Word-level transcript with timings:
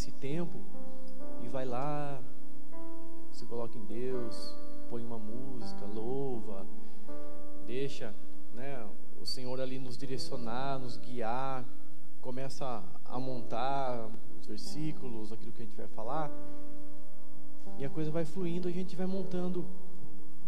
esse 0.00 0.12
tempo 0.12 0.58
e 1.42 1.48
vai 1.48 1.66
lá, 1.66 2.22
se 3.30 3.44
coloca 3.44 3.76
em 3.76 3.84
Deus, 3.84 4.56
põe 4.88 5.04
uma 5.04 5.18
música, 5.18 5.84
louva, 5.84 6.66
deixa 7.66 8.14
né, 8.54 8.88
o 9.20 9.26
Senhor 9.26 9.60
ali 9.60 9.78
nos 9.78 9.98
direcionar, 9.98 10.78
nos 10.78 10.96
guiar, 10.96 11.66
começa 12.22 12.82
a 13.04 13.20
montar 13.20 14.08
os 14.38 14.46
versículos, 14.46 15.32
aquilo 15.32 15.52
que 15.52 15.60
a 15.60 15.66
gente 15.66 15.76
vai 15.76 15.88
falar, 15.88 16.30
e 17.76 17.84
a 17.84 17.90
coisa 17.90 18.10
vai 18.10 18.24
fluindo, 18.24 18.68
a 18.68 18.72
gente 18.72 18.96
vai 18.96 19.06
montando 19.06 19.66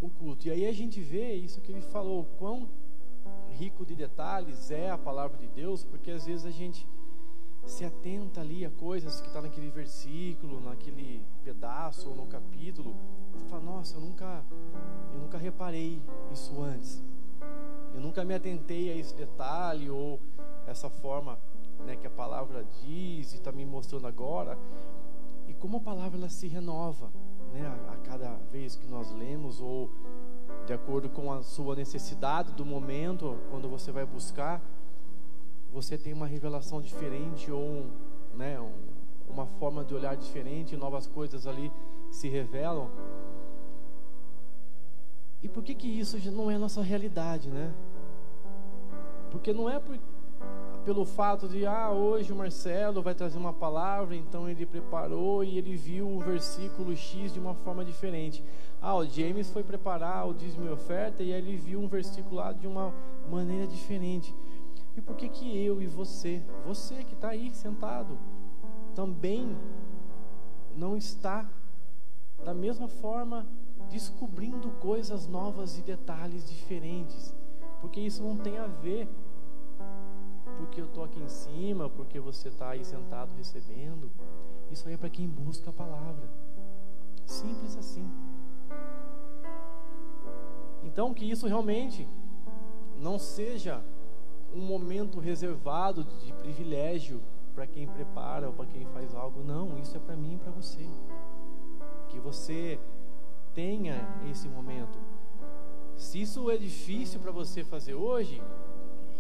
o 0.00 0.08
culto. 0.08 0.48
E 0.48 0.50
aí 0.50 0.67
a 0.67 0.73
gente 0.73 0.98
vê 0.98 1.34
isso 1.34 1.61
que 1.61 1.70
ele 1.70 1.83
falou, 1.83 2.25
quão 2.39 2.67
rico 3.50 3.84
de 3.84 3.95
detalhes 3.95 4.70
é 4.70 4.91
a 4.91 4.97
palavra 4.97 5.36
de 5.36 5.47
Deus, 5.48 5.84
porque 5.84 6.11
às 6.11 6.25
vezes 6.25 6.47
a 6.47 6.50
gente 6.50 6.89
se 7.67 7.85
atenta 7.85 8.41
ali 8.41 8.65
a 8.65 8.71
coisas 8.71 9.21
que 9.21 9.29
está 9.29 9.41
naquele 9.41 9.71
versículo, 9.71 10.61
naquele 10.61 11.25
pedaço 11.45 12.11
ou 12.11 12.17
no 12.17 12.27
capítulo, 12.27 12.95
e 13.35 13.49
fala, 13.49 13.63
nossa, 13.63 13.97
eu 13.97 14.01
nunca, 14.01 14.45
eu 15.13 15.21
nunca 15.21 15.39
reparei 15.39 16.03
isso 16.33 16.61
antes. 16.63 17.03
Eu 17.95 18.01
nunca 18.01 18.25
me 18.25 18.35
atentei 18.35 18.91
a 18.91 18.97
esse 18.97 19.15
detalhe 19.15 19.91
ou 19.91 20.21
essa 20.67 20.89
forma 20.89 21.39
né, 21.85 21.97
que 21.97 22.07
a 22.07 22.11
palavra 22.11 22.65
diz 22.83 23.33
e 23.33 23.37
está 23.37 23.53
me 23.53 23.65
mostrando 23.65 24.07
agora. 24.07 24.59
E 25.47 25.55
como 25.55 25.79
a 25.79 25.81
palavra 25.81 26.19
ela 26.19 26.29
se 26.29 26.49
renova 26.49 27.11
né, 27.53 27.67
a, 27.67 27.93
a 27.93 27.97
cada 27.99 28.35
vez 28.51 28.77
que 28.77 28.87
nós 28.87 29.11
lemos 29.13 29.61
ou 29.61 29.91
de 30.67 30.73
acordo 30.73 31.09
com 31.09 31.33
a 31.33 31.43
sua 31.43 31.75
necessidade 31.75 32.53
do 32.53 32.65
momento, 32.65 33.39
quando 33.51 33.69
você 33.69 33.91
vai 33.91 34.07
buscar, 34.07 34.63
você 35.73 35.97
tem 35.97 36.13
uma 36.13 36.27
revelação 36.27 36.81
diferente 36.81 37.51
ou 37.51 37.87
né, 38.35 38.59
uma 39.29 39.47
forma 39.47 39.85
de 39.85 39.95
olhar 39.95 40.15
diferente, 40.17 40.77
novas 40.77 41.07
coisas 41.07 41.47
ali 41.47 41.73
se 42.11 42.29
revelam. 42.29 42.91
E 45.43 45.49
por 45.49 45.63
que 45.63 45.75
que 45.75 45.89
isso 45.89 46.19
não 46.31 46.51
é 46.51 46.59
nossa 46.59 46.83
realidade, 46.83 47.49
né? 47.49 47.75
Porque 49.31 49.53
não 49.53 49.69
é 49.69 49.81
por, 49.81 49.99
pelo 50.85 51.05
fato 51.05 51.49
de, 51.49 51.67
ah, 51.67 51.91
hoje 51.91 52.33
o 52.33 52.37
Marcelo 52.37 53.03
vai 53.03 53.15
trazer 53.15 53.39
uma 53.39 53.53
palavra, 53.53 54.15
então 54.15 54.49
ele 54.49 54.67
preparou 54.67 55.43
e 55.43 55.57
ele 55.57 55.75
viu 55.75 56.09
o 56.09 56.21
versículo 56.21 56.95
X 56.95 57.33
de 57.33 57.41
uma 57.41 57.55
forma 57.55 57.85
diferente. 57.85 58.45
Ah, 58.81 58.95
o 58.95 59.05
James 59.07 59.51
foi 59.51 59.65
preparar 59.65 60.29
o 60.29 60.35
dízimo 60.35 60.67
e 60.67 60.71
oferta 60.71 61.23
e 61.23 61.33
ele 61.33 61.57
viu 61.57 61.81
um 61.81 61.89
versículo 61.89 62.37
lá 62.37 62.53
de 62.53 62.67
uma 62.67 62.93
maneira 63.31 63.67
diferente. 63.67 64.35
E 64.97 65.01
por 65.01 65.17
que 65.17 65.29
que 65.29 65.57
eu 65.57 65.80
e 65.80 65.86
você, 65.86 66.42
você 66.67 67.05
que 67.05 67.14
está 67.14 67.30
aí 67.30 67.55
sentado, 67.55 68.19
também 68.95 69.57
não 70.77 70.97
está 70.97 71.48
da 72.45 72.53
mesma 72.53 72.89
forma 72.89 73.47
descobrindo 73.91 74.70
coisas 74.73 75.27
novas 75.27 75.79
e 75.79 75.83
detalhes 75.83 76.48
diferentes, 76.48 77.35
porque 77.80 78.01
isso 78.01 78.23
não 78.23 78.36
tem 78.36 78.58
a 78.58 78.67
ver 78.67 79.08
porque 80.58 80.80
eu 80.80 80.86
estou 80.86 81.05
aqui 81.05 81.20
em 81.20 81.29
cima, 81.29 81.89
porque 81.91 82.20
você 82.20 82.48
está 82.48 82.70
aí 82.70 82.85
sentado 82.85 83.35
recebendo. 83.36 84.11
Isso 84.70 84.86
aí 84.86 84.95
é 84.95 84.97
para 84.97 85.11
quem 85.11 85.29
busca 85.29 85.70
a 85.70 85.73
palavra. 85.73 86.29
Simples 87.27 87.77
assim. 87.77 88.09
Então, 90.85 91.13
que 91.13 91.29
isso 91.29 91.47
realmente 91.47 92.09
não 92.98 93.19
seja 93.19 93.83
um 94.55 94.61
momento 94.61 95.18
reservado 95.18 96.05
de 96.05 96.33
privilégio 96.35 97.20
para 97.55 97.67
quem 97.67 97.86
prepara 97.86 98.48
ou 98.48 98.55
para 98.55 98.67
quem 98.67 98.85
faz 98.86 99.14
algo. 99.14 99.42
Não, 99.42 99.79
isso 99.79 99.96
é 99.96 100.01
para 100.01 100.17
mim 100.17 100.35
e 100.35 100.39
para 100.39 100.51
você. 100.51 100.86
Que 102.08 102.18
você 102.18 102.79
tenha 103.55 103.96
esse 104.30 104.48
momento. 104.48 104.98
Se 105.96 106.20
isso 106.20 106.51
é 106.51 106.57
difícil 106.57 107.20
para 107.20 107.30
você 107.30 107.62
fazer 107.62 107.95
hoje, 107.95 108.42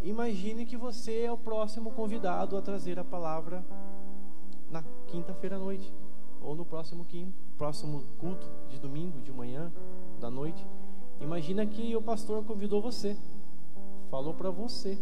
imagine 0.02 0.66
que 0.66 0.76
você 0.76 1.22
é 1.22 1.32
o 1.32 1.38
próximo 1.38 1.90
convidado 1.92 2.56
a 2.56 2.62
trazer 2.62 2.98
a 2.98 3.04
palavra 3.04 3.64
na 4.70 4.82
quinta-feira 5.06 5.56
à 5.56 5.58
noite, 5.58 5.92
ou 6.40 6.56
no 6.56 6.64
próximo, 6.64 7.04
quinto, 7.04 7.32
próximo 7.58 8.02
culto 8.18 8.50
de 8.70 8.80
domingo, 8.80 9.20
de 9.20 9.30
manhã, 9.30 9.70
da 10.18 10.30
noite. 10.30 10.66
Imagina 11.20 11.64
que 11.66 11.94
o 11.94 12.02
pastor 12.02 12.42
convidou 12.44 12.80
você, 12.80 13.16
falou 14.10 14.34
para 14.34 14.50
você. 14.50 14.98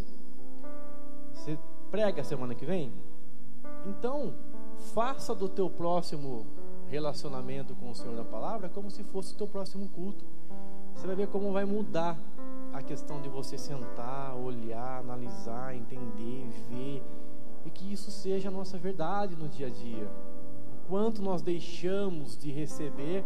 Você 1.40 1.58
prega 1.90 2.22
semana 2.22 2.54
que 2.54 2.66
vem? 2.66 2.92
Então, 3.86 4.34
faça 4.92 5.34
do 5.34 5.48
teu 5.48 5.70
próximo 5.70 6.46
relacionamento 6.88 7.74
com 7.76 7.90
o 7.90 7.94
Senhor 7.94 8.14
da 8.14 8.24
palavra 8.24 8.68
como 8.68 8.90
se 8.90 9.02
fosse 9.02 9.32
o 9.32 9.38
teu 9.38 9.46
próximo 9.46 9.88
culto. 9.88 10.22
Você 10.94 11.06
vai 11.06 11.16
ver 11.16 11.28
como 11.28 11.50
vai 11.50 11.64
mudar 11.64 12.18
a 12.74 12.82
questão 12.82 13.22
de 13.22 13.30
você 13.30 13.56
sentar, 13.56 14.36
olhar, 14.36 15.00
analisar, 15.00 15.74
entender, 15.74 16.46
ver 16.68 17.02
e 17.64 17.70
que 17.70 17.90
isso 17.90 18.10
seja 18.10 18.50
a 18.50 18.52
nossa 18.52 18.76
verdade 18.76 19.34
no 19.34 19.48
dia 19.48 19.68
a 19.68 19.70
dia. 19.70 20.10
O 20.74 20.88
quanto 20.90 21.22
nós 21.22 21.40
deixamos 21.40 22.36
de 22.36 22.50
receber 22.52 23.24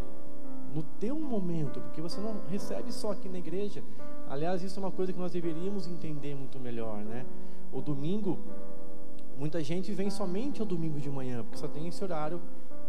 no 0.73 0.85
teu 1.01 1.19
momento, 1.19 1.81
porque 1.81 2.01
você 2.01 2.21
não 2.21 2.37
recebe 2.49 2.93
só 2.93 3.11
aqui 3.11 3.29
na 3.29 3.39
igreja. 3.39 3.83
Aliás, 4.29 4.63
isso 4.63 4.79
é 4.79 4.83
uma 4.85 4.93
coisa 4.93 5.13
que 5.13 5.19
nós 5.19 5.33
deveríamos 5.33 5.89
entender 5.89 6.37
muito 6.37 6.61
melhor, 6.61 6.99
né? 6.99 7.27
O 7.75 7.81
domingo, 7.81 8.39
muita 9.37 9.63
gente 9.63 9.93
vem 9.93 10.09
somente 10.09 10.61
ao 10.61 10.67
domingo 10.67 11.01
de 11.01 11.11
manhã, 11.11 11.43
porque 11.43 11.59
só 11.59 11.67
tem 11.67 11.89
esse 11.89 12.03
horário 12.05 12.41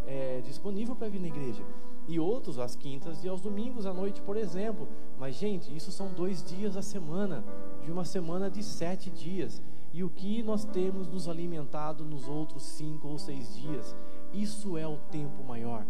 é, 0.06 0.40
disponível 0.42 0.94
para 0.94 1.08
vir 1.08 1.20
na 1.20 1.26
igreja. 1.26 1.64
E 2.06 2.20
outros 2.20 2.56
às 2.60 2.76
quintas 2.76 3.24
e 3.24 3.28
aos 3.28 3.40
domingos 3.40 3.84
à 3.84 3.92
noite, 3.92 4.20
por 4.22 4.36
exemplo. 4.36 4.86
Mas, 5.18 5.34
gente, 5.34 5.74
isso 5.74 5.90
são 5.90 6.12
dois 6.12 6.44
dias 6.44 6.76
a 6.76 6.82
semana, 6.82 7.44
de 7.82 7.90
uma 7.90 8.04
semana 8.04 8.48
de 8.48 8.62
sete 8.62 9.10
dias. 9.10 9.60
E 9.92 10.04
o 10.04 10.08
que 10.08 10.40
nós 10.42 10.64
temos 10.64 11.08
nos 11.08 11.28
alimentado 11.28 12.04
nos 12.04 12.28
outros 12.28 12.62
cinco 12.62 13.08
ou 13.08 13.18
seis 13.18 13.56
dias? 13.56 13.96
Isso 14.32 14.78
é 14.78 14.86
o 14.86 14.98
tempo 15.10 15.42
maior. 15.42 15.84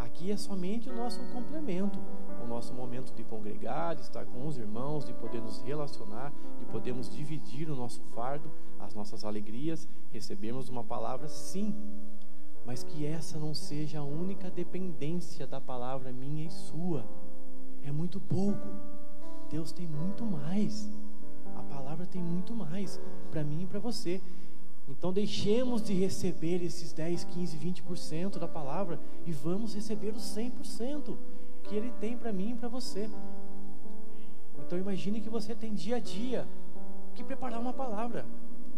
Aqui 0.00 0.32
é 0.32 0.36
somente 0.36 0.88
o 0.88 0.96
nosso 0.96 1.20
complemento, 1.32 1.98
nosso 2.48 2.72
momento 2.72 3.14
de 3.14 3.22
congregar, 3.22 3.94
de 3.94 4.02
estar 4.02 4.24
com 4.26 4.46
os 4.46 4.56
irmãos, 4.56 5.04
de 5.04 5.12
poder 5.12 5.40
nos 5.40 5.62
relacionar, 5.62 6.32
de 6.58 6.64
podermos 6.66 7.08
dividir 7.08 7.70
o 7.70 7.76
nosso 7.76 8.00
fardo, 8.14 8.50
as 8.78 8.94
nossas 8.94 9.24
alegrias, 9.24 9.88
recebermos 10.10 10.68
uma 10.68 10.82
palavra, 10.82 11.28
sim, 11.28 11.74
mas 12.64 12.82
que 12.82 13.06
essa 13.06 13.38
não 13.38 13.54
seja 13.54 14.00
a 14.00 14.04
única 14.04 14.50
dependência 14.50 15.46
da 15.46 15.60
palavra 15.60 16.12
minha 16.12 16.46
e 16.46 16.50
sua. 16.50 17.04
É 17.82 17.92
muito 17.92 18.20
pouco. 18.20 18.68
Deus 19.50 19.72
tem 19.72 19.86
muito 19.86 20.24
mais. 20.24 20.90
A 21.54 21.62
palavra 21.62 22.06
tem 22.06 22.22
muito 22.22 22.54
mais 22.54 23.00
para 23.30 23.42
mim 23.42 23.62
e 23.62 23.66
para 23.66 23.78
você. 23.78 24.20
Então 24.88 25.12
deixemos 25.12 25.82
de 25.82 25.92
receber 25.92 26.62
esses 26.62 26.92
10, 26.92 27.24
15, 27.24 27.58
20% 27.58 28.38
da 28.38 28.48
palavra 28.48 28.98
e 29.26 29.32
vamos 29.32 29.74
receber 29.74 30.14
os 30.14 30.22
100% 30.22 31.16
que 31.68 31.74
ele 31.74 31.92
tem 32.00 32.16
para 32.16 32.32
mim 32.32 32.52
e 32.52 32.54
para 32.54 32.68
você. 32.68 33.08
Então 34.58 34.78
imagine 34.78 35.20
que 35.20 35.28
você 35.28 35.54
tem 35.54 35.74
dia 35.74 35.96
a 35.96 36.00
dia 36.00 36.48
que 37.14 37.22
preparar 37.22 37.60
uma 37.60 37.72
palavra. 37.72 38.24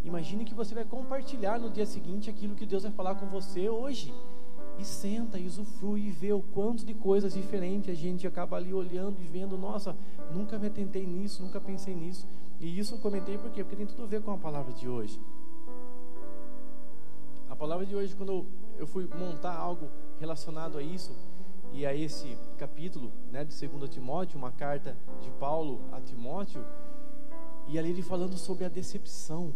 Imagine 0.04 0.44
que 0.44 0.54
você 0.54 0.74
vai 0.74 0.84
compartilhar 0.84 1.58
no 1.58 1.70
dia 1.70 1.86
seguinte 1.86 2.28
aquilo 2.28 2.54
que 2.54 2.66
Deus 2.66 2.82
vai 2.82 2.92
falar 2.92 3.14
com 3.14 3.26
você 3.26 3.68
hoje. 3.68 4.12
E 4.78 4.84
senta, 4.84 5.38
e 5.38 5.46
usufrui 5.46 6.06
e 6.06 6.10
vê 6.10 6.32
o 6.32 6.40
quanto 6.40 6.86
de 6.86 6.94
coisas 6.94 7.34
diferentes 7.34 7.90
a 7.90 7.94
gente 7.94 8.26
acaba 8.26 8.56
ali 8.56 8.72
olhando 8.72 9.20
e 9.20 9.26
vendo, 9.26 9.58
nossa, 9.58 9.94
nunca 10.32 10.58
me 10.58 10.68
atentei 10.68 11.06
nisso, 11.06 11.42
nunca 11.42 11.60
pensei 11.60 11.94
nisso. 11.94 12.26
E 12.58 12.78
isso 12.78 12.94
eu 12.94 12.98
comentei 12.98 13.36
por 13.36 13.50
quê? 13.50 13.62
Porque 13.62 13.76
tem 13.76 13.86
tudo 13.86 14.04
a 14.04 14.06
ver 14.06 14.22
com 14.22 14.32
a 14.32 14.38
palavra 14.38 14.72
de 14.72 14.88
hoje. 14.88 15.20
A 17.48 17.54
palavra 17.54 17.84
de 17.84 17.94
hoje, 17.94 18.16
quando 18.16 18.46
eu 18.78 18.86
fui 18.86 19.06
montar 19.18 19.54
algo 19.54 19.86
relacionado 20.18 20.78
a 20.78 20.82
isso 20.82 21.14
e 21.72 21.86
a 21.86 21.94
esse 21.94 22.36
capítulo, 22.58 23.12
né, 23.30 23.44
de 23.44 23.68
2 23.68 23.88
Timóteo, 23.90 24.38
uma 24.38 24.52
carta 24.52 24.96
de 25.20 25.30
Paulo 25.32 25.80
a 25.92 26.00
Timóteo, 26.00 26.64
e 27.68 27.78
ali 27.78 27.90
ele 27.90 28.02
falando 28.02 28.36
sobre 28.36 28.64
a 28.64 28.68
decepção. 28.68 29.52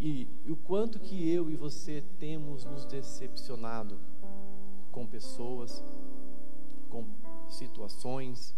E, 0.00 0.28
e 0.44 0.52
o 0.52 0.56
quanto 0.56 1.00
que 1.00 1.28
eu 1.28 1.50
e 1.50 1.56
você 1.56 2.04
temos 2.20 2.64
nos 2.64 2.84
decepcionado 2.84 3.98
com 4.92 5.06
pessoas, 5.06 5.82
com 6.90 7.04
situações, 7.48 8.54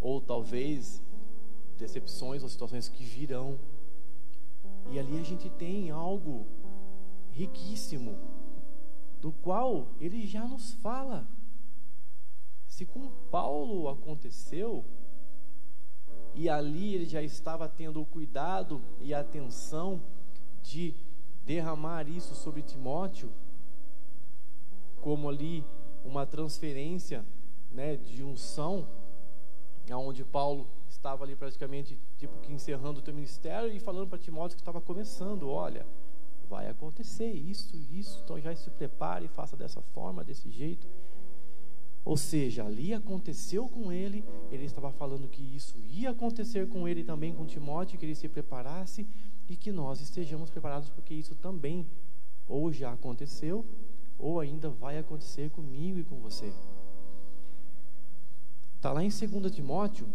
ou 0.00 0.20
talvez 0.20 1.02
decepções 1.78 2.42
ou 2.42 2.48
situações 2.48 2.88
que 2.88 3.02
virão. 3.02 3.58
E 4.90 4.98
ali 4.98 5.18
a 5.18 5.22
gente 5.22 5.48
tem 5.50 5.90
algo 5.90 6.46
riquíssimo, 7.30 8.16
do 9.24 9.32
qual 9.32 9.88
ele 9.98 10.26
já 10.26 10.46
nos 10.46 10.74
fala. 10.74 11.26
Se 12.66 12.84
com 12.84 13.08
Paulo 13.30 13.88
aconteceu, 13.88 14.84
e 16.34 16.46
ali 16.46 16.94
ele 16.94 17.06
já 17.06 17.22
estava 17.22 17.66
tendo 17.66 18.02
o 18.02 18.04
cuidado 18.04 18.82
e 19.00 19.14
a 19.14 19.20
atenção 19.20 20.02
de 20.62 20.94
derramar 21.42 22.06
isso 22.06 22.34
sobre 22.34 22.60
Timóteo, 22.60 23.32
como 25.00 25.30
ali 25.30 25.64
uma 26.04 26.26
transferência 26.26 27.24
né, 27.70 27.96
de 27.96 28.22
unção, 28.22 28.86
aonde 29.90 30.22
Paulo 30.22 30.68
estava 30.86 31.24
ali 31.24 31.34
praticamente 31.34 31.98
tipo 32.18 32.38
que 32.42 32.52
encerrando 32.52 33.00
o 33.00 33.02
seu 33.02 33.14
ministério 33.14 33.72
e 33.72 33.80
falando 33.80 34.06
para 34.06 34.18
Timóteo 34.18 34.56
que 34.56 34.60
estava 34.60 34.82
começando, 34.82 35.48
olha, 35.48 35.86
vai 36.48 36.68
acontecer 36.68 37.30
isso, 37.32 37.76
isso, 37.90 38.20
então 38.24 38.40
já 38.40 38.54
se 38.54 38.70
prepare, 38.70 39.26
faça 39.28 39.56
dessa 39.56 39.82
forma, 39.82 40.24
desse 40.24 40.50
jeito. 40.50 40.86
Ou 42.04 42.16
seja, 42.16 42.64
ali 42.64 42.92
aconteceu 42.92 43.66
com 43.68 43.90
ele, 43.90 44.24
ele 44.50 44.64
estava 44.64 44.92
falando 44.92 45.28
que 45.28 45.42
isso 45.56 45.78
ia 45.88 46.10
acontecer 46.10 46.68
com 46.68 46.86
ele 46.86 47.02
também 47.02 47.34
com 47.34 47.46
Timóteo, 47.46 47.98
que 47.98 48.04
ele 48.04 48.14
se 48.14 48.28
preparasse 48.28 49.08
e 49.48 49.56
que 49.56 49.72
nós 49.72 50.00
estejamos 50.00 50.50
preparados 50.50 50.90
porque 50.90 51.14
isso 51.14 51.34
também 51.34 51.86
ou 52.46 52.70
já 52.72 52.92
aconteceu 52.92 53.64
ou 54.18 54.38
ainda 54.38 54.68
vai 54.68 54.98
acontecer 54.98 55.50
comigo 55.50 55.98
e 55.98 56.04
com 56.04 56.20
você. 56.20 56.52
Está 58.76 58.92
lá 58.92 59.02
em 59.02 59.08
2 59.08 59.50
Timóteo, 59.50 60.06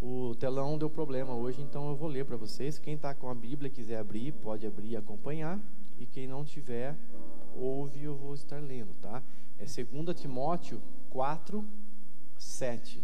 o 0.00 0.34
telão 0.36 0.78
deu 0.78 0.88
problema 0.88 1.34
hoje, 1.34 1.60
então 1.60 1.88
eu 1.88 1.96
vou 1.96 2.08
ler 2.08 2.24
para 2.24 2.36
vocês. 2.36 2.78
Quem 2.78 2.94
está 2.94 3.14
com 3.14 3.28
a 3.28 3.34
Bíblia 3.34 3.68
quiser 3.68 3.98
abrir, 3.98 4.32
pode 4.32 4.66
abrir 4.66 4.90
e 4.90 4.96
acompanhar. 4.96 5.58
E 5.98 6.06
quem 6.06 6.28
não 6.28 6.44
tiver, 6.44 6.96
ouve, 7.56 8.04
eu 8.04 8.14
vou 8.14 8.32
estar 8.34 8.62
lendo, 8.62 8.94
tá? 9.02 9.22
É 9.58 9.64
2 9.64 10.20
Timóteo 10.20 10.80
4, 11.10 11.64
7. 12.36 13.02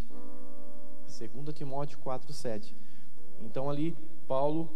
2 1.07 1.55
Timóteo 1.55 1.99
4, 1.99 2.33
7. 2.33 2.77
Então 3.41 3.69
ali, 3.69 3.97
Paulo 4.29 4.71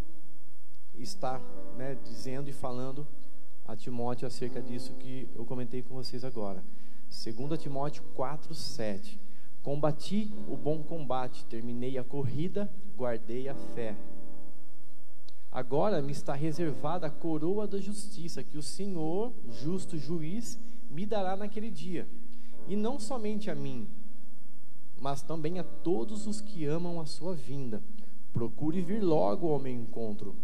está 0.94 1.40
né, 1.76 1.96
dizendo 2.02 2.50
e 2.50 2.52
falando 2.52 3.06
a 3.64 3.76
Timóteo 3.76 4.26
acerca 4.26 4.60
disso 4.60 4.92
que 4.94 5.28
eu 5.36 5.44
comentei 5.44 5.82
com 5.82 5.94
vocês 5.94 6.24
agora. 6.24 6.64
2 7.10 7.60
Timóteo 7.60 8.02
4, 8.14 8.52
7. 8.54 9.20
Combati 9.68 10.32
o 10.48 10.56
bom 10.56 10.82
combate, 10.82 11.44
terminei 11.44 11.98
a 11.98 12.02
corrida, 12.02 12.72
guardei 12.96 13.50
a 13.50 13.54
fé. 13.54 13.94
Agora 15.52 16.00
me 16.00 16.10
está 16.10 16.32
reservada 16.32 17.06
a 17.06 17.10
coroa 17.10 17.66
da 17.66 17.78
justiça, 17.78 18.42
que 18.42 18.56
o 18.56 18.62
Senhor, 18.62 19.30
justo 19.50 19.98
juiz, 19.98 20.58
me 20.90 21.04
dará 21.04 21.36
naquele 21.36 21.70
dia. 21.70 22.08
E 22.66 22.74
não 22.76 22.98
somente 22.98 23.50
a 23.50 23.54
mim, 23.54 23.86
mas 24.98 25.20
também 25.20 25.58
a 25.58 25.64
todos 25.64 26.26
os 26.26 26.40
que 26.40 26.64
amam 26.64 26.98
a 26.98 27.04
sua 27.04 27.34
vinda. 27.34 27.82
Procure 28.32 28.80
vir 28.80 29.02
logo 29.02 29.52
ao 29.52 29.58
meu 29.58 29.74
encontro. 29.74 30.34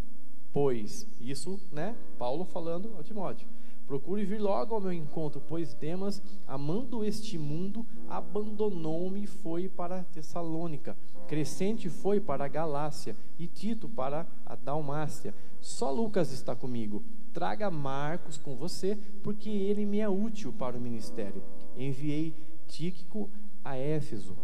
Pois, 0.53 1.07
isso, 1.19 1.59
né? 1.73 1.97
Paulo 2.19 2.45
falando 2.45 2.95
a 3.01 3.03
Timóteo. 3.03 3.49
Procure 3.87 4.25
vir 4.25 4.41
logo 4.41 4.75
ao 4.75 4.81
meu 4.81 4.93
encontro, 4.93 5.43
pois 5.47 5.75
Demas, 5.75 6.23
amando 6.47 7.05
este 7.05 7.37
mundo, 7.37 7.87
abandonou-me 8.09 9.25
e 9.25 9.27
foi 9.27 9.69
para 9.69 10.05
Tessalônica. 10.05 10.97
Crescente 11.29 11.91
foi 11.91 12.19
para 12.19 12.47
a 12.47 12.49
Galácia 12.49 13.15
e 13.39 13.47
Tito 13.47 13.89
para 13.89 14.27
a 14.47 14.55
Dalmácia. 14.55 15.35
Só 15.61 15.91
Lucas 15.91 16.33
está 16.33 16.57
comigo. 16.57 17.05
Traga 17.33 17.71
Marcos 17.71 18.39
com 18.39 18.57
você, 18.57 18.99
porque 19.23 19.51
ele 19.51 19.85
me 19.85 20.01
é 20.01 20.09
útil 20.09 20.53
para 20.53 20.79
o 20.79 20.81
ministério. 20.81 21.43
Enviei 21.77 22.35
Tíquico 22.67 23.29
a 23.63 23.77
Éfeso. 23.77 24.35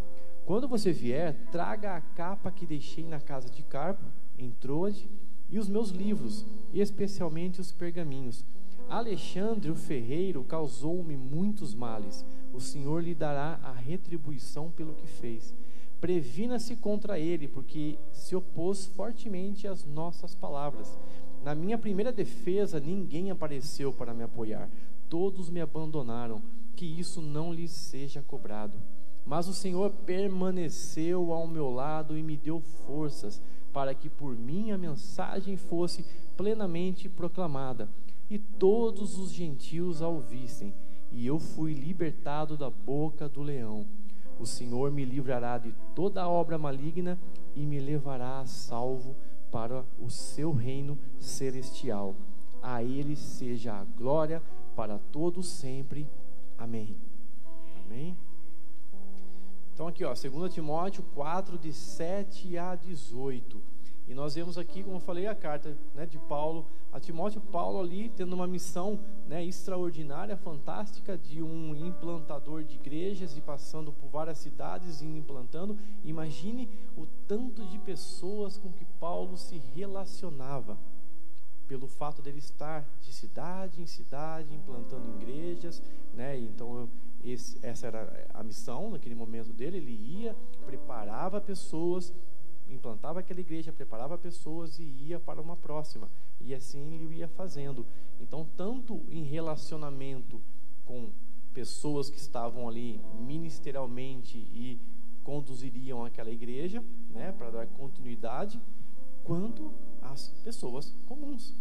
Quando 0.45 0.69
você 0.69 0.93
vier, 0.93 1.35
traga 1.51 1.97
a 1.97 2.01
capa 2.01 2.51
que 2.51 2.67
deixei 2.67 3.07
na 3.07 3.21
casa 3.21 3.49
de 3.49 3.63
Carpo, 3.63 4.05
em 4.39 4.51
Troade, 4.51 5.09
e 5.49 5.59
os 5.59 5.69
meus 5.69 5.91
livros, 5.91 6.45
especialmente 6.73 7.61
os 7.61 7.73
pergaminhos 7.73 8.45
Alexandre 8.91 9.71
o 9.71 9.77
ferreiro 9.77 10.43
causou-me 10.43 11.17
muitos 11.17 11.77
males. 11.77 12.27
O 12.53 12.61
Senhor 12.61 13.01
lhe 13.01 13.15
dará 13.15 13.61
a 13.63 13.71
retribuição 13.71 14.69
pelo 14.73 14.95
que 14.95 15.07
fez. 15.07 15.55
Previna-se 16.01 16.75
contra 16.75 17.17
ele, 17.17 17.47
porque 17.47 17.97
se 18.13 18.35
opôs 18.35 18.87
fortemente 18.87 19.69
às 19.69 19.85
nossas 19.85 20.35
palavras. 20.35 20.99
Na 21.45 21.55
minha 21.55 21.79
primeira 21.79 22.11
defesa, 22.11 22.81
ninguém 22.81 23.31
apareceu 23.31 23.93
para 23.93 24.13
me 24.13 24.25
apoiar. 24.25 24.69
Todos 25.09 25.49
me 25.49 25.61
abandonaram. 25.61 26.43
Que 26.75 26.85
isso 26.85 27.23
não 27.23 27.53
lhes 27.53 27.71
seja 27.71 28.23
cobrado. 28.23 28.77
Mas 29.25 29.47
o 29.47 29.55
Senhor 29.55 29.93
permaneceu 30.05 31.33
ao 31.33 31.47
meu 31.47 31.71
lado 31.71 32.19
e 32.19 32.25
me 32.25 32.37
deu 32.37 32.59
forças 32.59 33.41
para 33.73 33.95
que 33.95 34.09
por 34.09 34.35
mim 34.37 34.73
a 34.73 34.79
mensagem 34.79 35.57
fosse 35.57 36.05
plenamente 36.37 37.09
proclamada 37.09 37.89
e 38.31 38.39
todos 38.39 39.19
os 39.19 39.33
gentios 39.33 40.01
a 40.01 40.09
ouvissem, 40.09 40.73
e 41.11 41.27
eu 41.27 41.41
fui 41.41 41.75
libertado 41.75 42.57
da 42.57 42.71
boca 42.71 43.29
do 43.29 43.43
leão. 43.43 43.85
O 44.39 44.47
Senhor 44.47 44.91
me 44.93 45.05
livrará 45.05 45.59
de 45.59 45.75
toda 45.95 46.29
obra 46.29 46.57
maligna 46.57 47.19
e 47.55 47.67
me 47.67 47.81
levará 47.81 48.39
a 48.39 48.47
salvo 48.47 49.17
para 49.51 49.85
o 49.99 50.09
seu 50.09 50.53
reino 50.53 50.97
celestial. 51.19 52.15
A 52.63 52.83
ele 52.83 53.17
seja 53.17 53.75
a 53.75 53.85
glória 53.85 54.41
para 54.77 54.99
todos 54.99 55.49
sempre. 55.49 56.09
Amém. 56.57 56.97
Amém. 57.85 58.17
Então 59.75 59.89
aqui, 59.89 60.05
ó, 60.05 60.15
2 60.15 60.55
Timóteo 60.55 61.03
4 61.15 61.59
de 61.59 61.73
7 61.73 62.57
a 62.57 62.77
18. 62.77 63.70
E 64.11 64.15
nós 64.15 64.35
vemos 64.35 64.59
aqui, 64.59 64.83
como 64.83 64.97
eu 64.97 65.01
falei, 65.01 65.29
a 65.29 65.37
carta 65.37 65.79
né, 65.95 66.05
de 66.05 66.19
Paulo 66.19 66.67
a 66.93 66.99
Timóteo. 66.99 67.41
Paulo 67.41 67.79
ali 67.79 68.09
tendo 68.09 68.33
uma 68.33 68.45
missão 68.45 68.99
né, 69.29 69.45
extraordinária, 69.45 70.37
fantástica, 70.37 71.17
de 71.17 71.41
um 71.41 71.77
implantador 71.77 72.65
de 72.65 72.75
igrejas 72.75 73.37
e 73.37 73.41
passando 73.41 73.93
por 73.93 74.09
várias 74.09 74.39
cidades 74.39 75.01
e 75.01 75.07
implantando. 75.07 75.79
Imagine 76.03 76.69
o 76.97 77.07
tanto 77.29 77.65
de 77.65 77.79
pessoas 77.79 78.59
com 78.59 78.73
que 78.73 78.85
Paulo 78.99 79.37
se 79.37 79.59
relacionava, 79.77 80.77
pelo 81.69 81.87
fato 81.87 82.21
dele 82.21 82.39
estar 82.39 82.85
de 83.01 83.13
cidade 83.13 83.81
em 83.81 83.87
cidade, 83.87 84.53
implantando 84.53 85.09
igrejas. 85.23 85.81
Né, 86.15 86.37
então, 86.37 86.89
esse, 87.23 87.65
essa 87.65 87.87
era 87.87 88.29
a 88.35 88.43
missão 88.43 88.91
naquele 88.91 89.15
momento 89.15 89.53
dele. 89.53 89.77
Ele 89.77 89.93
ia, 89.93 90.37
preparava 90.67 91.41
pessoas 91.41 92.13
implantava 92.75 93.21
aquela 93.21 93.41
igreja, 93.41 93.73
preparava 93.73 94.17
pessoas 94.17 94.79
e 94.79 94.83
ia 94.83 95.19
para 95.19 95.41
uma 95.41 95.57
próxima. 95.57 96.11
E 96.41 96.55
assim 96.55 96.95
ele 96.95 97.17
ia 97.17 97.29
fazendo. 97.29 97.87
Então, 98.21 98.47
tanto 98.57 99.03
em 99.11 99.23
relacionamento 99.25 100.41
com 100.85 101.11
pessoas 101.53 102.09
que 102.09 102.19
estavam 102.19 102.69
ali 102.69 103.01
ministerialmente 103.19 104.39
e 104.39 104.81
conduziriam 105.23 106.05
aquela 106.05 106.31
igreja, 106.31 106.83
né, 107.11 107.33
para 107.33 107.51
dar 107.51 107.67
continuidade, 107.67 108.61
quanto 109.25 109.73
as 110.01 110.29
pessoas 110.45 110.95
comuns. 111.07 111.55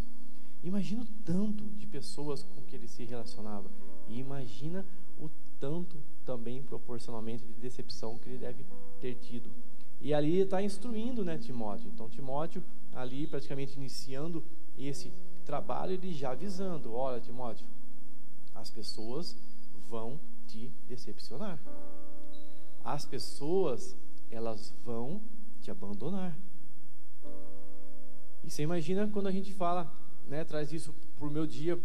Imagina 0.62 1.02
o 1.02 1.06
tanto 1.24 1.64
de 1.70 1.86
pessoas 1.86 2.42
com 2.42 2.62
que 2.62 2.76
ele 2.76 2.88
se 2.88 3.04
relacionava. 3.04 3.70
E 4.08 4.18
imagina 4.18 4.84
o 5.18 5.30
tanto 5.58 6.02
também 6.24 6.62
proporcionalmente 6.62 7.44
de 7.44 7.52
decepção 7.54 8.18
que 8.18 8.28
ele 8.28 8.38
deve 8.38 8.64
ter 9.00 9.14
tido 9.16 9.50
e 10.00 10.14
ali 10.14 10.38
está 10.40 10.62
instruindo 10.62 11.24
né, 11.24 11.36
Timóteo. 11.36 11.90
Então, 11.92 12.08
Timóteo, 12.08 12.62
ali 12.92 13.26
praticamente 13.26 13.76
iniciando 13.76 14.42
esse 14.78 15.12
trabalho, 15.44 15.92
ele 15.92 16.12
já 16.12 16.30
avisando: 16.30 16.94
olha, 16.94 17.20
Timóteo, 17.20 17.66
as 18.54 18.70
pessoas 18.70 19.36
vão 19.88 20.18
te 20.46 20.70
decepcionar. 20.88 21.58
As 22.82 23.04
pessoas, 23.04 23.94
elas 24.30 24.74
vão 24.84 25.20
te 25.60 25.70
abandonar. 25.70 26.36
E 28.42 28.50
você 28.50 28.62
imagina 28.62 29.06
quando 29.08 29.26
a 29.26 29.32
gente 29.32 29.52
fala, 29.52 29.92
né, 30.26 30.44
traz 30.44 30.72
isso 30.72 30.94
para 31.18 31.28
o 31.28 31.30
meu 31.30 31.46
dia 31.46 31.78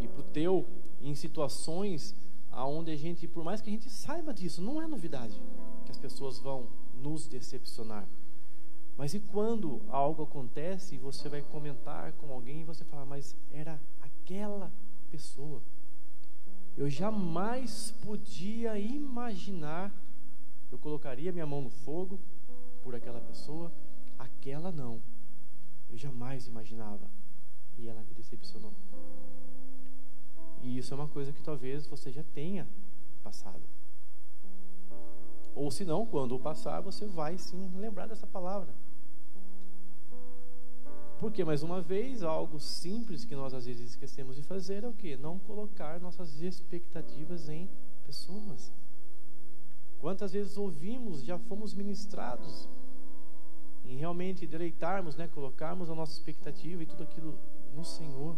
e 0.00 0.06
para 0.06 0.20
o 0.20 0.22
teu 0.22 0.64
em 1.00 1.14
situações 1.14 2.14
aonde 2.52 2.90
a 2.90 2.96
gente, 2.96 3.26
por 3.26 3.42
mais 3.42 3.60
que 3.60 3.68
a 3.68 3.72
gente 3.72 3.90
saiba 3.90 4.32
disso, 4.32 4.62
não 4.62 4.80
é 4.80 4.86
novidade 4.86 5.40
que 5.84 5.90
as 5.90 5.98
pessoas 5.98 6.38
vão 6.38 6.68
nos 7.00 7.26
decepcionar. 7.26 8.06
Mas 8.96 9.14
e 9.14 9.20
quando 9.20 9.80
algo 9.88 10.22
acontece 10.22 10.94
e 10.94 10.98
você 10.98 11.28
vai 11.28 11.40
comentar 11.40 12.12
com 12.12 12.32
alguém 12.32 12.60
e 12.60 12.64
você 12.64 12.84
fala, 12.84 13.06
mas 13.06 13.34
era 13.50 13.80
aquela 14.00 14.70
pessoa. 15.10 15.62
Eu 16.76 16.88
jamais 16.88 17.92
podia 18.02 18.78
imaginar, 18.78 19.92
eu 20.70 20.78
colocaria 20.78 21.32
minha 21.32 21.46
mão 21.46 21.62
no 21.62 21.70
fogo 21.70 22.20
por 22.82 22.94
aquela 22.94 23.20
pessoa, 23.20 23.72
aquela 24.18 24.70
não. 24.70 25.00
Eu 25.88 25.96
jamais 25.96 26.46
imaginava. 26.46 27.10
E 27.78 27.88
ela 27.88 28.02
me 28.02 28.14
decepcionou. 28.14 28.74
E 30.62 30.76
isso 30.76 30.92
é 30.92 30.96
uma 30.96 31.08
coisa 31.08 31.32
que 31.32 31.42
talvez 31.42 31.86
você 31.86 32.12
já 32.12 32.22
tenha 32.22 32.68
passado. 33.22 33.62
Ou 35.54 35.70
se 35.70 35.84
não, 35.84 36.06
quando 36.06 36.38
passar, 36.38 36.80
você 36.80 37.06
vai 37.06 37.36
sim 37.38 37.70
lembrar 37.76 38.06
dessa 38.06 38.26
palavra. 38.26 38.74
Porque, 41.18 41.44
mais 41.44 41.62
uma 41.62 41.82
vez, 41.82 42.22
algo 42.22 42.58
simples 42.58 43.24
que 43.24 43.36
nós 43.36 43.52
às 43.52 43.66
vezes 43.66 43.90
esquecemos 43.90 44.36
de 44.36 44.42
fazer 44.42 44.84
é 44.84 44.88
o 44.88 44.92
que? 44.92 45.16
Não 45.16 45.38
colocar 45.38 46.00
nossas 46.00 46.40
expectativas 46.40 47.48
em 47.48 47.68
pessoas. 48.06 48.72
Quantas 49.98 50.32
vezes 50.32 50.56
ouvimos, 50.56 51.22
já 51.22 51.38
fomos 51.38 51.74
ministrados 51.74 52.66
em 53.84 53.96
realmente 53.96 54.46
deleitarmos, 54.46 55.14
né, 55.14 55.28
colocarmos 55.28 55.90
a 55.90 55.94
nossa 55.94 56.12
expectativa 56.12 56.82
e 56.82 56.86
tudo 56.86 57.02
aquilo 57.02 57.38
no 57.74 57.84
Senhor, 57.84 58.34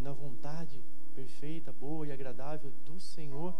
na 0.00 0.12
vontade 0.12 0.80
perfeita, 1.14 1.72
boa 1.72 2.06
e 2.06 2.12
agradável 2.12 2.70
do 2.84 3.00
Senhor. 3.00 3.52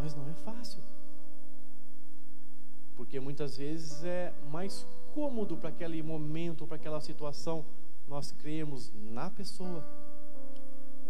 Mas 0.00 0.14
não 0.14 0.28
é 0.28 0.34
fácil. 0.34 0.82
Porque 2.96 3.18
muitas 3.18 3.56
vezes 3.56 4.04
é 4.04 4.32
mais 4.50 4.86
cômodo 5.14 5.56
para 5.56 5.68
aquele 5.68 6.02
momento, 6.02 6.66
para 6.66 6.76
aquela 6.76 7.00
situação. 7.00 7.64
Nós 8.06 8.32
cremos 8.32 8.92
na 8.94 9.30
pessoa. 9.30 9.84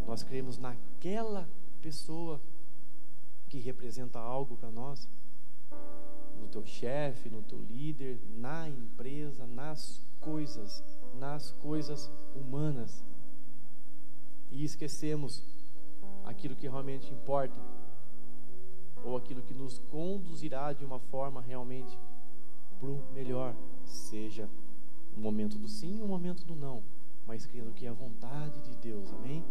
Nós 0.07 0.23
cremos 0.23 0.59
naquela 0.59 1.49
pessoa 1.81 2.41
que 3.49 3.59
representa 3.59 4.19
algo 4.19 4.57
para 4.57 4.71
nós. 4.71 5.09
No 6.41 6.49
teu 6.49 6.65
chefe, 6.65 7.29
no 7.29 7.43
teu 7.43 7.61
líder, 7.61 8.19
na 8.37 8.69
empresa, 8.69 9.47
nas 9.47 10.03
coisas, 10.21 10.83
nas 11.15 11.53
coisas 11.53 12.11
humanas. 12.35 13.05
E 14.51 14.65
esquecemos 14.65 15.43
aquilo 16.25 16.57
que 16.57 16.69
realmente 16.69 17.13
importa 17.13 17.74
ou 19.05 19.17
aquilo 19.17 19.43
que 19.43 19.55
nos 19.55 19.79
conduzirá 19.91 20.73
de 20.73 20.85
uma 20.85 20.99
forma 20.99 21.41
realmente 21.41 21.99
para 22.81 22.89
o 22.89 23.03
melhor, 23.13 23.55
seja 23.85 24.49
o 25.17 25.21
momento 25.21 25.59
do 25.59 25.69
sim 25.69 26.01
o 26.01 26.09
momento 26.09 26.45
do 26.45 26.57
não, 26.57 26.83
mas 27.27 27.47
crendo 27.47 27.73
que 27.73 27.87
é 27.87 27.89
a 27.89 27.93
vontade 27.93 28.61
de 28.63 28.75
Deus, 28.77 29.13
amém? 29.13 29.45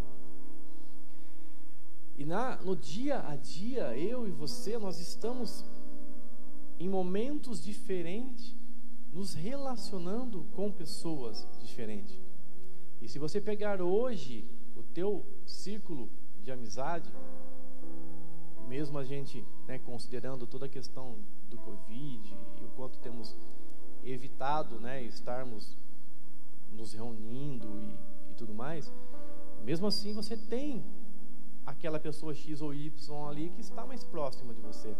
E 2.15 2.25
na, 2.25 2.57
no 2.57 2.75
dia 2.75 3.27
a 3.27 3.35
dia, 3.35 3.97
eu 3.97 4.27
e 4.27 4.31
você, 4.31 4.77
nós 4.77 4.99
estamos 4.99 5.65
em 6.79 6.87
momentos 6.87 7.63
diferentes, 7.63 8.55
nos 9.11 9.33
relacionando 9.33 10.45
com 10.53 10.71
pessoas 10.71 11.47
diferentes. 11.59 12.19
E 13.01 13.07
se 13.07 13.17
você 13.17 13.41
pegar 13.41 13.81
hoje 13.81 14.47
o 14.75 14.83
teu 14.83 15.25
círculo 15.45 16.09
de 16.41 16.51
amizade, 16.51 17.11
mesmo 18.73 18.97
a 18.97 19.03
gente 19.03 19.45
né, 19.67 19.77
considerando 19.77 20.47
toda 20.47 20.65
a 20.65 20.69
questão 20.69 21.15
do 21.47 21.59
Covid 21.59 22.35
e 22.59 22.63
o 22.65 22.69
quanto 22.69 22.97
temos 22.97 23.37
evitado 24.03 24.79
né, 24.79 25.03
estarmos 25.03 25.77
nos 26.71 26.91
reunindo 26.91 27.67
e, 27.67 28.31
e 28.31 28.33
tudo 28.35 28.51
mais, 28.51 28.91
mesmo 29.63 29.85
assim 29.85 30.11
você 30.11 30.35
tem 30.35 30.83
aquela 31.63 31.99
pessoa 31.99 32.33
X 32.33 32.61
ou 32.63 32.73
Y 32.73 33.29
ali 33.29 33.51
que 33.51 33.61
está 33.61 33.85
mais 33.85 34.03
próxima 34.03 34.55
de 34.55 34.61
você. 34.61 34.97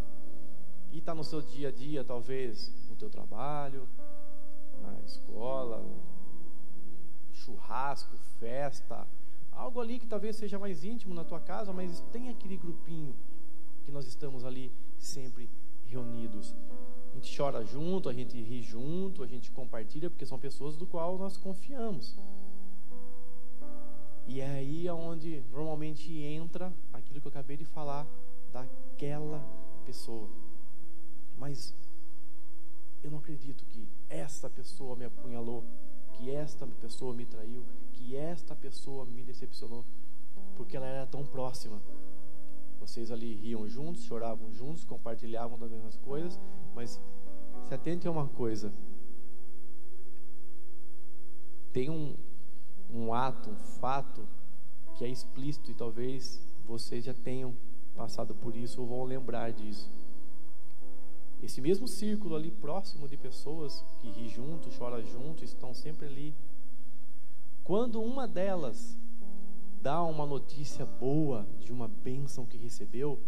E 0.92 1.00
está 1.00 1.15
no 1.15 1.24
seu 1.24 1.42
dia 1.42 1.70
a 1.70 1.72
dia, 1.72 2.03
talvez 2.03 2.72
no 2.88 2.96
teu 2.96 3.10
trabalho, 3.10 3.89
na 4.84 5.00
escola, 5.01 5.84
churrasco, 7.32 8.15
festa, 8.39 9.08
algo 9.51 9.82
ali 9.82 9.98
que 9.98 10.06
talvez 10.06 10.36
seja 10.36 10.60
mais 10.60 10.84
íntimo 10.84 11.15
na 11.15 11.24
tua 11.24 11.39
casa, 11.39 11.74
mas 11.74 12.01
tem 12.12 12.30
aquele 12.30 12.56
grupinho 12.56 13.15
que 13.83 13.91
nós 13.91 14.07
estamos 14.07 14.43
ali 14.43 14.71
sempre 14.97 15.49
reunidos. 15.85 16.55
A 17.11 17.15
gente 17.15 17.37
chora 17.37 17.63
junto, 17.63 18.09
a 18.09 18.13
gente 18.13 18.41
ri 18.41 18.61
junto, 18.61 19.21
a 19.21 19.27
gente 19.27 19.51
compartilha, 19.51 20.09
porque 20.09 20.25
são 20.25 20.39
pessoas 20.39 20.75
do 20.75 20.87
qual 20.87 21.17
nós 21.17 21.37
confiamos. 21.37 22.17
E 24.25 24.39
é 24.39 24.49
aí 24.49 24.89
onde 24.89 25.43
normalmente 25.51 26.17
entra 26.17 26.73
aquilo 26.91 27.19
que 27.19 27.27
eu 27.27 27.29
acabei 27.29 27.57
de 27.57 27.65
falar 27.65 28.07
daquela 28.51 29.39
pessoa. 29.85 30.29
Mas 31.37 31.75
eu 33.03 33.11
não 33.11 33.19
acredito 33.19 33.65
que 33.65 33.87
esta 34.09 34.49
pessoa 34.49 34.95
me 34.95 35.05
apunhalou, 35.05 35.63
que 36.13 36.31
esta 36.31 36.65
pessoa 36.65 37.13
me 37.13 37.25
traiu, 37.25 37.65
que 37.91 38.15
esta 38.15 38.55
pessoa 38.55 39.05
me 39.05 39.23
decepcionou, 39.23 39.83
porque 40.55 40.77
ela 40.77 40.85
era 40.85 41.05
tão 41.05 41.25
próxima. 41.25 41.81
Vocês 42.83 43.11
ali 43.11 43.35
riam 43.35 43.65
juntos, 43.65 44.03
choravam 44.03 44.51
juntos, 44.53 44.83
compartilhavam 44.83 45.57
das 45.57 45.71
mesmas 45.71 45.95
coisas, 45.95 46.37
mas 46.75 47.01
se 47.63 47.73
atente 47.73 48.05
a 48.05 48.11
uma 48.11 48.27
coisa: 48.27 48.73
tem 51.71 51.89
um, 51.89 52.13
um 52.89 53.13
ato, 53.13 53.49
um 53.49 53.55
fato 53.55 54.27
que 54.95 55.05
é 55.05 55.07
explícito 55.07 55.71
e 55.71 55.73
talvez 55.73 56.45
vocês 56.65 57.05
já 57.05 57.13
tenham 57.13 57.55
passado 57.95 58.35
por 58.35 58.53
isso 58.53 58.81
ou 58.81 58.87
vão 58.87 59.05
lembrar 59.05 59.53
disso. 59.53 59.89
Esse 61.41 61.61
mesmo 61.61 61.87
círculo 61.87 62.35
ali 62.35 62.51
próximo 62.51 63.07
de 63.07 63.15
pessoas 63.15 63.81
que 63.99 64.09
ri 64.09 64.27
junto, 64.27 64.69
chora 64.77 65.01
junto, 65.01 65.45
estão 65.45 65.73
sempre 65.73 66.07
ali. 66.07 66.35
Quando 67.63 68.01
uma 68.01 68.27
delas 68.27 68.97
dá 69.83 70.01
uma 70.01 70.25
notícia 70.25 70.85
boa 70.85 71.45
de 71.59 71.73
uma 71.73 71.89
bênção 71.89 72.45
que 72.45 72.55
recebeu, 72.55 73.19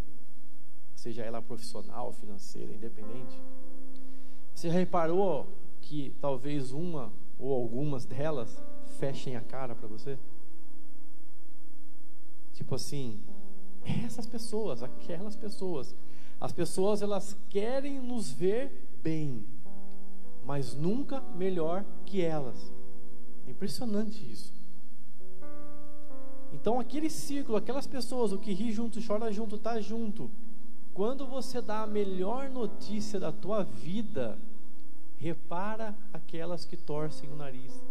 seja 0.94 1.22
ela 1.22 1.42
profissional, 1.42 2.10
financeira, 2.14 2.72
independente. 2.72 3.38
Você 4.54 4.68
já 4.68 4.74
reparou 4.74 5.46
que 5.82 6.16
talvez 6.18 6.72
uma 6.72 7.12
ou 7.38 7.52
algumas 7.52 8.06
delas 8.06 8.58
fechem 8.98 9.36
a 9.36 9.42
cara 9.42 9.74
para 9.74 9.86
você? 9.86 10.18
Tipo 12.54 12.74
assim, 12.74 13.22
essas 14.06 14.26
pessoas, 14.26 14.82
aquelas 14.82 15.36
pessoas, 15.36 15.94
as 16.40 16.52
pessoas 16.52 17.02
elas 17.02 17.36
querem 17.50 18.00
nos 18.00 18.32
ver 18.32 18.72
bem, 19.02 19.46
mas 20.42 20.74
nunca 20.74 21.20
melhor 21.34 21.84
que 22.06 22.22
elas. 22.22 22.72
É 23.46 23.50
impressionante 23.50 24.24
isso. 24.32 24.55
Então, 26.52 26.80
aquele 26.80 27.10
círculo, 27.10 27.58
aquelas 27.58 27.86
pessoas, 27.86 28.32
o 28.32 28.38
que 28.38 28.52
ri 28.52 28.72
junto, 28.72 29.04
chora 29.06 29.32
junto, 29.32 29.58
tá 29.58 29.80
junto. 29.80 30.30
Quando 30.94 31.26
você 31.26 31.60
dá 31.60 31.82
a 31.82 31.86
melhor 31.86 32.48
notícia 32.48 33.20
da 33.20 33.30
tua 33.30 33.62
vida, 33.62 34.38
repara 35.18 35.94
aquelas 36.12 36.64
que 36.64 36.76
torcem 36.76 37.30
o 37.30 37.36
nariz. 37.36 37.84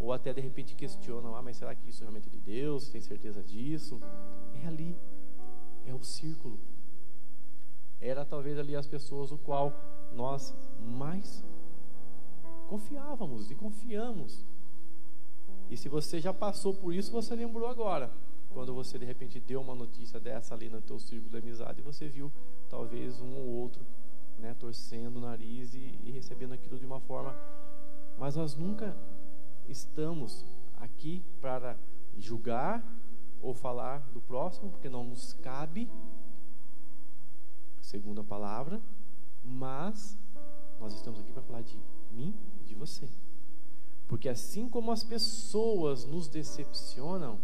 Ou 0.00 0.12
até 0.12 0.32
de 0.32 0.40
repente 0.40 0.74
questionam: 0.74 1.36
ah, 1.36 1.42
mas 1.42 1.56
será 1.56 1.74
que 1.74 1.88
isso 1.88 2.00
realmente 2.00 2.28
é 2.28 2.30
de 2.30 2.40
Deus? 2.40 2.88
Tem 2.88 3.00
certeza 3.00 3.42
disso? 3.42 4.00
É 4.62 4.66
ali, 4.66 4.96
é 5.86 5.94
o 5.94 6.02
círculo. 6.02 6.58
Era 8.00 8.24
talvez 8.24 8.58
ali 8.58 8.76
as 8.76 8.86
pessoas 8.86 9.32
o 9.32 9.38
qual 9.38 9.72
nós 10.12 10.54
mais 10.80 11.44
confiávamos 12.68 13.50
e 13.50 13.54
confiamos. 13.54 14.44
E 15.70 15.76
se 15.76 15.88
você 15.88 16.20
já 16.20 16.32
passou 16.32 16.74
por 16.74 16.94
isso, 16.94 17.10
você 17.10 17.34
lembrou 17.34 17.68
agora. 17.68 18.10
Quando 18.50 18.72
você 18.74 18.98
de 18.98 19.04
repente 19.04 19.40
deu 19.40 19.60
uma 19.60 19.74
notícia 19.74 20.18
dessa 20.18 20.54
ali 20.54 20.68
no 20.68 20.80
teu 20.80 20.98
círculo 20.98 21.30
de 21.30 21.36
amizade, 21.38 21.82
você 21.82 22.08
viu 22.08 22.32
talvez 22.68 23.20
um 23.20 23.34
ou 23.34 23.46
outro 23.46 23.84
né, 24.38 24.54
torcendo 24.54 25.16
o 25.16 25.20
nariz 25.20 25.74
e, 25.74 25.98
e 26.04 26.10
recebendo 26.10 26.52
aquilo 26.52 26.78
de 26.78 26.86
uma 26.86 27.00
forma. 27.00 27.34
Mas 28.18 28.36
nós 28.36 28.54
nunca 28.54 28.96
estamos 29.68 30.44
aqui 30.76 31.22
para 31.40 31.76
julgar 32.16 32.84
ou 33.40 33.52
falar 33.54 33.98
do 34.12 34.20
próximo, 34.20 34.70
porque 34.70 34.88
não 34.88 35.04
nos 35.04 35.34
cabe, 35.34 35.90
segundo 37.80 38.20
a 38.20 38.24
palavra, 38.24 38.80
mas 39.44 40.18
nós 40.80 40.94
estamos 40.94 41.20
aqui 41.20 41.32
para 41.32 41.42
falar 41.42 41.62
de 41.62 41.78
mim 42.10 42.34
e 42.60 42.64
de 42.64 42.74
você 42.74 43.08
Porque 44.08 44.28
assim 44.28 44.68
como 44.68 44.92
as 44.92 45.02
pessoas 45.02 46.04
nos 46.04 46.28
decepcionam, 46.28 47.38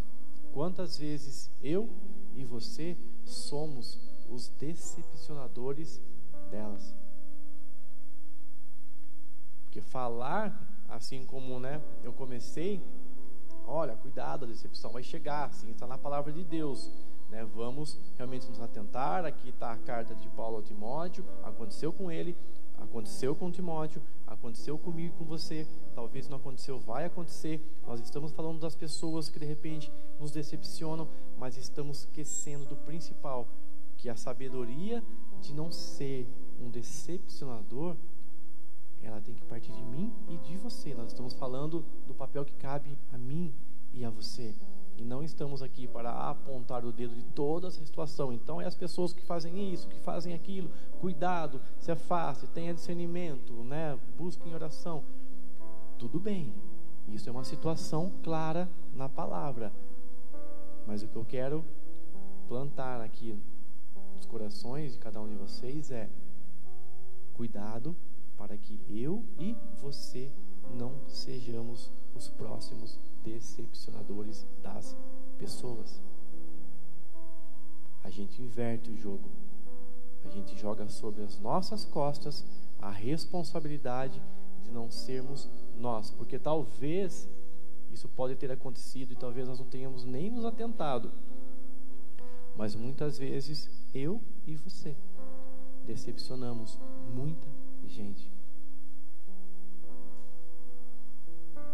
quantas 0.53 0.97
vezes 0.97 1.51
eu 1.61 1.89
e 2.35 2.43
você 2.43 2.97
somos 3.25 3.99
os 4.29 4.49
decepcionadores 4.49 6.01
delas? 6.49 6.95
Porque 9.63 9.81
falar, 9.81 10.85
assim 10.87 11.25
como 11.25 11.59
né, 11.59 11.81
eu 12.03 12.13
comecei, 12.13 12.81
olha, 13.65 13.95
cuidado, 13.95 14.45
a 14.45 14.47
decepção 14.47 14.91
vai 14.91 15.03
chegar, 15.03 15.49
assim 15.49 15.71
está 15.71 15.87
na 15.87 15.97
palavra 15.97 16.31
de 16.31 16.43
Deus. 16.43 16.91
Né? 17.29 17.43
Vamos 17.45 17.97
realmente 18.15 18.47
nos 18.47 18.61
atentar. 18.61 19.25
Aqui 19.25 19.49
está 19.49 19.71
a 19.71 19.77
carta 19.77 20.13
de 20.13 20.29
Paulo 20.29 20.57
ao 20.57 20.61
Timóteo, 20.61 21.25
aconteceu 21.43 21.91
com 21.91 22.11
ele, 22.11 22.37
aconteceu 22.83 23.35
com 23.35 23.51
Timóteo, 23.51 24.01
aconteceu 24.27 24.77
comigo 24.77 25.15
e 25.15 25.17
com 25.17 25.25
você, 25.25 25.67
talvez 25.93 26.27
não 26.27 26.37
aconteceu, 26.37 26.79
vai 26.79 27.05
acontecer. 27.05 27.61
Nós 27.85 27.99
estamos 27.99 28.31
falando 28.31 28.59
das 28.59 28.75
pessoas 28.75 29.29
que 29.29 29.39
de 29.39 29.45
repente 29.45 29.91
nos 30.19 30.31
decepcionam, 30.31 31.07
mas 31.37 31.57
estamos 31.57 31.99
esquecendo 31.99 32.65
do 32.65 32.75
principal, 32.75 33.47
que 33.97 34.09
a 34.09 34.15
sabedoria 34.15 35.03
de 35.41 35.53
não 35.53 35.71
ser 35.71 36.27
um 36.59 36.69
decepcionador, 36.69 37.95
ela 39.01 39.19
tem 39.21 39.35
que 39.35 39.43
partir 39.43 39.71
de 39.71 39.83
mim 39.83 40.13
e 40.29 40.37
de 40.37 40.57
você. 40.57 40.93
Nós 40.93 41.07
estamos 41.07 41.33
falando 41.33 41.85
do 42.07 42.13
papel 42.13 42.45
que 42.45 42.53
cabe 42.53 42.97
a 43.11 43.17
mim 43.17 43.53
e 43.91 44.05
a 44.05 44.09
você. 44.09 44.55
E 44.97 45.03
não 45.03 45.23
estamos 45.23 45.61
aqui 45.61 45.87
para 45.87 46.11
apontar 46.29 46.85
o 46.85 46.91
dedo 46.91 47.15
de 47.15 47.23
toda 47.23 47.67
essa 47.67 47.83
situação. 47.83 48.31
Então, 48.31 48.61
é 48.61 48.65
as 48.65 48.75
pessoas 48.75 49.13
que 49.13 49.21
fazem 49.21 49.73
isso, 49.73 49.87
que 49.87 49.99
fazem 49.99 50.33
aquilo. 50.33 50.69
Cuidado, 50.99 51.59
se 51.79 51.91
afaste, 51.91 52.47
tenha 52.47 52.73
discernimento, 52.73 53.53
né? 53.63 53.97
busque 54.17 54.47
em 54.47 54.53
oração. 54.53 55.03
Tudo 55.97 56.19
bem, 56.19 56.53
isso 57.07 57.27
é 57.27 57.31
uma 57.31 57.43
situação 57.43 58.11
clara 58.23 58.69
na 58.93 59.09
palavra. 59.09 59.71
Mas 60.85 61.01
o 61.01 61.07
que 61.07 61.15
eu 61.15 61.25
quero 61.25 61.65
plantar 62.47 63.01
aqui 63.01 63.37
nos 64.15 64.25
corações 64.25 64.93
de 64.93 64.99
cada 64.99 65.19
um 65.21 65.27
de 65.27 65.35
vocês 65.35 65.91
é: 65.91 66.09
cuidado 67.33 67.95
para 68.37 68.57
que 68.57 68.79
eu 68.89 69.23
e 69.39 69.55
você 69.77 70.31
não 70.75 70.93
sejamos 71.07 71.91
os 72.15 72.29
próximos 72.29 72.99
decepcionadores 73.23 74.45
das 74.61 74.95
pessoas. 75.37 76.01
A 78.03 78.09
gente 78.09 78.41
inverte 78.41 78.91
o 78.91 78.97
jogo. 78.97 79.29
A 80.25 80.29
gente 80.29 80.57
joga 80.57 80.87
sobre 80.89 81.23
as 81.23 81.39
nossas 81.39 81.85
costas 81.85 82.45
a 82.79 82.89
responsabilidade 82.89 84.21
de 84.63 84.71
não 84.71 84.89
sermos 84.89 85.49
nós, 85.77 86.11
porque 86.11 86.37
talvez 86.37 87.29
isso 87.91 88.09
pode 88.09 88.35
ter 88.35 88.51
acontecido 88.51 89.11
e 89.13 89.15
talvez 89.15 89.47
nós 89.47 89.59
não 89.59 89.67
tenhamos 89.67 90.03
nem 90.03 90.29
nos 90.29 90.45
atentado. 90.45 91.11
Mas 92.55 92.75
muitas 92.75 93.17
vezes 93.17 93.69
eu 93.93 94.21
e 94.45 94.55
você 94.55 94.95
decepcionamos 95.85 96.79
muita 97.13 97.47
gente. 97.85 98.32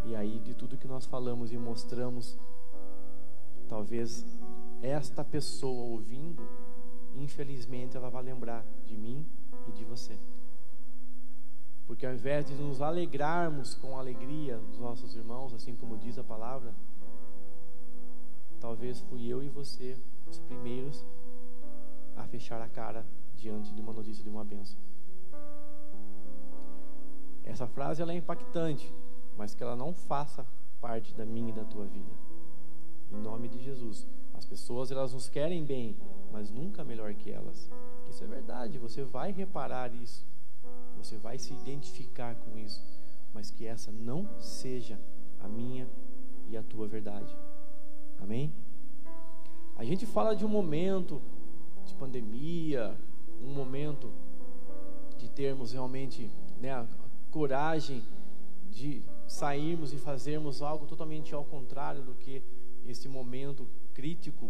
E 0.05 0.15
aí, 0.15 0.39
de 0.39 0.53
tudo 0.53 0.77
que 0.77 0.88
nós 0.88 1.05
falamos 1.05 1.51
e 1.51 1.57
mostramos, 1.57 2.38
talvez 3.67 4.25
esta 4.81 5.23
pessoa 5.23 5.83
ouvindo, 5.83 6.47
infelizmente, 7.15 7.95
ela 7.95 8.09
vai 8.09 8.23
lembrar 8.23 8.65
de 8.85 8.97
mim 8.97 9.25
e 9.67 9.71
de 9.71 9.83
você. 9.83 10.17
Porque 11.85 12.05
ao 12.05 12.13
invés 12.13 12.45
de 12.45 12.53
nos 12.53 12.81
alegrarmos 12.81 13.73
com 13.73 13.97
a 13.97 13.99
alegria 13.99 14.57
dos 14.57 14.77
nossos 14.77 15.15
irmãos, 15.15 15.53
assim 15.53 15.75
como 15.75 15.97
diz 15.97 16.17
a 16.17 16.23
palavra, 16.23 16.73
talvez 18.59 18.99
fui 19.01 19.27
eu 19.27 19.41
e 19.43 19.49
você 19.49 19.97
os 20.27 20.38
primeiros 20.38 21.03
a 22.15 22.27
fechar 22.27 22.62
a 22.62 22.67
cara 22.67 23.05
diante 23.35 23.73
de 23.73 23.81
uma 23.81 23.93
notícia 23.93 24.23
de 24.23 24.29
uma 24.29 24.43
benção. 24.43 24.77
Essa 27.43 27.65
frase 27.65 28.01
ela 28.01 28.13
é 28.13 28.15
impactante, 28.17 28.93
mas 29.39 29.56
que 29.56 29.63
ela 29.63 29.75
não 29.75 29.93
faça 29.93 30.45
parte 30.82 31.15
da 31.15 31.25
minha 31.25 31.52
e 31.52 31.54
da 31.54 31.63
tua 31.63 31.86
vida. 31.86 32.12
Em 33.10 33.15
nome 33.15 33.47
de 33.47 33.58
Jesus. 33.63 34.06
As 34.34 34.43
pessoas 34.43 34.91
elas 34.91 35.13
nos 35.13 35.30
querem 35.30 35.63
bem, 35.63 35.95
mas 36.30 36.52
nunca 36.52 36.84
melhor 36.84 37.13
que 37.13 37.32
elas. 37.32 37.71
Isso 38.10 38.21
é 38.21 38.28
verdade, 38.28 38.78
você 38.78 39.02
vai 39.02 39.32
reparar 39.32 39.93
isso. 39.93 40.25
Você 40.97 41.15
vai 41.15 41.39
se 41.39 41.54
identificar 41.54 42.36
com 42.36 42.58
isso, 42.58 42.84
mas 43.34 43.49
que 43.49 43.65
essa 43.65 43.93
não 43.93 44.28
seja 44.39 44.99
a 45.39 45.47
minha 45.47 45.88
e 46.49 46.58
a 46.58 46.62
tua 46.62 46.86
verdade. 46.86 47.34
Amém? 48.19 48.54
A 49.78 49.86
gente 49.86 50.06
fala 50.06 50.36
de 50.36 50.43
um 50.43 50.49
momento 50.49 51.21
de 51.86 51.95
pandemia, 51.95 52.93
um 53.41 53.54
momento 53.54 54.12
de 55.17 55.30
termos 55.30 55.71
realmente 55.71 56.30
né, 56.60 56.73
a 56.73 56.86
coragem 57.32 58.04
de 58.69 59.02
sairmos 59.29 59.93
e 59.93 59.97
fazermos 59.97 60.61
algo 60.61 60.87
totalmente 60.87 61.35
ao 61.35 61.45
contrário 61.45 62.03
do 62.03 62.15
que 62.15 62.43
esse 62.85 63.07
momento 63.07 63.67
crítico 63.93 64.49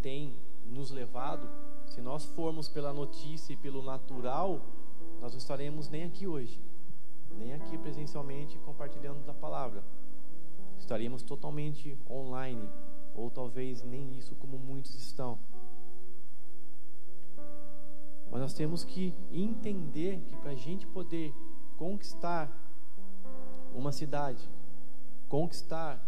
tem 0.00 0.34
nos 0.64 0.90
levado, 0.90 1.48
se 1.86 2.00
nós 2.00 2.24
formos 2.24 2.68
pela 2.68 2.92
notícia 2.92 3.52
e 3.52 3.56
pelo 3.56 3.82
natural, 3.82 4.64
nós 5.20 5.32
não 5.32 5.38
estaremos 5.38 5.88
nem 5.88 6.04
aqui 6.04 6.26
hoje, 6.26 6.58
nem 7.36 7.52
aqui 7.52 7.76
presencialmente 7.76 8.58
compartilhando 8.60 9.24
da 9.26 9.34
palavra. 9.34 9.84
Estaríamos 10.78 11.22
totalmente 11.22 11.98
online, 12.08 12.66
ou 13.14 13.30
talvez 13.30 13.82
nem 13.82 14.16
isso, 14.16 14.34
como 14.36 14.56
muitos 14.56 14.94
estão. 14.94 15.38
Mas 18.30 18.40
nós 18.40 18.54
temos 18.54 18.82
que 18.82 19.12
entender 19.30 20.22
que 20.26 20.36
para 20.36 20.52
a 20.52 20.54
gente 20.54 20.86
poder 20.86 21.34
conquistar 21.76 22.59
uma 23.74 23.92
cidade, 23.92 24.48
conquistar 25.28 26.04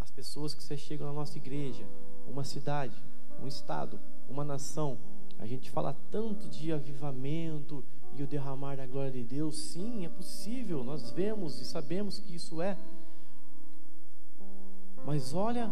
as 0.00 0.10
pessoas 0.10 0.54
que 0.54 0.76
chegam 0.76 1.06
na 1.06 1.12
nossa 1.12 1.36
igreja, 1.38 1.84
uma 2.28 2.44
cidade, 2.44 2.94
um 3.42 3.46
estado, 3.46 3.98
uma 4.28 4.44
nação. 4.44 4.98
A 5.38 5.46
gente 5.46 5.70
fala 5.70 5.96
tanto 6.10 6.48
de 6.48 6.72
avivamento 6.72 7.84
e 8.14 8.22
o 8.22 8.26
derramar 8.26 8.76
da 8.76 8.86
glória 8.86 9.12
de 9.12 9.22
Deus. 9.22 9.56
Sim, 9.56 10.04
é 10.04 10.08
possível, 10.08 10.82
nós 10.82 11.10
vemos 11.10 11.60
e 11.60 11.64
sabemos 11.64 12.18
que 12.18 12.34
isso 12.34 12.60
é. 12.60 12.76
Mas 15.06 15.32
olha 15.32 15.70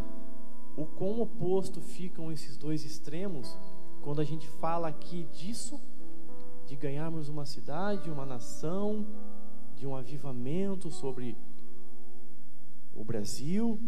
o 0.77 0.85
quão 0.85 1.20
oposto 1.20 1.81
ficam 1.81 2.31
esses 2.31 2.57
dois 2.57 2.85
extremos 2.85 3.57
quando 4.03 4.20
a 4.20 4.25
gente 4.25 4.46
fala 4.46 4.88
aqui 4.88 5.27
disso, 5.33 5.81
de 6.66 6.77
ganharmos 6.77 7.29
uma 7.29 7.44
cidade, 7.44 8.11
uma 8.11 8.25
nação, 8.25 9.05
de 9.77 9.87
um 9.87 9.95
avivamento 9.95 10.91
sobre 10.91 11.37
o 12.95 13.05
Brasil. 13.05 13.79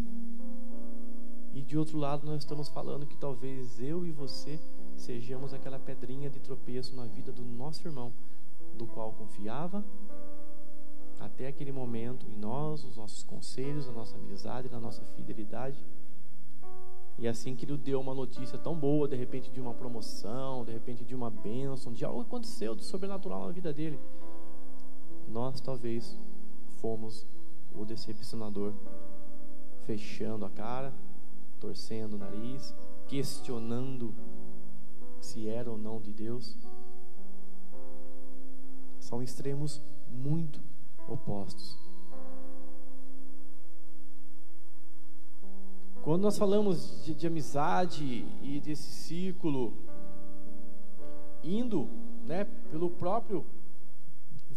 E 1.53 1.61
de 1.61 1.77
outro 1.77 1.97
lado, 1.97 2.25
nós 2.25 2.39
estamos 2.43 2.69
falando 2.69 3.05
que 3.05 3.17
talvez 3.17 3.79
eu 3.79 4.05
e 4.05 4.11
você 4.11 4.59
sejamos 4.95 5.53
aquela 5.53 5.79
pedrinha 5.79 6.29
de 6.29 6.39
tropeço 6.39 6.95
na 6.95 7.05
vida 7.05 7.31
do 7.31 7.43
nosso 7.43 7.87
irmão, 7.87 8.13
do 8.77 8.85
qual 8.85 9.11
confiava 9.13 9.83
até 11.19 11.47
aquele 11.47 11.71
momento 11.71 12.25
em 12.25 12.39
nós, 12.39 12.83
os 12.83 12.95
nossos 12.95 13.23
conselhos, 13.23 13.87
a 13.89 13.91
nossa 13.91 14.17
amizade, 14.17 14.69
a 14.71 14.79
nossa 14.79 15.03
fidelidade. 15.15 15.85
E 17.17 17.27
assim 17.27 17.55
que 17.55 17.65
ele 17.65 17.77
deu 17.77 17.99
uma 17.99 18.13
notícia 18.13 18.57
tão 18.57 18.73
boa, 18.73 19.07
de 19.07 19.17
repente 19.17 19.51
de 19.51 19.59
uma 19.59 19.73
promoção, 19.73 20.63
de 20.63 20.71
repente 20.71 21.03
de 21.03 21.13
uma 21.13 21.29
bênção, 21.29 21.91
de 21.91 22.05
algo 22.05 22.21
aconteceu 22.21 22.73
de 22.73 22.83
sobrenatural 22.83 23.45
na 23.45 23.51
vida 23.51 23.73
dele, 23.73 23.99
nós 25.29 25.61
talvez 25.61 26.17
fomos 26.81 27.25
o 27.73 27.85
decepcionador, 27.85 28.73
fechando 29.85 30.45
a 30.45 30.49
cara, 30.49 30.93
torcendo 31.59 32.13
o 32.13 32.17
nariz, 32.17 32.75
questionando 33.07 34.13
se 35.19 35.47
era 35.47 35.69
ou 35.69 35.77
não 35.77 35.99
de 35.99 36.11
Deus. 36.11 36.57
São 38.99 39.21
extremos 39.21 39.81
muito 40.09 40.59
opostos. 41.07 41.77
Quando 46.01 46.23
nós 46.23 46.37
falamos 46.37 47.03
de, 47.03 47.13
de 47.13 47.27
amizade 47.27 48.25
e 48.41 48.59
desse 48.59 48.89
círculo 48.89 49.73
indo, 51.43 51.87
né, 52.25 52.45
pelo 52.71 52.89
próprio 52.89 53.45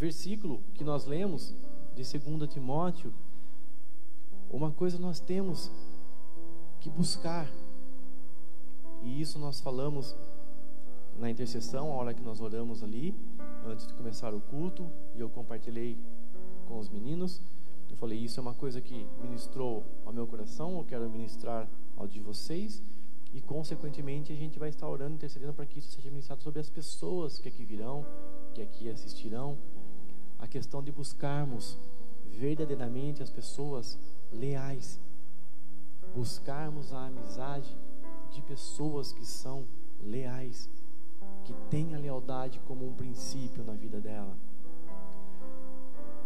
versículo 0.02 0.60
que 0.74 0.82
nós 0.82 1.06
lemos 1.06 1.54
de 1.94 2.02
2 2.02 2.50
Timóteo, 2.52 3.14
uma 4.50 4.72
coisa 4.72 4.98
nós 4.98 5.20
temos 5.20 5.70
que 6.80 6.90
buscar, 6.90 7.48
e 9.04 9.20
isso 9.20 9.38
nós 9.38 9.60
falamos 9.60 10.16
na 11.16 11.30
intercessão, 11.30 11.92
a 11.92 11.94
hora 11.94 12.12
que 12.12 12.20
nós 12.20 12.40
oramos 12.40 12.82
ali, 12.82 13.14
antes 13.64 13.86
de 13.86 13.94
começar 13.94 14.34
o 14.34 14.40
culto, 14.40 14.90
e 15.14 15.20
eu 15.20 15.28
compartilhei 15.28 15.96
com 16.66 16.80
os 16.80 16.88
meninos. 16.88 17.40
Eu 17.88 17.96
falei, 17.96 18.18
isso 18.18 18.40
é 18.40 18.42
uma 18.42 18.54
coisa 18.54 18.80
que 18.80 19.06
ministrou 19.22 19.84
ao 20.04 20.12
meu 20.12 20.26
coração, 20.26 20.78
eu 20.78 20.84
quero 20.84 21.08
ministrar 21.08 21.68
ao 21.96 22.08
de 22.08 22.18
vocês, 22.18 22.82
e 23.32 23.40
consequentemente 23.40 24.32
a 24.32 24.36
gente 24.36 24.58
vai 24.58 24.68
estar 24.68 24.88
orando, 24.88 25.14
intercedendo 25.14 25.54
para 25.54 25.64
que 25.64 25.78
isso 25.78 25.92
seja 25.92 26.10
ministrado 26.10 26.42
sobre 26.42 26.58
as 26.58 26.68
pessoas 26.68 27.38
que 27.38 27.48
aqui 27.48 27.64
virão, 27.64 28.04
que 28.52 28.60
aqui 28.60 28.90
assistirão. 28.90 29.56
A 30.42 30.46
questão 30.48 30.83
de 30.83 30.90
buscarmos 30.90 31.78
verdadeiramente 32.26 33.22
as 33.22 33.31
pessoas 33.31 33.96
leais, 34.33 35.00
buscarmos 36.14 36.92
a 36.92 37.07
amizade 37.07 37.74
de 38.31 38.42
pessoas 38.42 39.12
que 39.12 39.24
são 39.24 39.64
leais, 40.02 40.68
que 41.44 41.55
têm 41.70 41.94
a 41.94 41.98
lealdade 41.98 42.61
como 42.66 42.85
um 42.85 42.92
princípio 42.92 43.62
na 43.62 43.74
vida 43.74 44.00
dela. 44.00 44.37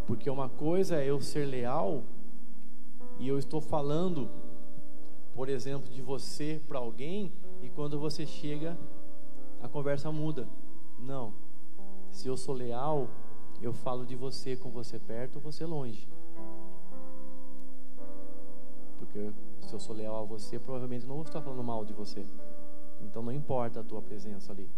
Porque 0.06 0.30
uma 0.30 0.48
coisa 0.48 0.96
é 0.96 1.04
eu 1.04 1.20
ser 1.20 1.44
leal 1.44 2.02
e 3.18 3.28
eu 3.28 3.38
estou 3.38 3.60
falando, 3.60 4.30
por 5.34 5.50
exemplo, 5.50 5.90
de 5.90 6.00
você 6.00 6.58
para 6.66 6.78
alguém 6.78 7.30
e 7.62 7.68
quando 7.68 8.00
você 8.00 8.24
chega 8.24 8.78
a 9.60 9.68
conversa 9.68 10.10
muda. 10.10 10.48
Não. 10.98 11.34
Se 12.10 12.28
eu 12.28 12.36
sou 12.36 12.54
leal, 12.54 13.10
eu 13.60 13.72
falo 13.72 14.04
de 14.04 14.14
você 14.14 14.56
com 14.56 14.70
você 14.70 14.98
perto 14.98 15.36
ou 15.36 15.42
você 15.42 15.64
longe. 15.64 16.08
Porque 18.98 19.32
se 19.60 19.72
eu 19.72 19.80
sou 19.80 19.94
leal 19.94 20.22
a 20.22 20.24
você, 20.24 20.58
provavelmente 20.58 21.06
não 21.06 21.16
vou 21.16 21.24
estar 21.24 21.40
falando 21.40 21.62
mal 21.62 21.84
de 21.84 21.92
você. 21.92 22.24
Então 23.00 23.22
não 23.22 23.32
importa 23.32 23.80
a 23.80 23.84
tua 23.84 24.02
presença 24.02 24.52
ali. 24.52 24.68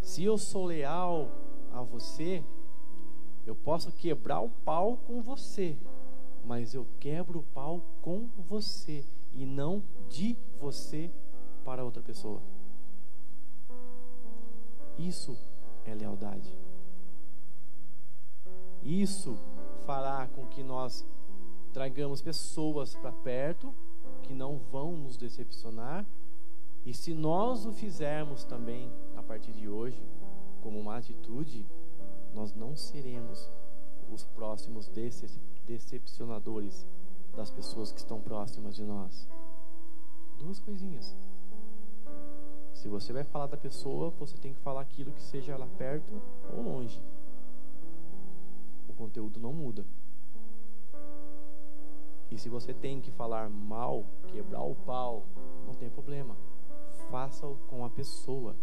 Se 0.00 0.22
eu 0.24 0.36
sou 0.36 0.66
leal 0.66 1.30
a 1.72 1.82
você, 1.82 2.44
eu 3.46 3.54
posso 3.54 3.90
quebrar 3.92 4.40
o 4.40 4.50
pau 4.64 4.98
com 5.06 5.20
você, 5.22 5.76
mas 6.44 6.74
eu 6.74 6.86
quebro 7.00 7.40
o 7.40 7.42
pau 7.42 7.80
com 8.02 8.28
você 8.48 9.04
e 9.32 9.44
não 9.44 9.82
de 10.08 10.36
você 10.60 11.10
para 11.64 11.84
outra 11.84 12.02
pessoa. 12.02 12.40
Isso 14.98 15.36
é 15.84 15.94
lealdade. 15.94 16.63
Isso 18.84 19.36
fará 19.86 20.28
com 20.28 20.46
que 20.46 20.62
nós 20.62 21.06
tragamos 21.72 22.20
pessoas 22.20 22.94
para 22.94 23.10
perto 23.10 23.74
que 24.22 24.34
não 24.34 24.58
vão 24.58 24.96
nos 24.96 25.16
decepcionar. 25.16 26.04
E 26.84 26.92
se 26.92 27.14
nós 27.14 27.64
o 27.64 27.72
fizermos 27.72 28.44
também 28.44 28.92
a 29.16 29.22
partir 29.22 29.52
de 29.52 29.68
hoje, 29.68 30.00
como 30.62 30.78
uma 30.78 30.96
atitude, 30.96 31.66
nós 32.34 32.52
não 32.54 32.76
seremos 32.76 33.50
os 34.12 34.24
próximos 34.24 34.90
decepcionadores 35.66 36.86
das 37.34 37.50
pessoas 37.50 37.90
que 37.90 37.98
estão 37.98 38.20
próximas 38.20 38.74
de 38.76 38.84
nós. 38.84 39.26
Duas 40.38 40.58
coisinhas. 40.60 41.16
Se 42.74 42.86
você 42.88 43.12
vai 43.12 43.24
falar 43.24 43.46
da 43.46 43.56
pessoa, 43.56 44.10
você 44.18 44.36
tem 44.36 44.52
que 44.52 44.60
falar 44.60 44.82
aquilo 44.82 45.12
que 45.12 45.22
seja 45.22 45.56
lá 45.56 45.66
perto 45.78 46.20
ou 46.54 46.62
longe. 46.62 47.00
O 48.94 48.96
conteúdo 48.96 49.40
não 49.40 49.52
muda. 49.52 49.84
E 52.30 52.38
se 52.38 52.48
você 52.48 52.72
tem 52.72 53.00
que 53.00 53.10
falar 53.10 53.50
mal, 53.50 54.06
quebrar 54.28 54.62
o 54.62 54.76
pau, 54.76 55.26
não 55.66 55.74
tem 55.74 55.90
problema. 55.90 56.36
Faça-o 57.10 57.56
com 57.66 57.84
a 57.84 57.90
pessoa 57.90 58.54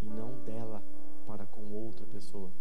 e 0.00 0.06
não 0.06 0.38
dela 0.44 0.80
para 1.26 1.44
com 1.44 1.72
outra 1.72 2.06
pessoa. 2.06 2.52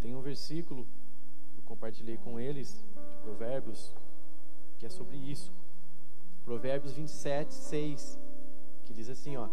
Tem 0.00 0.14
um 0.14 0.20
versículo 0.20 0.86
que 1.52 1.58
eu 1.58 1.64
compartilhei 1.64 2.18
com 2.18 2.38
eles, 2.38 2.86
de 3.10 3.16
Provérbios, 3.16 3.92
que 4.78 4.86
é 4.86 4.88
sobre 4.88 5.16
isso. 5.16 5.52
Provérbios 6.44 6.92
27, 6.92 7.52
6, 7.52 8.18
que 8.84 8.94
diz 8.94 9.10
assim: 9.10 9.36
ó, 9.36 9.48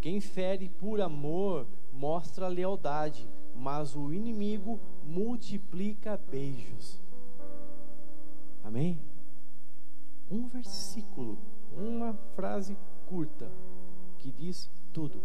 Quem 0.00 0.22
fere 0.22 0.70
por 0.70 1.02
amor 1.02 1.66
mostra 1.94 2.48
lealdade, 2.48 3.26
mas 3.54 3.94
o 3.94 4.12
inimigo 4.12 4.80
multiplica 5.04 6.20
beijos. 6.30 7.00
Amém? 8.62 9.00
Um 10.30 10.48
versículo, 10.48 11.38
uma 11.72 12.14
frase 12.34 12.76
curta 13.06 13.50
que 14.18 14.32
diz 14.32 14.70
tudo. 14.92 15.22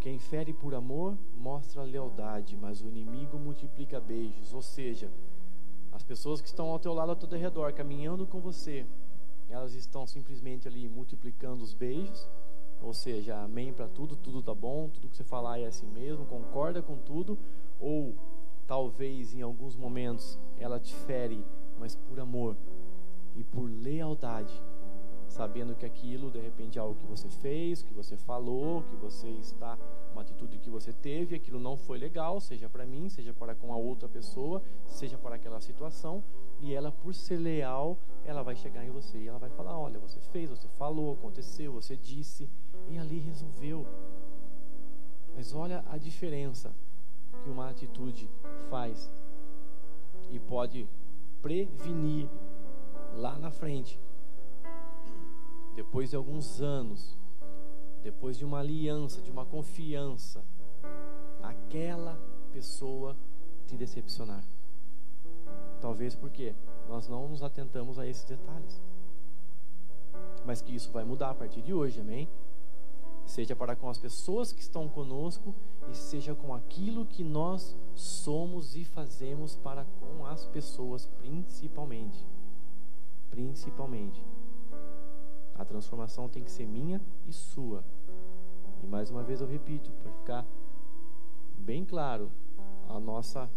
Quem 0.00 0.18
fere 0.18 0.52
por 0.52 0.74
amor 0.74 1.18
mostra 1.34 1.82
lealdade, 1.82 2.56
mas 2.56 2.80
o 2.80 2.88
inimigo 2.88 3.38
multiplica 3.38 4.00
beijos. 4.00 4.54
Ou 4.54 4.62
seja, 4.62 5.10
as 5.92 6.02
pessoas 6.02 6.40
que 6.40 6.46
estão 6.46 6.68
ao 6.68 6.78
teu 6.78 6.94
lado, 6.94 7.10
ao 7.10 7.16
teu 7.16 7.38
redor, 7.38 7.72
caminhando 7.72 8.26
com 8.26 8.40
você, 8.40 8.86
elas 9.48 9.74
estão 9.74 10.06
simplesmente 10.06 10.68
ali 10.68 10.88
multiplicando 10.88 11.62
os 11.62 11.74
beijos. 11.74 12.28
Ou 12.82 12.94
seja, 12.94 13.36
amém 13.42 13.72
para 13.72 13.88
tudo, 13.88 14.16
tudo 14.16 14.42
tá 14.42 14.54
bom, 14.54 14.88
tudo 14.88 15.08
que 15.08 15.16
você 15.16 15.24
falar 15.24 15.58
é 15.58 15.66
assim 15.66 15.86
mesmo, 15.86 16.24
concorda 16.26 16.82
com 16.82 16.96
tudo. 16.96 17.38
Ou 17.78 18.14
talvez 18.66 19.34
em 19.34 19.42
alguns 19.42 19.76
momentos 19.76 20.38
ela 20.58 20.78
te 20.78 20.94
fere, 20.94 21.44
mas 21.78 21.94
por 21.94 22.18
amor 22.20 22.56
e 23.36 23.44
por 23.44 23.64
lealdade 23.64 24.62
sabendo 25.30 25.74
que 25.74 25.86
aquilo 25.86 26.30
de 26.30 26.40
repente 26.40 26.78
é 26.78 26.82
algo 26.82 26.96
que 26.96 27.06
você 27.06 27.28
fez, 27.28 27.82
que 27.82 27.94
você 27.94 28.16
falou, 28.16 28.82
que 28.82 28.96
você 28.96 29.28
está 29.28 29.78
uma 30.12 30.22
atitude 30.22 30.58
que 30.58 30.68
você 30.68 30.92
teve, 30.92 31.36
aquilo 31.36 31.60
não 31.60 31.76
foi 31.76 31.96
legal, 31.96 32.40
seja 32.40 32.68
para 32.68 32.84
mim, 32.84 33.08
seja 33.08 33.32
para 33.32 33.54
com 33.54 33.72
a 33.72 33.76
outra 33.76 34.08
pessoa, 34.08 34.60
seja 34.88 35.16
para 35.16 35.36
aquela 35.36 35.60
situação, 35.60 36.22
e 36.62 36.74
ela 36.74 36.92
por 36.92 37.14
ser 37.14 37.38
leal, 37.38 37.96
ela 38.24 38.42
vai 38.42 38.54
chegar 38.54 38.84
em 38.84 38.90
você 38.90 39.18
e 39.18 39.28
ela 39.28 39.38
vai 39.38 39.50
falar, 39.50 39.78
olha, 39.78 39.98
você 39.98 40.20
fez, 40.32 40.50
você 40.50 40.68
falou, 40.68 41.14
aconteceu, 41.14 41.72
você 41.72 41.96
disse, 41.96 42.48
e 42.88 42.98
ali 42.98 43.18
resolveu. 43.18 43.86
Mas 45.34 45.54
olha 45.54 45.84
a 45.88 45.96
diferença 45.96 46.72
que 47.42 47.48
uma 47.48 47.70
atitude 47.70 48.28
faz 48.68 49.10
e 50.30 50.38
pode 50.38 50.86
prevenir 51.40 52.28
lá 53.14 53.38
na 53.38 53.50
frente 53.50 53.98
depois 55.74 56.10
de 56.10 56.16
alguns 56.16 56.60
anos, 56.60 57.16
depois 58.02 58.36
de 58.36 58.44
uma 58.44 58.58
aliança, 58.58 59.22
de 59.22 59.30
uma 59.30 59.46
confiança, 59.46 60.44
aquela 61.42 62.18
pessoa 62.52 63.16
te 63.66 63.76
decepcionar. 63.76 64.44
Talvez 65.80 66.14
porque 66.14 66.54
nós 66.88 67.08
não 67.08 67.28
nos 67.28 67.42
atentamos 67.42 67.98
a 67.98 68.06
esses 68.06 68.24
detalhes. 68.24 68.80
Mas 70.44 70.60
que 70.60 70.74
isso 70.74 70.90
vai 70.90 71.04
mudar 71.04 71.30
a 71.30 71.34
partir 71.34 71.62
de 71.62 71.72
hoje, 71.72 72.00
amém? 72.00 72.28
Seja 73.24 73.54
para 73.54 73.76
com 73.76 73.88
as 73.88 73.98
pessoas 73.98 74.52
que 74.52 74.60
estão 74.60 74.88
conosco 74.88 75.54
e 75.90 75.96
seja 75.96 76.34
com 76.34 76.54
aquilo 76.54 77.06
que 77.06 77.22
nós 77.22 77.76
somos 77.94 78.74
e 78.76 78.84
fazemos 78.84 79.56
para 79.56 79.84
com 80.00 80.26
as 80.26 80.46
pessoas, 80.46 81.06
principalmente. 81.18 82.26
Principalmente. 83.30 84.24
A 85.54 85.64
transformação 85.64 86.28
tem 86.28 86.42
que 86.42 86.50
ser 86.50 86.66
minha 86.66 87.00
e 87.28 87.32
sua. 87.32 87.84
E 88.82 88.86
mais 88.86 89.10
uma 89.10 89.22
vez 89.22 89.40
eu 89.40 89.46
repito, 89.46 89.90
para 90.02 90.12
ficar 90.12 90.46
bem 91.58 91.84
claro, 91.84 92.30
a 92.88 92.98
nossa 92.98 93.48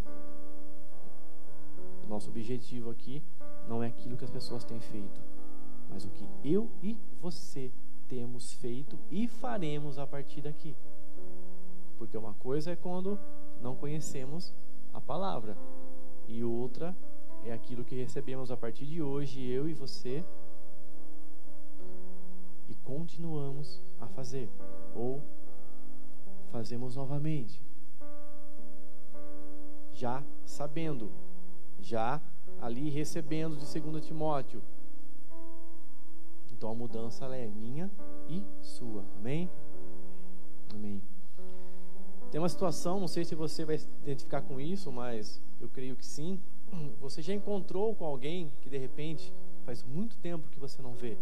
nosso 2.07 2.29
objetivo 2.29 2.89
aqui 2.89 3.23
não 3.67 3.81
é 3.83 3.87
aquilo 3.87 4.17
que 4.17 4.23
as 4.23 4.29
pessoas 4.29 4.63
têm 4.63 4.79
feito, 4.79 5.21
mas 5.89 6.05
o 6.05 6.09
que 6.09 6.27
eu 6.43 6.69
e 6.81 6.97
você 7.21 7.71
temos 8.07 8.53
feito 8.53 8.97
e 9.09 9.27
faremos 9.27 9.97
a 9.97 10.05
partir 10.05 10.41
daqui. 10.41 10.75
Porque 11.97 12.17
uma 12.17 12.33
coisa 12.33 12.71
é 12.71 12.75
quando 12.75 13.17
não 13.61 13.75
conhecemos 13.75 14.53
a 14.93 14.99
palavra, 14.99 15.57
e 16.27 16.43
outra 16.43 16.95
é 17.43 17.51
aquilo 17.51 17.83
que 17.83 17.95
recebemos 17.95 18.51
a 18.51 18.57
partir 18.57 18.85
de 18.85 19.01
hoje, 19.01 19.43
eu 19.43 19.67
e 19.67 19.73
você 19.73 20.23
e 22.69 22.75
continuamos 22.75 23.81
a 23.99 24.07
fazer, 24.07 24.49
ou 24.95 25.21
fazemos 26.51 26.95
novamente, 26.95 27.61
já 29.91 30.23
sabendo, 30.45 31.11
já 31.84 32.22
ali 32.60 32.89
recebendo 32.89 33.58
de 33.58 33.80
2 33.80 34.06
Timóteo. 34.06 34.62
Então 36.52 36.72
a 36.72 36.76
mudança 36.76 37.26
é 37.36 37.48
minha 37.48 37.91
e 38.30 38.43
sua. 38.62 39.04
Amém? 39.17 39.50
Amém. 40.74 41.02
Tem 42.32 42.39
uma 42.39 42.50
situação, 42.50 43.00
não 43.00 43.08
sei 43.08 43.26
se 43.26 43.36
você 43.36 43.63
vai 43.65 43.78
se 43.78 43.88
identificar 44.02 44.41
com 44.41 44.60
isso, 44.60 44.91
mas 44.91 45.41
eu 45.60 45.69
creio 45.69 45.96
que 45.96 46.06
sim. 46.06 46.39
Você 47.00 47.22
já 47.22 47.34
encontrou 47.34 47.93
com 47.93 48.06
alguém 48.06 48.52
que 48.62 48.69
de 48.69 48.78
repente 48.78 49.32
faz 49.65 49.84
muito 49.84 50.17
tempo 50.17 50.50
que 50.50 50.60
você 50.60 50.82
não 50.82 50.96
vê? 50.96 51.17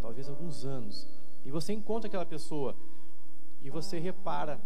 talvez 0.00 0.28
alguns 0.28 0.64
anos, 0.64 1.06
e 1.44 1.50
você 1.50 1.72
encontra 1.72 2.08
aquela 2.08 2.26
pessoa 2.26 2.74
e 3.62 3.70
você 3.70 3.98
repara 3.98 4.60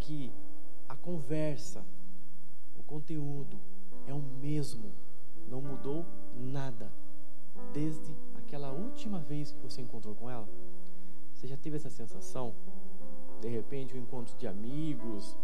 que 0.00 0.32
a 0.88 0.96
conversa, 0.96 1.84
o 2.78 2.82
conteúdo 2.82 3.58
é 4.10 4.14
o 4.14 4.20
mesmo, 4.20 4.92
não 5.48 5.60
mudou 5.60 6.04
nada 6.36 6.90
desde 7.72 8.14
aquela 8.34 8.72
última 8.72 9.20
vez 9.20 9.52
que 9.52 9.60
você 9.60 9.80
encontrou 9.80 10.14
com 10.14 10.28
ela? 10.28 10.48
Você 11.34 11.46
já 11.46 11.56
teve 11.56 11.76
essa 11.76 11.90
sensação? 11.90 12.54
De 13.40 13.48
repente, 13.48 13.96
um 13.96 14.00
encontro 14.00 14.36
de 14.36 14.46
amigos, 14.46 15.36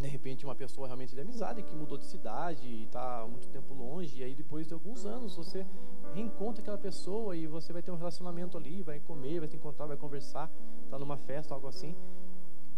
de 0.00 0.08
repente, 0.08 0.44
uma 0.44 0.54
pessoa 0.54 0.86
realmente 0.86 1.14
de 1.14 1.20
amizade 1.20 1.62
que 1.62 1.74
mudou 1.74 1.98
de 1.98 2.04
cidade 2.04 2.66
e 2.66 2.84
está 2.84 3.26
muito 3.28 3.48
tempo 3.48 3.74
longe, 3.74 4.20
e 4.20 4.24
aí 4.24 4.34
depois 4.34 4.66
de 4.66 4.74
alguns 4.74 5.04
anos 5.04 5.34
você 5.34 5.66
reencontra 6.14 6.62
aquela 6.62 6.78
pessoa 6.78 7.36
e 7.36 7.46
você 7.46 7.72
vai 7.72 7.82
ter 7.82 7.90
um 7.90 7.96
relacionamento 7.96 8.56
ali, 8.56 8.82
vai 8.82 9.00
comer, 9.00 9.40
vai 9.40 9.48
se 9.48 9.56
encontrar, 9.56 9.86
vai 9.86 9.96
conversar, 9.96 10.50
está 10.84 10.98
numa 10.98 11.16
festa, 11.16 11.54
algo 11.54 11.66
assim. 11.66 11.94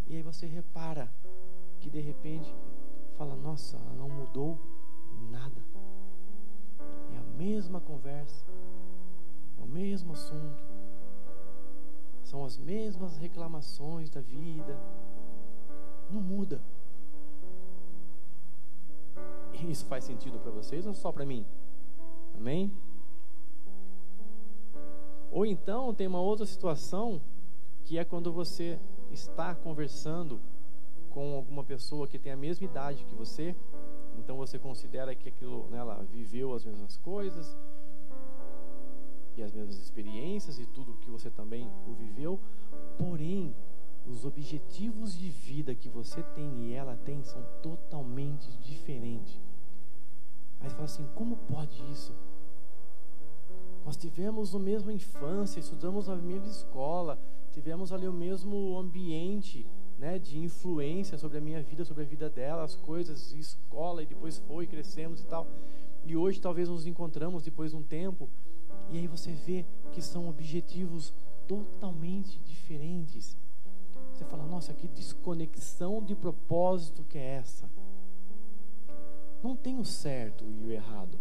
E 0.06 0.16
aí 0.16 0.22
você 0.22 0.46
repara 0.46 1.12
que 1.80 1.90
de 1.90 2.00
repente 2.00 2.52
fala: 3.16 3.36
Nossa, 3.36 3.76
ela 3.76 3.94
não 3.94 4.08
mudou 4.08 4.58
nada. 5.22 5.60
É 7.12 7.18
a 7.18 7.22
mesma 7.36 7.80
conversa, 7.80 8.44
é 9.58 9.62
o 9.62 9.66
mesmo 9.66 10.12
assunto, 10.12 10.64
são 12.22 12.44
as 12.44 12.56
mesmas 12.56 13.16
reclamações 13.18 14.08
da 14.08 14.20
vida. 14.20 14.78
Não 16.10 16.20
muda. 16.20 16.62
Isso 19.68 19.84
faz 19.86 20.04
sentido 20.04 20.38
para 20.38 20.50
vocês 20.50 20.86
ou 20.86 20.94
só 20.94 21.12
para 21.12 21.26
mim? 21.26 21.46
Amém? 22.34 22.72
Ou 25.30 25.46
então 25.46 25.94
tem 25.94 26.06
uma 26.06 26.20
outra 26.20 26.44
situação 26.44 27.20
que 27.84 27.98
é 27.98 28.04
quando 28.04 28.32
você 28.32 28.78
está 29.10 29.54
conversando 29.54 30.40
com 31.10 31.34
alguma 31.34 31.62
pessoa 31.62 32.08
que 32.08 32.18
tem 32.18 32.32
a 32.32 32.36
mesma 32.36 32.64
idade 32.64 33.04
que 33.04 33.14
você, 33.14 33.54
então 34.18 34.36
você 34.36 34.58
considera 34.58 35.14
que 35.14 35.28
aquilo, 35.28 35.66
né, 35.68 35.78
ela 35.78 36.02
viveu 36.04 36.54
as 36.54 36.64
mesmas 36.64 36.96
coisas 36.96 37.56
e 39.36 39.42
as 39.42 39.52
mesmas 39.52 39.78
experiências 39.78 40.58
e 40.58 40.66
tudo 40.66 40.98
que 41.00 41.10
você 41.10 41.30
também 41.30 41.70
o 41.86 41.94
viveu, 41.94 42.38
porém 42.98 43.54
os 44.06 44.24
objetivos 44.24 45.16
de 45.16 45.28
vida 45.28 45.74
que 45.74 45.88
você 45.88 46.22
tem 46.34 46.66
e 46.66 46.72
ela 46.72 46.96
tem 46.96 47.22
são 47.22 47.42
totalmente 47.62 48.50
diferentes. 48.58 49.40
Aí 50.60 50.68
você 50.68 50.74
fala 50.74 50.84
assim: 50.84 51.08
como 51.14 51.36
pode 51.36 51.80
isso? 51.90 52.14
Nós 53.84 53.96
tivemos 53.96 54.54
a 54.54 54.58
mesma 54.58 54.92
infância, 54.92 55.58
estudamos 55.58 56.06
na 56.06 56.16
mesma 56.16 56.46
escola, 56.46 57.18
tivemos 57.50 57.92
ali 57.92 58.06
o 58.06 58.12
mesmo 58.12 58.78
ambiente 58.78 59.66
né, 60.02 60.18
de 60.18 60.36
influência 60.38 61.16
sobre 61.16 61.38
a 61.38 61.40
minha 61.40 61.62
vida, 61.62 61.84
sobre 61.84 62.02
a 62.02 62.06
vida 62.06 62.28
dela, 62.28 62.64
as 62.64 62.74
coisas, 62.74 63.32
escola, 63.32 64.02
e 64.02 64.06
depois 64.06 64.38
foi, 64.38 64.66
crescemos 64.66 65.20
e 65.20 65.24
tal. 65.26 65.46
E 66.04 66.16
hoje 66.16 66.40
talvez 66.40 66.68
nos 66.68 66.86
encontramos 66.86 67.44
depois 67.44 67.70
de 67.70 67.76
um 67.76 67.82
tempo, 67.82 68.28
e 68.90 68.98
aí 68.98 69.06
você 69.06 69.30
vê 69.30 69.64
que 69.92 70.02
são 70.02 70.28
objetivos 70.28 71.14
totalmente 71.46 72.40
diferentes. 72.40 73.36
Você 74.12 74.24
fala, 74.24 74.44
nossa, 74.44 74.74
que 74.74 74.88
desconexão 74.88 76.02
de 76.02 76.16
propósito 76.16 77.04
que 77.04 77.16
é 77.16 77.36
essa? 77.36 77.70
não 79.42 79.56
tem 79.56 79.78
o 79.78 79.84
certo 79.84 80.44
e 80.44 80.64
o 80.64 80.70
errado. 80.70 81.18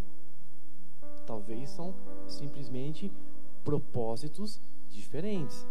Talvez 1.26 1.70
são 1.70 1.94
simplesmente 2.26 3.10
propósitos 3.64 4.60
diferentes. 4.88 5.66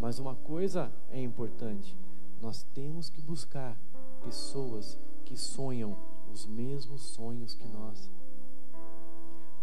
Mas 0.00 0.18
uma 0.18 0.34
coisa 0.34 0.92
é 1.10 1.20
importante: 1.20 1.96
nós 2.40 2.62
temos 2.74 3.08
que 3.08 3.20
buscar 3.22 3.76
pessoas 4.22 4.98
que 5.24 5.36
sonham 5.36 5.96
os 6.32 6.46
mesmos 6.46 7.00
sonhos 7.02 7.54
que 7.54 7.68
nós. 7.68 8.10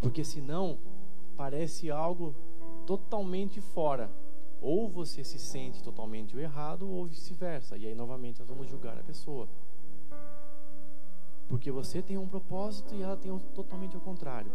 Porque 0.00 0.24
senão 0.24 0.78
parece 1.36 1.90
algo 1.90 2.34
totalmente 2.86 3.60
fora. 3.60 4.10
Ou 4.60 4.88
você 4.88 5.24
se 5.24 5.38
sente 5.38 5.82
totalmente 5.82 6.36
o 6.36 6.40
errado, 6.40 6.88
ou 6.88 7.06
vice-versa. 7.06 7.76
E 7.76 7.86
aí 7.86 7.94
novamente 7.94 8.38
nós 8.38 8.48
vamos 8.48 8.68
julgar 8.68 8.98
a 8.98 9.02
pessoa. 9.02 9.48
Porque 11.48 11.70
você 11.70 12.00
tem 12.00 12.16
um 12.16 12.28
propósito 12.28 12.94
e 12.94 13.02
ela 13.02 13.16
tem 13.16 13.30
um 13.30 13.38
totalmente 13.38 13.94
ao 13.94 14.00
contrário. 14.00 14.50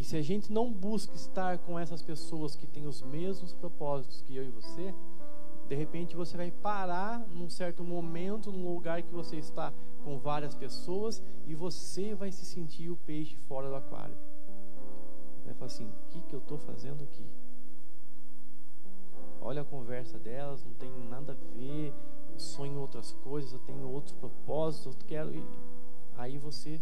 E 0.00 0.04
se 0.04 0.16
a 0.16 0.22
gente 0.22 0.50
não 0.50 0.72
busca 0.72 1.14
estar 1.14 1.58
com 1.58 1.78
essas 1.78 2.00
pessoas 2.00 2.56
que 2.56 2.66
têm 2.66 2.86
os 2.86 3.02
mesmos 3.02 3.52
propósitos 3.52 4.22
que 4.22 4.34
eu 4.34 4.42
e 4.42 4.48
você, 4.48 4.94
de 5.68 5.74
repente 5.74 6.16
você 6.16 6.38
vai 6.38 6.50
parar 6.50 7.20
num 7.28 7.50
certo 7.50 7.84
momento, 7.84 8.50
num 8.50 8.72
lugar 8.72 9.02
que 9.02 9.12
você 9.12 9.36
está 9.36 9.70
com 10.02 10.18
várias 10.18 10.54
pessoas 10.54 11.22
e 11.46 11.54
você 11.54 12.14
vai 12.14 12.32
se 12.32 12.46
sentir 12.46 12.88
o 12.88 12.96
peixe 12.96 13.36
fora 13.46 13.68
do 13.68 13.74
aquário. 13.74 14.16
Vai 15.44 15.52
falar 15.52 15.66
assim: 15.66 15.86
o 15.86 16.08
que, 16.08 16.22
que 16.22 16.34
eu 16.34 16.40
estou 16.40 16.56
fazendo 16.56 17.04
aqui? 17.04 17.26
Olha 19.38 19.60
a 19.60 19.66
conversa 19.66 20.18
delas, 20.18 20.64
não 20.64 20.72
tem 20.72 20.90
nada 21.10 21.32
a 21.32 21.58
ver, 21.58 21.92
sonho 22.38 22.72
em 22.72 22.78
outras 22.78 23.12
coisas, 23.22 23.52
eu 23.52 23.58
tenho 23.58 23.86
outros 23.86 24.14
propósitos, 24.14 24.94
eu 24.94 25.06
quero. 25.06 25.34
E 25.34 25.44
aí 26.16 26.38
você 26.38 26.80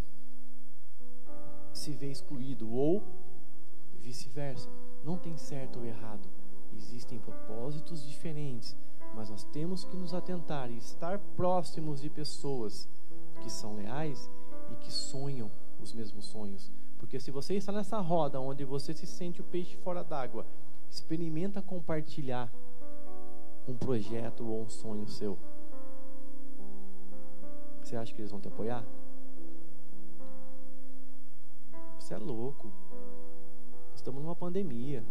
se 1.78 1.92
vê 1.92 2.10
excluído, 2.10 2.70
ou 2.70 3.02
vice-versa. 4.00 4.68
Não 5.04 5.16
tem 5.16 5.36
certo 5.36 5.78
ou 5.78 5.84
errado. 5.84 6.28
Existem 6.76 7.18
propósitos 7.18 8.06
diferentes, 8.06 8.76
mas 9.14 9.30
nós 9.30 9.44
temos 9.44 9.84
que 9.84 9.96
nos 9.96 10.12
atentar 10.12 10.70
e 10.70 10.76
estar 10.76 11.18
próximos 11.36 12.00
de 12.00 12.10
pessoas 12.10 12.88
que 13.40 13.50
são 13.50 13.76
leais 13.76 14.30
e 14.72 14.76
que 14.76 14.92
sonham 14.92 15.50
os 15.80 15.92
mesmos 15.92 16.26
sonhos. 16.26 16.70
Porque 16.98 17.20
se 17.20 17.30
você 17.30 17.54
está 17.54 17.72
nessa 17.72 18.00
roda 18.00 18.40
onde 18.40 18.64
você 18.64 18.92
se 18.92 19.06
sente 19.06 19.40
o 19.40 19.44
peixe 19.44 19.76
fora 19.76 20.02
d'água, 20.02 20.44
experimenta 20.90 21.62
compartilhar 21.62 22.52
um 23.66 23.76
projeto 23.76 24.46
ou 24.46 24.62
um 24.62 24.68
sonho 24.68 25.06
seu. 25.06 25.38
Você 27.82 27.96
acha 27.96 28.12
que 28.12 28.20
eles 28.20 28.30
vão 28.30 28.40
te 28.40 28.48
apoiar? 28.48 28.84
Você 32.08 32.14
é 32.14 32.18
louco. 32.18 32.72
Estamos 33.94 34.22
numa 34.22 34.34
pandemia. 34.34 35.04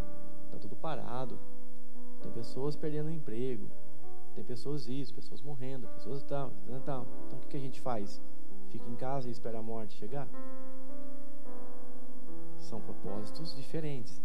Está 0.46 0.58
tudo 0.58 0.76
parado. 0.76 1.38
Tem 2.24 2.32
pessoas 2.32 2.76
perdendo 2.76 3.12
emprego. 3.12 3.70
Tem 4.34 4.44
pessoas 4.44 4.88
isso, 4.88 5.14
pessoas 5.14 5.40
morrendo, 5.40 5.88
pessoas 5.90 6.24
tal, 6.24 6.52
tal, 6.66 6.80
tal. 6.82 7.08
Então 7.28 7.38
o 7.38 7.42
que 7.48 7.56
a 7.56 7.60
gente 7.60 7.80
faz? 7.80 8.20
Fica 8.70 8.90
em 8.90 8.96
casa 8.96 9.30
e 9.30 9.32
espera 9.32 9.60
a 9.60 9.62
morte 9.62 9.94
chegar? 9.94 10.28
São 12.58 12.82
propósitos 12.82 13.56
diferentes. 13.56 14.20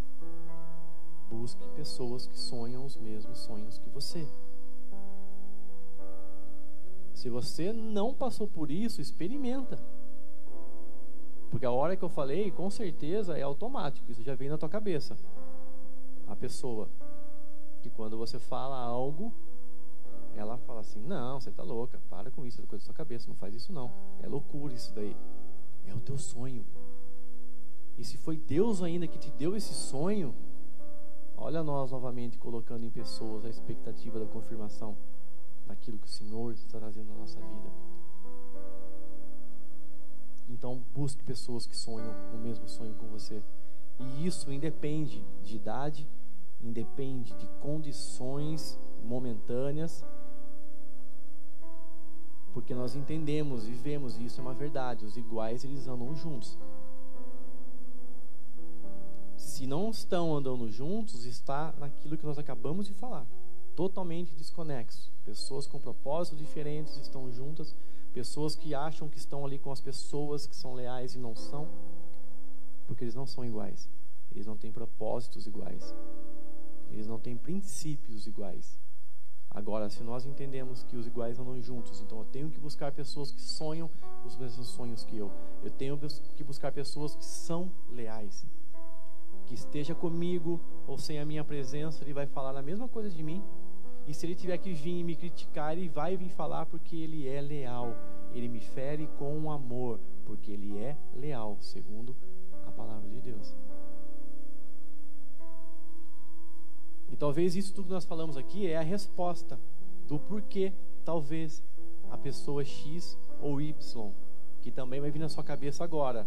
Busque 1.28 1.68
pessoas 1.76 2.26
que 2.26 2.38
sonham 2.38 2.86
os 2.86 2.96
mesmos 2.96 3.38
sonhos 3.40 3.76
que 3.76 3.90
você. 3.90 4.26
Se 7.12 7.28
você 7.28 7.70
não 7.70 8.14
passou 8.14 8.48
por 8.48 8.70
isso, 8.70 9.02
experimenta. 9.02 9.78
Porque 11.52 11.64
a 11.64 11.70
hora 11.70 11.96
que 11.96 12.02
eu 12.02 12.08
falei, 12.08 12.50
com 12.50 12.68
certeza 12.68 13.38
é 13.38 13.42
automático, 13.42 14.10
isso 14.10 14.24
já 14.24 14.34
vem 14.34 14.48
na 14.48 14.58
tua 14.58 14.68
cabeça. 14.68 15.16
A 16.26 16.34
pessoa 16.34 16.88
que 17.80 17.90
quando 17.90 18.18
você 18.18 18.40
fala 18.40 18.76
algo, 18.76 19.32
ela 20.34 20.58
fala 20.58 20.80
assim: 20.80 21.00
"Não, 21.00 21.40
você 21.40 21.52
tá 21.52 21.62
louca, 21.62 22.00
para 22.10 22.28
com 22.32 22.44
isso, 22.44 22.60
é 22.60 22.66
coisa 22.66 22.82
da 22.82 22.86
sua 22.86 22.94
cabeça, 22.94 23.28
não 23.28 23.36
faz 23.36 23.54
isso 23.54 23.72
não. 23.72 23.92
É 24.20 24.26
loucura 24.26 24.74
isso 24.74 24.92
daí. 24.92 25.16
É 25.86 25.94
o 25.94 26.00
teu 26.00 26.18
sonho. 26.18 26.66
E 27.96 28.04
se 28.04 28.16
foi 28.16 28.36
Deus 28.36 28.82
ainda 28.82 29.06
que 29.06 29.18
te 29.18 29.30
deu 29.30 29.54
esse 29.54 29.74
sonho, 29.74 30.34
Olha 31.44 31.60
nós 31.64 31.90
novamente 31.90 32.38
colocando 32.38 32.84
em 32.84 32.90
pessoas 32.90 33.44
a 33.44 33.48
expectativa 33.48 34.16
da 34.16 34.26
confirmação 34.26 34.96
daquilo 35.66 35.98
que 35.98 36.06
o 36.06 36.10
Senhor 36.10 36.52
está 36.52 36.78
trazendo 36.78 37.08
na 37.08 37.16
nossa 37.16 37.40
vida. 37.40 37.91
Então, 40.52 40.82
busque 40.94 41.22
pessoas 41.24 41.66
que 41.66 41.76
sonham 41.76 42.14
o 42.34 42.38
mesmo 42.38 42.68
sonho 42.68 42.94
com 42.94 43.06
você. 43.08 43.42
E 43.98 44.26
isso 44.26 44.52
independe 44.52 45.24
de 45.42 45.56
idade, 45.56 46.06
independe 46.60 47.34
de 47.34 47.46
condições 47.60 48.78
momentâneas, 49.02 50.04
porque 52.52 52.74
nós 52.74 52.94
entendemos, 52.94 53.64
vivemos, 53.64 54.18
e 54.18 54.26
isso 54.26 54.40
é 54.40 54.42
uma 54.42 54.54
verdade, 54.54 55.06
os 55.06 55.16
iguais 55.16 55.64
eles 55.64 55.88
andam 55.88 56.14
juntos 56.14 56.58
se 59.62 59.66
não 59.66 59.90
estão 59.90 60.34
andando 60.34 60.68
juntos, 60.68 61.24
está 61.24 61.74
naquilo 61.78 62.16
que 62.16 62.24
nós 62.24 62.38
acabamos 62.38 62.86
de 62.86 62.94
falar. 62.94 63.26
Totalmente 63.76 64.34
desconexo. 64.34 65.08
Pessoas 65.24 65.66
com 65.66 65.78
propósitos 65.78 66.38
diferentes 66.38 66.96
estão 66.96 67.30
juntas. 67.30 67.72
Pessoas 68.12 68.54
que 68.54 68.74
acham 68.74 69.08
que 69.08 69.18
estão 69.18 69.44
ali 69.44 69.58
com 69.58 69.72
as 69.72 69.80
pessoas 69.80 70.46
que 70.46 70.54
são 70.54 70.74
leais 70.74 71.14
e 71.14 71.18
não 71.18 71.34
são. 71.34 71.68
Porque 72.86 73.04
eles 73.04 73.14
não 73.14 73.26
são 73.26 73.44
iguais. 73.44 73.88
Eles 74.34 74.46
não 74.46 74.56
têm 74.56 74.70
propósitos 74.70 75.46
iguais. 75.46 75.94
Eles 76.90 77.06
não 77.06 77.18
têm 77.18 77.36
princípios 77.36 78.26
iguais. 78.26 78.78
Agora, 79.50 79.90
se 79.90 80.02
nós 80.02 80.24
entendemos 80.24 80.82
que 80.82 80.96
os 80.96 81.06
iguais 81.06 81.38
andam 81.38 81.60
juntos, 81.60 82.00
então 82.00 82.18
eu 82.18 82.24
tenho 82.24 82.50
que 82.50 82.58
buscar 82.58 82.90
pessoas 82.90 83.30
que 83.30 83.40
sonham 83.40 83.90
os 84.24 84.34
mesmos 84.36 84.68
sonhos 84.68 85.04
que 85.04 85.16
eu. 85.16 85.30
Eu 85.62 85.70
tenho 85.70 85.98
que 86.34 86.42
buscar 86.42 86.72
pessoas 86.72 87.14
que 87.14 87.24
são 87.24 87.70
leais. 87.90 88.46
Que 89.44 89.54
esteja 89.54 89.94
comigo 89.94 90.58
ou 90.86 90.96
sem 90.96 91.18
a 91.18 91.26
minha 91.26 91.44
presença, 91.44 92.02
ele 92.02 92.14
vai 92.14 92.26
falar 92.26 92.56
a 92.56 92.62
mesma 92.62 92.88
coisa 92.88 93.10
de 93.10 93.22
mim. 93.22 93.42
E 94.06 94.14
se 94.14 94.26
ele 94.26 94.34
tiver 94.34 94.58
que 94.58 94.72
vir 94.72 94.98
e 94.98 95.04
me 95.04 95.14
criticar, 95.14 95.76
ele 95.76 95.88
vai 95.88 96.16
vir 96.16 96.28
falar 96.30 96.66
porque 96.66 96.96
ele 96.96 97.28
é 97.28 97.40
leal. 97.40 97.94
Ele 98.32 98.48
me 98.48 98.60
fere 98.60 99.08
com 99.18 99.50
amor, 99.50 100.00
porque 100.24 100.50
ele 100.50 100.78
é 100.78 100.96
leal, 101.14 101.56
segundo 101.60 102.16
a 102.66 102.70
palavra 102.70 103.08
de 103.08 103.20
Deus. 103.20 103.54
E 107.10 107.16
talvez 107.16 107.54
isso 107.54 107.74
tudo 107.74 107.86
que 107.86 107.92
nós 107.92 108.06
falamos 108.06 108.36
aqui 108.36 108.66
é 108.66 108.78
a 108.78 108.82
resposta 108.82 109.60
do 110.08 110.18
porquê, 110.18 110.72
talvez, 111.04 111.62
a 112.10 112.16
pessoa 112.16 112.64
X 112.64 113.18
ou 113.40 113.60
Y, 113.60 114.12
que 114.62 114.70
também 114.70 115.00
vai 115.00 115.10
vir 115.10 115.18
na 115.18 115.28
sua 115.28 115.44
cabeça 115.44 115.84
agora, 115.84 116.26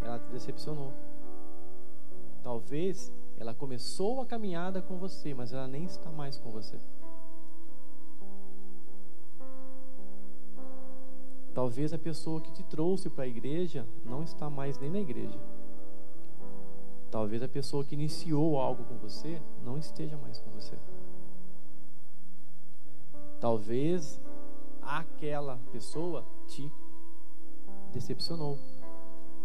ela 0.00 0.18
te 0.18 0.28
decepcionou. 0.30 0.92
Talvez 2.42 3.12
ela 3.36 3.54
começou 3.54 4.20
a 4.20 4.26
caminhada 4.26 4.80
com 4.80 4.96
você, 4.96 5.34
mas 5.34 5.52
ela 5.52 5.68
nem 5.68 5.84
está 5.84 6.10
mais 6.10 6.38
com 6.38 6.50
você. 6.50 6.78
Talvez 11.54 11.92
a 11.92 11.98
pessoa 11.98 12.40
que 12.40 12.50
te 12.50 12.64
trouxe 12.64 13.08
para 13.08 13.22
a 13.22 13.28
igreja 13.28 13.86
não 14.04 14.24
está 14.24 14.50
mais 14.50 14.76
nem 14.76 14.90
na 14.90 14.98
igreja. 14.98 15.38
Talvez 17.12 17.44
a 17.44 17.48
pessoa 17.48 17.84
que 17.84 17.94
iniciou 17.94 18.58
algo 18.58 18.84
com 18.84 18.98
você 18.98 19.40
não 19.64 19.78
esteja 19.78 20.16
mais 20.16 20.40
com 20.40 20.50
você. 20.50 20.76
Talvez 23.40 24.20
aquela 24.82 25.60
pessoa 25.70 26.24
te 26.48 26.68
decepcionou. 27.92 28.58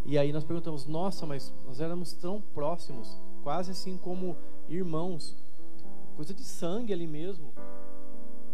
E 0.04 0.18
aí 0.18 0.34
nós 0.34 0.44
perguntamos: 0.44 0.88
nossa, 0.88 1.28
mas 1.28 1.54
nós 1.64 1.80
éramos 1.80 2.14
tão 2.14 2.42
próximos, 2.42 3.22
quase 3.44 3.70
assim 3.70 3.98
como 3.98 4.36
irmãos, 4.68 5.38
coisa 6.16 6.34
de 6.34 6.44
sangue 6.44 6.92
ali 6.92 7.06
mesmo. 7.06 7.54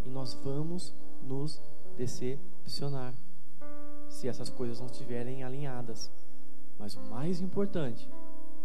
E 0.04 0.10
nós 0.10 0.34
vamos 0.44 0.94
nos 1.22 1.62
decepcionar 1.96 3.14
se 4.16 4.30
essas 4.30 4.50
coisas 4.50 4.80
não 4.80 4.88
estiverem 4.88 5.44
alinhadas. 5.44 6.10
Mas 6.80 6.96
o 6.96 7.02
mais 7.02 7.42
importante 7.42 8.10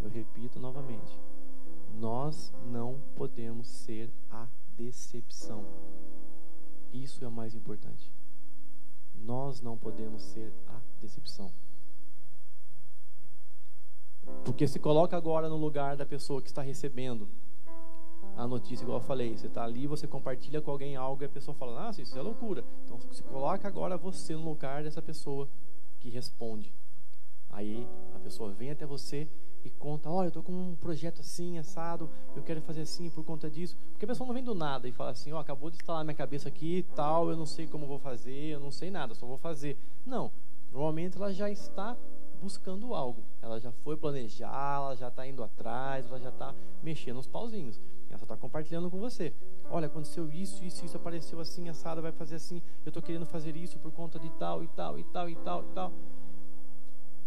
eu 0.01 0.09
repito 0.09 0.61
novamente: 0.61 1.19
nós 1.99 2.53
não 2.67 3.01
podemos 3.17 3.67
ser 3.67 4.11
a 4.31 4.47
decepção. 4.77 5.67
Isso 6.93 7.25
é 7.25 7.29
o 7.29 7.33
mais 7.33 7.55
importante. 7.55 8.13
Nós 9.15 9.61
não 9.61 9.77
podemos 9.77 10.23
ser 10.23 10.53
a 10.69 10.81
decepção. 11.01 11.53
Porque 14.45 14.69
se 14.69 14.79
coloca 14.79 15.17
agora 15.17 15.49
no 15.49 15.57
lugar 15.57 15.97
da 15.97 16.07
pessoa 16.07 16.41
que 16.41 16.49
está 16.49 16.63
recebendo 16.63 17.29
a 18.41 18.47
notícia, 18.47 18.85
igual 18.85 18.99
eu 18.99 19.05
falei, 19.05 19.37
você 19.37 19.49
está 19.49 19.65
ali, 19.65 19.87
você 19.87 20.07
compartilha 20.07 20.63
com 20.63 20.71
alguém 20.71 20.97
algo 20.97 21.23
e 21.23 21.27
a 21.27 21.29
pessoa 21.29 21.55
fala, 21.55 21.89
ah, 21.89 21.91
isso 22.01 22.19
é 22.19 22.23
loucura. 22.23 22.65
Então 22.85 22.99
se 23.13 23.23
coloca 23.23 23.69
agora 23.69 23.99
você 23.99 24.35
no 24.35 24.43
lugar 24.45 24.83
dessa 24.83 25.03
pessoa 25.03 25.47
que 25.99 26.09
responde. 26.09 26.73
Aí 27.51 27.87
a 28.15 28.19
pessoa 28.19 28.51
vem 28.51 28.71
até 28.71 28.87
você 28.87 29.29
e 29.63 29.69
conta, 29.69 30.09
olha, 30.09 30.27
eu 30.27 30.29
estou 30.29 30.43
com 30.43 30.53
um 30.53 30.75
projeto 30.75 31.21
assim, 31.21 31.59
assado, 31.59 32.09
eu 32.35 32.43
quero 32.43 32.63
fazer 32.63 32.81
assim 32.81 33.11
por 33.11 33.23
conta 33.25 33.51
disso. 33.51 33.77
Porque 33.93 34.07
a 34.07 34.09
pessoa 34.09 34.27
não 34.27 34.33
vem 34.33 34.43
do 34.43 34.55
nada 34.55 34.89
e 34.89 34.93
fala 34.93 35.11
assim, 35.11 35.33
ó, 35.33 35.37
oh, 35.37 35.41
acabou 35.41 35.69
de 35.69 35.77
instalar 35.77 36.03
minha 36.03 36.15
cabeça 36.15 36.49
aqui 36.49 36.79
e 36.79 36.83
tal, 36.83 37.29
eu 37.29 37.37
não 37.37 37.45
sei 37.45 37.67
como 37.67 37.87
vou 37.87 37.99
fazer, 37.99 38.55
eu 38.55 38.61
não 38.61 38.71
sei 38.71 38.91
nada, 38.91 39.15
só 39.15 39.27
vou 39.27 39.37
fazer. 39.37 39.77
Não, 40.07 40.33
normalmente 40.73 41.19
ela 41.19 41.31
já 41.31 41.51
está 41.51 41.95
buscando 42.41 42.95
algo. 42.95 43.23
Ela 43.43 43.61
já 43.61 43.71
foi 43.71 43.99
planejar, 43.99 44.77
ela 44.77 44.97
já 44.97 45.09
está 45.09 45.27
indo 45.27 45.45
atrás, 45.45 46.07
ela 46.07 46.19
já 46.19 46.31
está 46.31 46.55
mexendo 46.83 47.19
os 47.19 47.27
pauzinhos. 47.27 47.79
Ela 48.11 48.19
só 48.19 48.25
está 48.25 48.37
compartilhando 48.37 48.91
com 48.91 48.99
você. 48.99 49.33
Olha, 49.71 49.87
aconteceu 49.87 50.31
isso, 50.31 50.65
isso, 50.65 50.85
isso, 50.85 50.97
apareceu 50.97 51.41
assim, 51.41 51.69
assado, 51.69 52.03
vai 52.03 52.13
fazer 52.13 52.35
assim, 52.35 52.61
eu 52.85 52.91
estou 52.91 53.03
querendo 53.03 53.25
fazer 53.25 53.57
isso 53.57 53.79
por 53.79 53.93
conta 53.93 54.19
de 54.19 54.29
tal 54.31 54.63
e 54.63 54.69
tal 54.69 54.99
e 54.99 55.05
tal 55.05 55.31
e 55.31 55.37
tal 55.37 55.63
e 55.63 55.75
tal. 55.75 55.93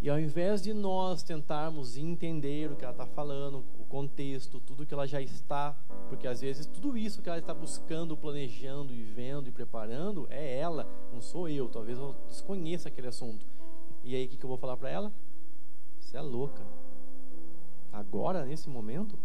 E 0.03 0.09
ao 0.09 0.19
invés 0.19 0.61
de 0.61 0.73
nós 0.73 1.23
tentarmos 1.23 1.95
entender 1.95 2.69
o 2.69 2.75
que 2.75 2.83
ela 2.83 2.91
está 2.91 3.05
falando, 3.05 3.63
o 3.79 3.85
contexto, 3.85 4.59
tudo 4.59 4.85
que 4.85 4.93
ela 4.93 5.07
já 5.07 5.21
está, 5.21 5.73
porque 6.09 6.27
às 6.27 6.41
vezes 6.41 6.65
tudo 6.65 6.97
isso 6.97 7.21
que 7.21 7.29
ela 7.29 7.39
está 7.39 7.53
buscando, 7.53 8.17
planejando 8.17 8.93
e 8.93 9.01
vendo 9.01 9.47
e 9.47 9.51
preparando 9.53 10.27
é 10.29 10.59
ela, 10.59 10.85
não 11.13 11.21
sou 11.21 11.47
eu. 11.47 11.69
Talvez 11.69 11.97
eu 11.97 12.13
desconheça 12.27 12.89
aquele 12.89 13.07
assunto. 13.07 13.45
E 14.03 14.13
aí 14.13 14.25
o 14.25 14.27
que, 14.27 14.35
que 14.35 14.43
eu 14.43 14.49
vou 14.49 14.57
falar 14.57 14.75
para 14.75 14.89
ela? 14.89 15.09
Você 16.01 16.17
é 16.17 16.21
louca. 16.21 16.67
Agora, 17.89 18.43
nesse 18.43 18.69
momento? 18.69 19.17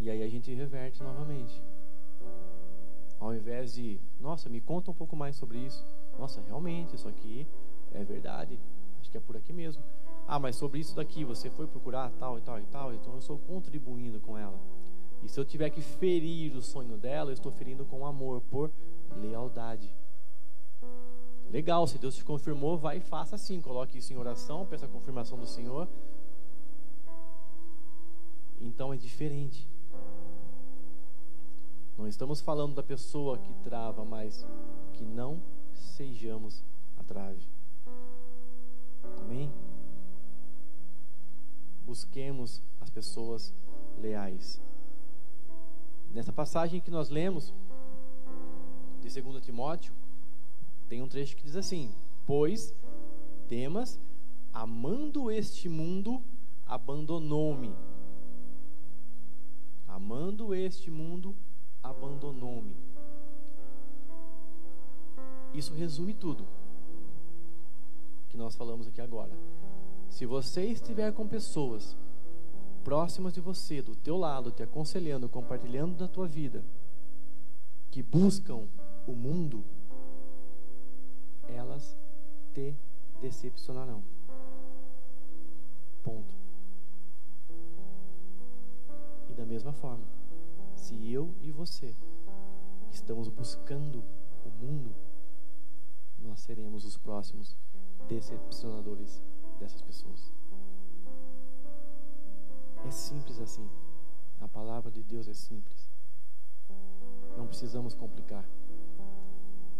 E 0.00 0.10
aí 0.10 0.22
a 0.22 0.28
gente 0.28 0.52
reverte 0.54 1.02
novamente. 1.02 1.62
Ao 3.18 3.34
invés 3.34 3.74
de, 3.74 4.00
nossa, 4.20 4.48
me 4.48 4.60
conta 4.60 4.90
um 4.90 4.94
pouco 4.94 5.16
mais 5.16 5.36
sobre 5.36 5.58
isso 5.58 5.84
nossa, 6.18 6.40
realmente, 6.40 6.96
isso 6.96 7.08
aqui 7.08 7.46
é 7.92 8.02
verdade. 8.02 8.58
Acho 9.00 9.08
que 9.08 9.16
é 9.16 9.20
por 9.20 9.36
aqui 9.36 9.52
mesmo. 9.52 9.82
Ah, 10.26 10.38
mas 10.38 10.56
sobre 10.56 10.80
isso 10.80 10.94
daqui, 10.96 11.24
você 11.24 11.48
foi 11.48 11.66
procurar 11.66 12.10
tal 12.18 12.36
e 12.36 12.42
tal 12.42 12.58
e 12.58 12.66
tal, 12.66 12.92
então 12.92 13.12
eu 13.12 13.18
estou 13.20 13.38
contribuindo 13.38 14.20
com 14.20 14.36
ela. 14.36 14.58
E 15.22 15.28
se 15.28 15.38
eu 15.38 15.44
tiver 15.44 15.70
que 15.70 15.80
ferir 15.80 16.54
o 16.56 16.60
sonho 16.60 16.98
dela, 16.98 17.30
eu 17.30 17.34
estou 17.34 17.52
ferindo 17.52 17.84
com 17.84 18.04
amor, 18.04 18.40
por 18.42 18.70
lealdade. 19.16 19.94
Legal, 21.50 21.86
se 21.86 21.98
Deus 21.98 22.16
te 22.16 22.24
confirmou, 22.24 22.76
vai 22.76 22.98
e 22.98 23.00
faça 23.00 23.36
assim. 23.36 23.60
Coloque 23.60 23.98
isso 23.98 24.12
em 24.12 24.16
oração, 24.16 24.66
peça 24.66 24.86
a 24.86 24.88
confirmação 24.88 25.38
do 25.38 25.46
Senhor. 25.46 25.88
Então 28.60 28.92
é 28.92 28.96
diferente. 28.96 29.66
Não 31.98 32.06
estamos 32.06 32.40
falando 32.40 32.76
da 32.76 32.82
pessoa 32.82 33.38
que 33.38 33.52
trava, 33.54 34.04
mas 34.04 34.46
que 34.92 35.04
não 35.04 35.42
sejamos 35.74 36.62
a 36.96 37.02
trave. 37.02 37.44
Amém? 39.20 39.52
Busquemos 41.84 42.62
as 42.80 42.88
pessoas 42.88 43.52
leais. 44.00 44.60
Nessa 46.14 46.32
passagem 46.32 46.80
que 46.80 46.88
nós 46.88 47.10
lemos, 47.10 47.52
de 49.00 49.20
2 49.20 49.44
Timóteo, 49.44 49.92
tem 50.88 51.02
um 51.02 51.08
trecho 51.08 51.36
que 51.36 51.42
diz 51.42 51.56
assim: 51.56 51.92
Pois 52.24 52.72
Demas, 53.48 53.98
amando 54.54 55.32
este 55.32 55.68
mundo, 55.68 56.22
abandonou-me. 56.64 57.74
Amando 59.88 60.54
este 60.54 60.92
mundo, 60.92 61.34
abandonou-me. 61.88 62.76
Isso 65.54 65.74
resume 65.74 66.14
tudo 66.14 66.46
que 68.28 68.36
nós 68.36 68.54
falamos 68.54 68.86
aqui 68.86 69.00
agora. 69.00 69.32
Se 70.10 70.26
você 70.26 70.64
estiver 70.66 71.12
com 71.12 71.26
pessoas 71.26 71.96
próximas 72.84 73.32
de 73.32 73.40
você, 73.40 73.82
do 73.82 73.94
teu 73.94 74.16
lado, 74.16 74.50
te 74.50 74.62
aconselhando, 74.62 75.28
compartilhando 75.28 75.94
da 75.96 76.08
tua 76.08 76.26
vida, 76.26 76.64
que 77.90 78.02
buscam 78.02 78.66
o 79.06 79.12
mundo, 79.12 79.64
elas 81.48 81.96
te 82.54 82.74
decepcionarão. 83.20 84.02
Ponto. 86.02 86.34
E 89.30 89.34
da 89.34 89.44
mesma 89.44 89.72
forma, 89.72 90.04
se 90.78 91.12
eu 91.12 91.34
e 91.42 91.50
você 91.50 91.94
estamos 92.90 93.28
buscando 93.28 94.02
o 94.44 94.48
mundo, 94.48 94.94
nós 96.18 96.40
seremos 96.40 96.84
os 96.84 96.96
próximos 96.96 97.56
decepcionadores 98.08 99.20
dessas 99.58 99.82
pessoas. 99.82 100.32
É 102.86 102.90
simples 102.90 103.40
assim. 103.40 103.68
A 104.40 104.46
palavra 104.46 104.90
de 104.90 105.02
Deus 105.02 105.26
é 105.26 105.34
simples. 105.34 105.90
Não 107.36 107.46
precisamos 107.46 107.92
complicar. 107.92 108.48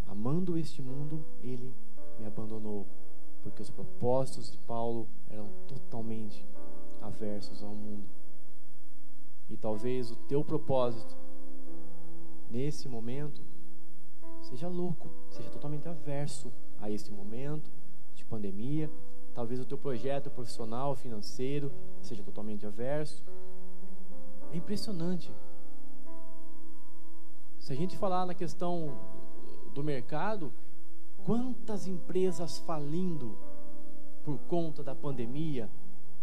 Amando 0.06 0.58
este 0.58 0.82
mundo, 0.82 1.24
ele 1.40 1.72
me 2.18 2.26
abandonou, 2.26 2.86
porque 3.42 3.62
os 3.62 3.70
propósitos 3.70 4.50
de 4.50 4.58
Paulo 4.58 5.08
eram 5.30 5.48
totalmente 5.68 6.44
aversos 7.00 7.62
ao 7.62 7.74
mundo. 7.74 8.17
E 9.50 9.56
talvez 9.56 10.10
o 10.10 10.16
teu 10.16 10.44
propósito 10.44 11.16
nesse 12.50 12.88
momento 12.88 13.42
seja 14.42 14.68
louco, 14.68 15.08
seja 15.28 15.50
totalmente 15.50 15.88
averso 15.88 16.52
a 16.80 16.90
esse 16.90 17.10
momento 17.10 17.70
de 18.14 18.24
pandemia. 18.24 18.90
Talvez 19.34 19.60
o 19.60 19.64
teu 19.64 19.78
projeto 19.78 20.30
profissional, 20.30 20.94
financeiro, 20.94 21.72
seja 22.00 22.22
totalmente 22.22 22.66
averso. 22.66 23.24
É 24.52 24.56
impressionante. 24.56 25.32
Se 27.58 27.72
a 27.72 27.76
gente 27.76 27.96
falar 27.96 28.26
na 28.26 28.34
questão 28.34 28.98
do 29.74 29.84
mercado, 29.84 30.52
quantas 31.24 31.86
empresas 31.86 32.58
falindo 32.58 33.36
por 34.24 34.38
conta 34.40 34.82
da 34.82 34.94
pandemia, 34.94 35.70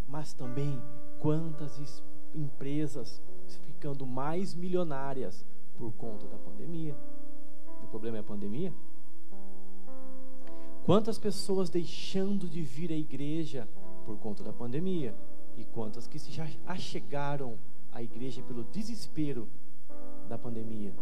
mas 0.08 0.34
também 0.34 0.82
quantas 1.20 1.78
empresas 2.36 3.22
ficando 3.86 4.06
mais 4.06 4.54
milionárias 4.54 5.46
por 5.78 5.92
conta 5.94 6.28
da 6.28 6.38
pandemia. 6.38 6.96
O 7.84 7.88
problema 7.88 8.18
é 8.18 8.20
a 8.20 8.24
pandemia? 8.24 8.74
Quantas 10.86 11.18
pessoas 11.18 11.70
deixando 11.70 12.48
de 12.48 12.62
vir 12.62 12.92
à 12.92 12.96
igreja 12.96 13.68
por 14.06 14.18
conta 14.18 14.44
da 14.44 14.54
pandemia? 14.54 15.16
E 15.58 15.64
quantas 15.64 16.08
que 16.08 16.18
já 16.18 16.48
achegaram 16.66 17.58
à 17.92 18.02
igreja 18.02 18.42
pelo 18.44 18.64
desespero 18.64 19.48
da 20.28 20.38
pandemia? 20.38 20.94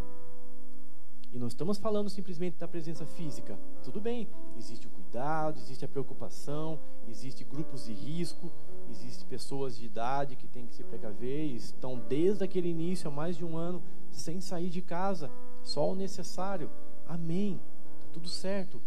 E 1.34 1.40
não 1.40 1.48
estamos 1.48 1.78
falando 1.78 2.10
simplesmente 2.10 2.58
da 2.60 2.68
presença 2.68 3.06
física. 3.06 3.58
Tudo 3.84 4.00
bem, 4.00 4.28
existe 4.56 4.86
o 4.86 4.90
cuidado, 4.92 5.58
existe 5.58 5.84
a 5.84 5.88
preocupação, 5.88 6.80
existe 7.08 7.44
grupos 7.44 7.86
de 7.86 7.94
risco, 7.94 8.52
existe 8.90 9.26
pessoas 9.26 9.78
de 9.78 9.86
idade 9.86 10.36
que 10.36 10.48
têm 10.48 10.66
que 10.66 10.74
se 10.74 10.84
precaver 10.84 11.46
e 11.46 11.56
estão 11.56 12.00
desde 12.00 12.44
aquele 12.44 12.70
início 12.70 13.08
há 13.08 13.12
mais 13.12 13.38
de 13.38 13.46
um 13.46 13.58
ano 13.58 13.82
sem 14.12 14.40
sair 14.40 14.70
de 14.70 14.82
casa, 14.82 15.30
só 15.64 15.92
o 15.92 15.96
necessário. 15.96 16.70
Amém. 17.08 17.60
Tá 18.00 18.08
tudo 18.14 18.30
certo. 18.30 18.82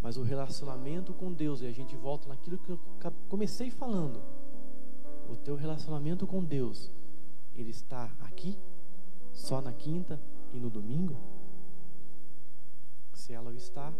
Mas 0.00 0.16
o 0.16 0.22
relacionamento 0.22 1.12
com 1.12 1.32
Deus, 1.32 1.60
e 1.60 1.66
a 1.66 1.72
gente 1.72 1.94
volta 1.96 2.28
naquilo 2.28 2.58
que 2.58 2.70
eu 2.70 2.80
comecei 3.28 3.70
falando. 3.70 4.22
O 5.28 5.36
teu 5.36 5.54
relacionamento 5.54 6.26
com 6.26 6.42
Deus, 6.42 6.90
ele 7.54 7.70
está 7.70 8.10
aqui, 8.20 8.58
só 9.32 9.60
na 9.60 9.72
quinta 9.72 10.20
e 10.52 10.58
no 10.58 10.70
domingo? 10.70 11.16
Se 13.12 13.32
ela 13.32 13.52
está, 13.54 13.92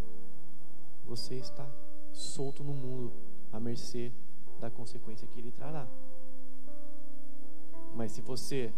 você 1.07 1.35
está 1.35 1.69
solto 2.13 2.65
no 2.65 2.73
mundo, 2.73 3.13
à 3.53 3.61
mercê 3.61 4.13
da 4.61 4.71
consequência 4.71 5.27
que 5.27 5.41
ele 5.41 5.51
trará. 5.51 5.87
Mas 7.95 8.13
se 8.13 8.21
você 8.21 8.73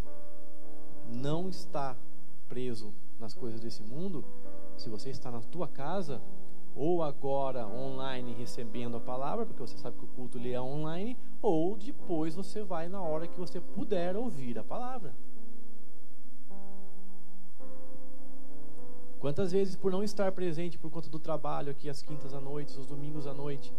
não 1.09 1.49
está 1.49 1.97
preso 2.49 2.95
nas 3.19 3.35
coisas 3.35 3.61
desse 3.61 3.83
mundo, 3.83 4.25
se 4.77 4.89
você 4.89 5.11
está 5.11 5.31
na 5.31 5.41
tua 5.41 5.69
casa, 5.69 6.23
ou 6.75 7.03
agora 7.03 7.67
online 7.67 8.33
recebendo 8.33 8.97
a 8.97 9.01
palavra, 9.01 9.45
porque 9.45 9.61
você 9.61 9.77
sabe 9.77 9.99
que 9.99 10.05
o 10.05 10.09
culto 10.09 10.39
ele 10.39 10.53
é 10.53 10.61
online, 10.61 11.19
ou 11.43 11.77
depois 11.77 12.35
você 12.35 12.63
vai 12.63 12.89
na 12.89 13.03
hora 13.03 13.27
que 13.27 13.39
você 13.39 13.61
puder 13.61 14.17
ouvir 14.17 14.59
a 14.59 14.65
palavra. 14.65 15.15
Quantas 19.21 19.53
vezes, 19.53 19.77
por 19.77 19.93
não 19.93 20.03
estar 20.03 20.33
presente 20.33 20.77
por 20.77 20.91
conta 20.91 21.09
do 21.09 21.19
trabalho 21.19 21.71
aqui 21.71 21.89
às 21.89 22.03
quintas 22.03 22.35
à 22.35 22.41
noite, 22.41 22.77
os 22.77 22.87
domingos 22.87 23.25
à 23.27 23.33
noite, 23.33 23.73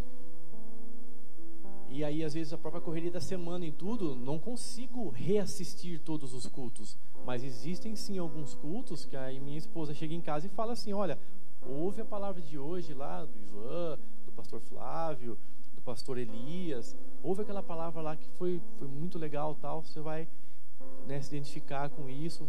e 1.94 2.04
aí 2.04 2.24
às 2.24 2.34
vezes 2.34 2.52
a 2.52 2.58
própria 2.58 2.82
correria 2.82 3.12
da 3.12 3.22
semana 3.22 3.68
e 3.68 3.72
tudo, 3.72 4.16
não 4.16 4.40
consigo 4.40 5.10
reassistir 5.10 6.00
todos 6.00 6.34
os 6.34 6.48
cultos. 6.48 6.98
Mas 7.24 7.44
existem 7.44 7.96
sim 7.96 8.18
alguns 8.18 8.56
cultos 8.56 9.06
que 9.06 9.16
aí 9.16 9.40
minha 9.40 9.60
esposa 9.60 9.94
chega 9.94 10.12
em 10.12 10.20
casa 10.20 10.48
e 10.48 10.50
fala 10.50 10.74
assim: 10.74 10.92
olha, 10.92 11.20
ouve 11.62 12.02
a 12.02 12.06
palavra 12.06 12.42
de 12.42 12.58
hoje 12.58 12.96
lá 12.96 13.24
do 13.24 13.40
Ivan, 13.40 14.00
do 14.26 14.32
pastor 14.32 14.60
Flávio, 14.60 15.38
do 15.76 15.82
pastor 15.82 16.18
Elias, 16.18 16.96
ouve 17.22 17.44
aquela 17.44 17.62
palavra 17.62 18.02
lá 18.02 18.16
que 18.16 18.28
foi, 18.40 18.60
foi 18.80 18.88
muito 18.88 19.20
legal, 19.20 19.54
tal. 19.62 19.84
Você 19.84 20.00
vai 20.00 20.28
né, 21.06 21.22
se 21.22 21.28
identificar 21.28 21.92
com 21.92 22.10
isso, 22.10 22.48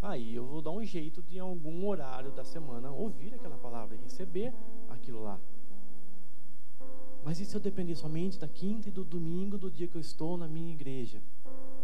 aí 0.00 0.34
eu 0.34 0.46
vou 0.46 0.62
dar 0.62 0.70
um 0.70 0.82
jeito 0.82 1.20
de 1.20 1.36
em 1.36 1.40
algum 1.40 1.86
horário 1.86 2.30
da 2.30 2.44
semana 2.44 2.90
ouvir 2.90 3.34
aquela 3.34 3.58
palavra 3.58 3.94
e 3.94 3.98
receber 3.98 4.54
aquilo 4.88 5.22
lá. 5.22 5.38
Mas 7.26 7.40
e 7.40 7.44
se 7.44 7.56
eu 7.56 7.60
depender 7.60 7.96
somente 7.96 8.38
da 8.38 8.46
quinta 8.46 8.88
e 8.88 8.92
do 8.92 9.02
domingo 9.02 9.58
do 9.58 9.68
dia 9.68 9.88
que 9.88 9.96
eu 9.96 10.00
estou 10.00 10.36
na 10.36 10.46
minha 10.46 10.72
igreja? 10.72 11.20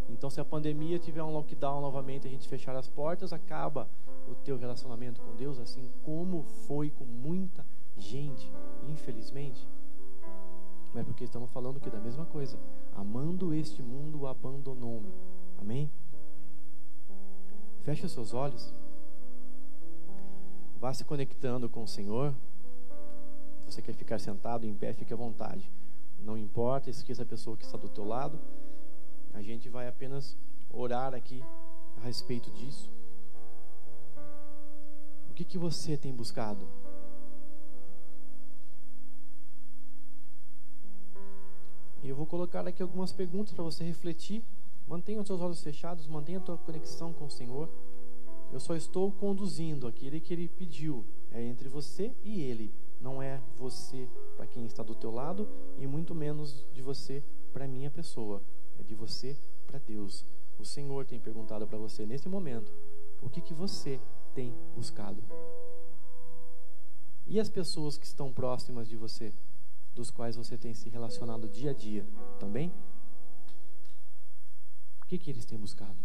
Então, 0.07 0.29
se 0.29 0.39
a 0.39 0.45
pandemia 0.45 0.97
tiver 0.97 1.21
um 1.21 1.33
lockdown 1.33 1.81
novamente, 1.81 2.25
a 2.25 2.29
gente 2.29 2.47
fechar 2.47 2.73
as 2.77 2.87
portas, 2.87 3.33
acaba 3.33 3.89
o 4.25 4.35
teu 4.35 4.57
relacionamento 4.57 5.19
com 5.19 5.35
Deus, 5.35 5.59
assim 5.59 5.91
como 6.01 6.43
foi 6.65 6.89
com 6.91 7.03
muita 7.03 7.65
gente, 7.97 8.49
infelizmente. 8.87 9.67
Mas 10.93 11.01
é 11.01 11.03
porque 11.03 11.25
estamos 11.25 11.51
falando 11.51 11.77
que 11.77 11.89
da 11.89 11.99
mesma 11.99 12.25
coisa. 12.25 12.57
Amando 12.95 13.53
este 13.53 13.83
mundo, 13.83 14.25
abandonou-me. 14.25 15.11
Amém? 15.57 15.91
Feche 17.81 18.05
os 18.05 18.13
seus 18.13 18.33
olhos. 18.33 18.73
Vá 20.79 20.93
se 20.93 21.03
conectando 21.03 21.67
com 21.67 21.83
o 21.83 21.87
Senhor. 21.87 22.33
Você 23.73 23.81
quer 23.81 23.95
ficar 23.95 24.19
sentado 24.19 24.67
em 24.67 24.75
pé, 24.75 24.93
fique 24.93 25.11
à 25.11 25.17
vontade. 25.17 25.67
Não 26.19 26.37
importa, 26.37 26.91
esqueça 26.91 27.23
a 27.23 27.25
pessoa 27.25 27.57
que 27.57 27.65
está 27.65 27.75
do 27.75 27.89
teu 27.89 28.05
lado. 28.05 28.39
A 29.33 29.41
gente 29.41 29.67
vai 29.67 29.87
apenas 29.87 30.37
orar 30.69 31.15
aqui 31.15 31.43
a 31.97 32.05
respeito 32.05 32.51
disso. 32.51 32.91
O 35.27 35.33
que, 35.33 35.43
que 35.43 35.57
você 35.57 35.97
tem 35.97 36.13
buscado? 36.13 36.67
E 42.03 42.09
eu 42.09 42.15
vou 42.15 42.27
colocar 42.27 42.67
aqui 42.67 42.83
algumas 42.83 43.11
perguntas 43.11 43.53
para 43.53 43.63
você 43.63 43.83
refletir. 43.83 44.43
Mantenha 44.87 45.19
os 45.19 45.25
seus 45.25 45.41
olhos 45.41 45.63
fechados, 45.63 46.05
mantenha 46.05 46.37
a 46.37 46.41
tua 46.41 46.59
conexão 46.59 47.11
com 47.11 47.25
o 47.25 47.31
Senhor. 47.31 47.67
Eu 48.51 48.59
só 48.59 48.75
estou 48.75 49.11
conduzindo 49.11 49.87
aquele 49.87 50.19
que 50.19 50.31
Ele 50.31 50.47
pediu. 50.47 51.03
É 51.31 51.41
entre 51.41 51.67
você 51.67 52.15
e 52.23 52.39
Ele. 52.39 52.82
Não 53.03 53.21
é 53.21 53.39
você 53.59 54.09
para 54.35 54.47
quem 54.47 54.65
está 54.65 54.81
do 54.81 54.95
teu 54.95 55.11
lado 55.11 55.47
e 55.77 55.85
muito 55.85 56.15
menos 56.15 56.65
de 56.73 56.81
você 56.81 57.23
para 57.51 57.67
minha 57.67 57.91
pessoa. 57.91 58.41
É 58.79 58.83
de 58.83 58.95
você 58.95 59.37
para 59.67 59.77
Deus. 59.77 60.25
O 60.57 60.65
Senhor 60.65 61.05
tem 61.05 61.19
perguntado 61.19 61.67
para 61.67 61.77
você 61.77 62.05
nesse 62.05 62.27
momento: 62.27 62.73
o 63.21 63.29
que 63.29 63.41
que 63.41 63.53
você 63.53 63.99
tem 64.33 64.55
buscado? 64.73 65.21
E 67.27 67.39
as 67.39 67.49
pessoas 67.49 67.97
que 67.97 68.05
estão 68.05 68.33
próximas 68.33 68.87
de 68.87 68.97
você, 68.97 69.31
dos 69.93 70.09
quais 70.09 70.35
você 70.35 70.57
tem 70.57 70.73
se 70.73 70.89
relacionado 70.89 71.47
dia 71.47 71.69
a 71.69 71.73
dia, 71.73 72.05
também? 72.39 72.73
que, 75.17 75.25
que 75.25 75.29
eles 75.29 75.45
têm 75.45 75.59
buscado? 75.59 75.95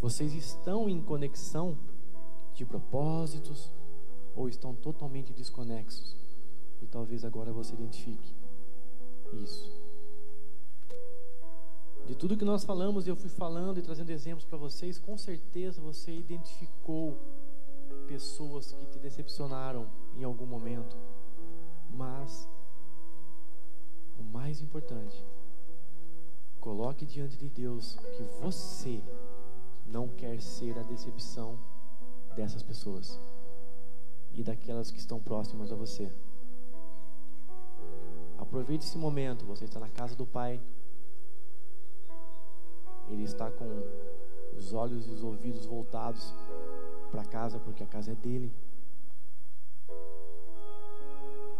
Vocês 0.00 0.32
estão 0.32 0.88
em 0.88 1.00
conexão 1.00 1.78
de 2.54 2.64
propósitos 2.64 3.70
ou 4.38 4.48
estão 4.48 4.74
totalmente 4.74 5.32
desconexos? 5.32 6.16
E 6.80 6.86
talvez 6.86 7.24
agora 7.24 7.52
você 7.52 7.74
identifique 7.74 8.34
isso. 9.32 9.70
De 12.06 12.14
tudo 12.14 12.36
que 12.36 12.44
nós 12.44 12.64
falamos 12.64 13.06
e 13.06 13.10
eu 13.10 13.16
fui 13.16 13.28
falando 13.28 13.78
e 13.78 13.82
trazendo 13.82 14.10
exemplos 14.10 14.44
para 14.44 14.56
vocês, 14.56 14.98
com 14.98 15.18
certeza 15.18 15.80
você 15.80 16.12
identificou 16.12 17.18
pessoas 18.06 18.72
que 18.72 18.86
te 18.86 18.98
decepcionaram 18.98 19.86
em 20.16 20.24
algum 20.24 20.46
momento. 20.46 20.96
Mas 21.90 22.48
o 24.18 24.22
mais 24.22 24.62
importante 24.62 25.22
Coloque 26.60 27.06
diante 27.06 27.36
de 27.36 27.48
Deus 27.48 27.96
que 28.16 28.22
você 28.40 29.02
não 29.86 30.08
quer 30.08 30.40
ser 30.42 30.76
a 30.78 30.82
decepção 30.82 31.58
dessas 32.34 32.62
pessoas 32.62 33.18
e 34.38 34.42
daquelas 34.44 34.92
que 34.92 35.00
estão 35.00 35.18
próximas 35.18 35.72
a 35.72 35.74
você. 35.74 36.08
Aproveite 38.38 38.86
esse 38.86 38.96
momento, 38.96 39.44
você 39.44 39.64
está 39.64 39.80
na 39.80 39.88
casa 39.88 40.14
do 40.14 40.24
Pai. 40.24 40.60
Ele 43.08 43.24
está 43.24 43.50
com 43.50 43.82
os 44.56 44.72
olhos 44.72 45.08
e 45.08 45.10
os 45.10 45.24
ouvidos 45.24 45.66
voltados 45.66 46.32
para 47.10 47.24
casa, 47.24 47.58
porque 47.58 47.82
a 47.82 47.86
casa 47.86 48.12
é 48.12 48.14
dele. 48.14 48.52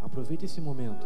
Aproveite 0.00 0.44
esse 0.44 0.60
momento 0.60 1.04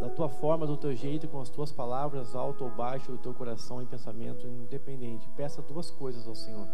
da 0.00 0.10
tua 0.10 0.28
forma, 0.28 0.66
do 0.66 0.76
teu 0.76 0.92
jeito, 0.96 1.28
com 1.28 1.40
as 1.40 1.48
tuas 1.48 1.70
palavras, 1.70 2.34
alto 2.34 2.64
ou 2.64 2.70
baixo, 2.70 3.12
do 3.12 3.18
teu 3.18 3.32
coração 3.32 3.80
e 3.80 3.86
pensamento, 3.86 4.48
independente. 4.48 5.28
Peça 5.36 5.62
duas 5.62 5.92
coisas 5.92 6.26
ao 6.26 6.34
Senhor. 6.34 6.66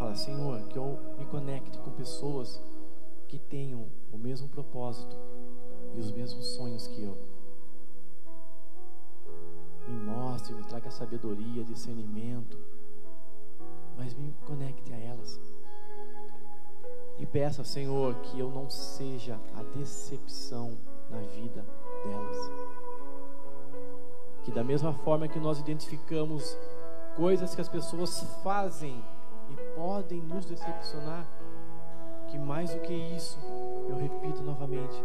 Fala, 0.00 0.14
Senhor, 0.14 0.62
que 0.68 0.78
eu 0.78 0.98
me 1.18 1.26
conecte 1.26 1.78
com 1.78 1.90
pessoas 1.90 2.58
que 3.28 3.38
tenham 3.38 3.86
o 4.10 4.16
mesmo 4.16 4.48
propósito 4.48 5.14
e 5.94 6.00
os 6.00 6.10
mesmos 6.10 6.54
sonhos 6.54 6.86
que 6.86 7.02
eu. 7.02 7.18
Me 9.86 9.94
mostre, 10.02 10.54
me 10.54 10.64
traga 10.64 10.90
sabedoria, 10.90 11.62
discernimento, 11.64 12.56
mas 13.98 14.14
me 14.14 14.34
conecte 14.46 14.90
a 14.90 14.96
elas. 14.96 15.38
E 17.18 17.26
peça, 17.26 17.62
Senhor, 17.62 18.14
que 18.22 18.38
eu 18.38 18.50
não 18.50 18.70
seja 18.70 19.38
a 19.54 19.62
decepção 19.76 20.78
na 21.10 21.20
vida 21.20 21.62
delas. 22.04 22.50
que 24.44 24.50
da 24.50 24.64
mesma 24.64 24.94
forma 24.94 25.28
que 25.28 25.38
nós 25.38 25.60
identificamos 25.60 26.56
coisas 27.14 27.54
que 27.54 27.60
as 27.60 27.68
pessoas 27.68 28.22
fazem 28.42 29.04
e 29.50 29.74
podem 29.74 30.20
nos 30.20 30.46
decepcionar, 30.46 31.26
que 32.28 32.38
mais 32.38 32.72
do 32.72 32.80
que 32.80 32.94
isso, 32.94 33.38
eu 33.88 33.96
repito 33.96 34.42
novamente, 34.42 35.02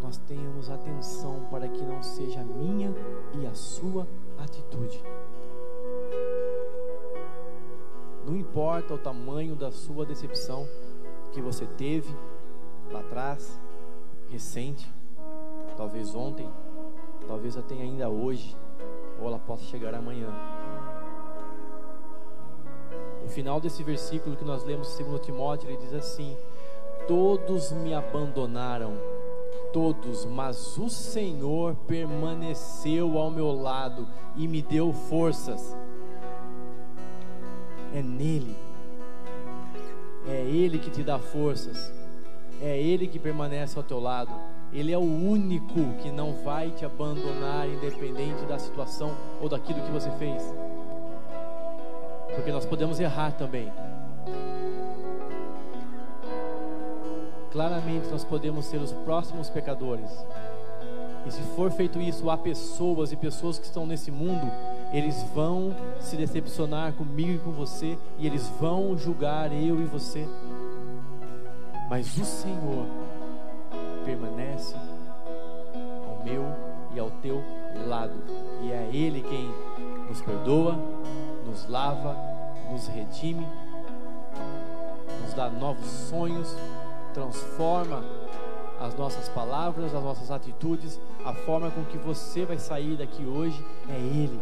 nós 0.00 0.16
tenhamos 0.18 0.70
atenção 0.70 1.44
para 1.50 1.68
que 1.68 1.84
não 1.84 2.02
seja 2.02 2.40
a 2.40 2.44
minha 2.44 2.94
e 3.40 3.46
a 3.46 3.54
sua 3.54 4.06
atitude. 4.38 5.02
Não 8.24 8.36
importa 8.36 8.94
o 8.94 8.98
tamanho 8.98 9.56
da 9.56 9.72
sua 9.72 10.04
decepção 10.06 10.66
que 11.32 11.40
você 11.40 11.66
teve 11.66 12.14
lá 12.92 13.00
atrás, 13.00 13.60
recente, 14.28 14.90
talvez 15.76 16.14
ontem, 16.14 16.48
talvez 17.26 17.56
até 17.56 17.74
ainda 17.74 18.08
hoje, 18.08 18.56
ou 19.20 19.26
ela 19.26 19.38
possa 19.38 19.64
chegar 19.64 19.94
amanhã. 19.94 20.57
No 23.28 23.34
final 23.34 23.60
desse 23.60 23.82
versículo 23.82 24.36
que 24.36 24.44
nós 24.44 24.64
lemos 24.64 24.98
em 24.98 25.04
2 25.04 25.20
Timóteo, 25.20 25.68
ele 25.68 25.76
diz 25.76 25.92
assim: 25.92 26.34
Todos 27.06 27.72
me 27.72 27.92
abandonaram, 27.92 28.94
todos, 29.70 30.24
mas 30.24 30.78
o 30.78 30.88
Senhor 30.88 31.76
permaneceu 31.86 33.18
ao 33.18 33.30
meu 33.30 33.52
lado 33.52 34.08
e 34.34 34.48
me 34.48 34.62
deu 34.62 34.94
forças. 34.94 35.76
É 37.92 38.00
nele, 38.00 38.56
é 40.26 40.40
Ele 40.40 40.78
que 40.78 40.90
te 40.90 41.02
dá 41.02 41.18
forças, 41.18 41.92
é 42.62 42.80
Ele 42.80 43.06
que 43.06 43.18
permanece 43.18 43.76
ao 43.76 43.84
teu 43.84 44.00
lado. 44.00 44.32
Ele 44.72 44.90
é 44.90 44.96
o 44.96 45.02
único 45.02 45.92
que 46.00 46.10
não 46.10 46.32
vai 46.32 46.70
te 46.70 46.86
abandonar, 46.86 47.68
independente 47.68 48.46
da 48.46 48.58
situação 48.58 49.14
ou 49.38 49.50
daquilo 49.50 49.82
que 49.82 49.92
você 49.92 50.10
fez. 50.12 50.42
Porque 52.34 52.52
nós 52.52 52.64
podemos 52.64 53.00
errar 53.00 53.32
também. 53.32 53.72
Claramente 57.50 58.08
nós 58.08 58.24
podemos 58.24 58.66
ser 58.66 58.76
os 58.78 58.92
próximos 58.92 59.48
pecadores. 59.48 60.10
E 61.26 61.30
se 61.30 61.42
for 61.56 61.70
feito 61.70 62.00
isso, 62.00 62.30
há 62.30 62.36
pessoas 62.36 63.12
e 63.12 63.16
pessoas 63.16 63.58
que 63.58 63.64
estão 63.64 63.86
nesse 63.86 64.10
mundo, 64.10 64.50
eles 64.92 65.22
vão 65.34 65.74
se 66.00 66.16
decepcionar 66.16 66.92
comigo 66.94 67.32
e 67.32 67.38
com 67.38 67.50
você, 67.50 67.98
e 68.18 68.26
eles 68.26 68.48
vão 68.60 68.96
julgar 68.96 69.52
eu 69.52 69.80
e 69.80 69.84
você. 69.84 70.26
Mas 71.90 72.16
o 72.16 72.24
Senhor 72.24 72.86
permanece 74.04 74.74
ao 76.06 76.24
meu 76.24 76.44
e 76.94 76.98
ao 76.98 77.10
teu 77.22 77.42
lado, 77.86 78.14
e 78.62 78.72
é 78.72 78.88
Ele 78.92 79.22
quem 79.22 79.50
nos 80.08 80.20
perdoa, 80.22 80.78
nos 81.48 81.66
lava, 81.66 82.16
nos 82.70 82.86
redime, 82.88 83.46
nos 85.22 85.34
dá 85.34 85.48
novos 85.48 85.86
sonhos, 85.86 86.54
transforma 87.14 88.04
as 88.78 88.94
nossas 88.94 89.28
palavras, 89.30 89.94
as 89.94 90.02
nossas 90.02 90.30
atitudes, 90.30 91.00
a 91.24 91.32
forma 91.32 91.70
com 91.70 91.84
que 91.84 91.98
você 91.98 92.44
vai 92.44 92.58
sair 92.58 92.96
daqui 92.96 93.24
hoje 93.24 93.64
é 93.88 93.96
Ele. 93.96 94.40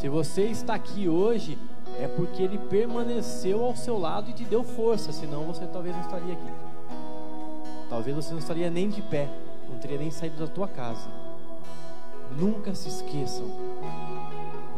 Se 0.00 0.08
você 0.08 0.44
está 0.44 0.74
aqui 0.74 1.08
hoje, 1.08 1.58
é 1.98 2.06
porque 2.06 2.42
Ele 2.42 2.58
permaneceu 2.58 3.64
ao 3.64 3.74
seu 3.74 3.98
lado 3.98 4.30
e 4.30 4.32
te 4.32 4.44
deu 4.44 4.62
força, 4.62 5.12
senão 5.12 5.44
você 5.44 5.66
talvez 5.66 5.94
não 5.94 6.02
estaria 6.02 6.32
aqui. 6.32 6.52
Talvez 7.90 8.16
você 8.16 8.30
não 8.30 8.38
estaria 8.38 8.70
nem 8.70 8.88
de 8.88 9.02
pé, 9.02 9.28
não 9.68 9.78
teria 9.78 9.98
nem 9.98 10.10
saído 10.10 10.38
da 10.38 10.46
tua 10.46 10.68
casa. 10.68 11.25
Nunca 12.38 12.74
se 12.74 12.88
esqueçam, 12.88 13.46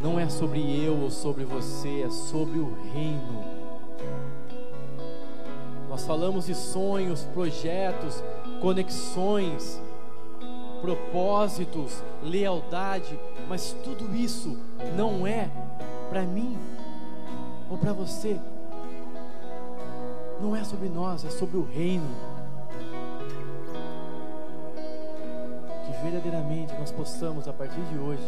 não 0.01 0.19
é 0.19 0.29
sobre 0.29 0.59
eu 0.83 0.97
ou 0.97 1.11
sobre 1.11 1.43
você, 1.43 2.03
é 2.03 2.09
sobre 2.09 2.59
o 2.59 2.73
reino. 2.93 3.43
Nós 5.89 6.05
falamos 6.05 6.45
de 6.45 6.55
sonhos, 6.55 7.23
projetos, 7.33 8.23
conexões, 8.61 9.81
propósitos, 10.81 12.01
lealdade, 12.23 13.19
mas 13.47 13.75
tudo 13.83 14.15
isso 14.15 14.57
não 14.95 15.27
é 15.27 15.49
para 16.09 16.23
mim 16.23 16.57
ou 17.69 17.77
para 17.77 17.91
você. 17.91 18.39
Não 20.41 20.55
é 20.55 20.63
sobre 20.63 20.87
nós, 20.87 21.25
é 21.25 21.29
sobre 21.29 21.57
o 21.57 21.63
reino. 21.63 22.07
Verdadeiramente 26.01 26.73
nós 26.79 26.91
possamos, 26.91 27.47
a 27.47 27.53
partir 27.53 27.81
de 27.81 27.97
hoje, 27.97 28.23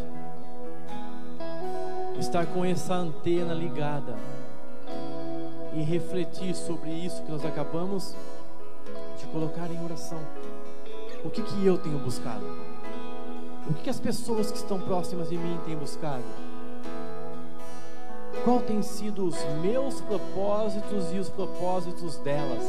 estar 2.19 2.45
com 2.47 2.63
essa 2.63 2.93
antena 2.93 3.53
ligada 3.53 4.15
e 5.73 5.81
refletir 5.81 6.55
sobre 6.55 6.91
isso 6.91 7.23
que 7.23 7.31
nós 7.31 7.45
acabamos 7.45 8.15
de 9.17 9.25
colocar 9.27 9.69
em 9.71 9.83
oração. 9.83 10.19
O 11.23 11.29
que, 11.29 11.41
que 11.41 11.65
eu 11.65 11.77
tenho 11.77 11.99
buscado? 11.99 12.45
O 13.69 13.73
que, 13.73 13.83
que 13.83 13.89
as 13.89 13.99
pessoas 13.99 14.51
que 14.51 14.57
estão 14.57 14.79
próximas 14.79 15.29
de 15.29 15.37
mim 15.37 15.59
têm 15.65 15.75
buscado? 15.75 16.23
Qual 18.43 18.59
tem 18.59 18.81
sido 18.81 19.25
os 19.25 19.37
meus 19.61 20.01
propósitos 20.01 21.13
e 21.13 21.19
os 21.19 21.29
propósitos 21.29 22.17
delas? 22.17 22.63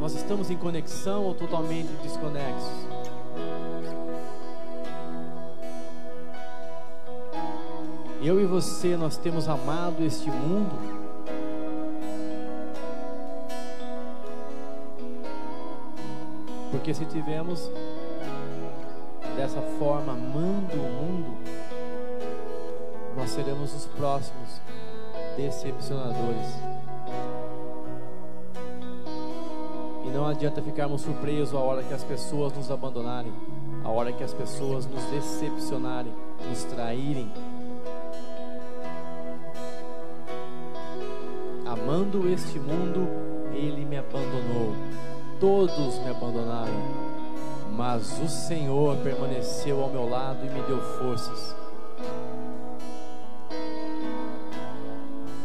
Nós 0.00 0.14
estamos 0.14 0.50
em 0.50 0.56
conexão 0.56 1.24
ou 1.24 1.34
totalmente 1.34 1.90
desconexos? 2.02 2.87
Eu 8.20 8.40
e 8.40 8.46
você, 8.46 8.96
nós 8.96 9.16
temos 9.16 9.48
amado 9.48 10.04
este 10.04 10.30
mundo 10.30 10.98
Porque 16.70 16.92
se 16.92 17.04
tivermos 17.06 17.70
dessa 19.36 19.60
forma 19.78 20.12
amando 20.12 20.74
o 20.74 20.90
mundo, 20.90 21.36
nós 23.16 23.30
seremos 23.30 23.74
os 23.74 23.86
próximos 23.86 24.60
decepcionadores. 25.36 26.46
E 30.06 30.10
não 30.10 30.26
adianta 30.26 30.62
ficarmos 30.62 31.02
surpresos 31.02 31.54
a 31.54 31.58
hora 31.58 31.82
que 31.82 31.92
as 31.94 32.04
pessoas 32.04 32.52
nos 32.52 32.70
abandonarem, 32.70 33.32
a 33.84 33.88
hora 33.88 34.12
que 34.12 34.22
as 34.22 34.34
pessoas 34.34 34.86
nos 34.86 35.04
decepcionarem, 35.04 36.12
nos 36.48 36.64
traírem. 36.64 37.30
Amando 41.68 42.28
este 42.28 42.58
mundo, 42.58 43.08
ele 43.52 43.84
me 43.84 43.96
abandonou 43.96 44.74
todos 45.40 45.98
me 46.00 46.10
abandonaram, 46.10 46.72
mas 47.72 48.20
o 48.20 48.28
Senhor 48.28 48.96
permaneceu 48.98 49.80
ao 49.80 49.88
meu 49.88 50.08
lado 50.08 50.44
e 50.44 50.50
me 50.50 50.60
deu 50.62 50.80
forças. 50.98 51.54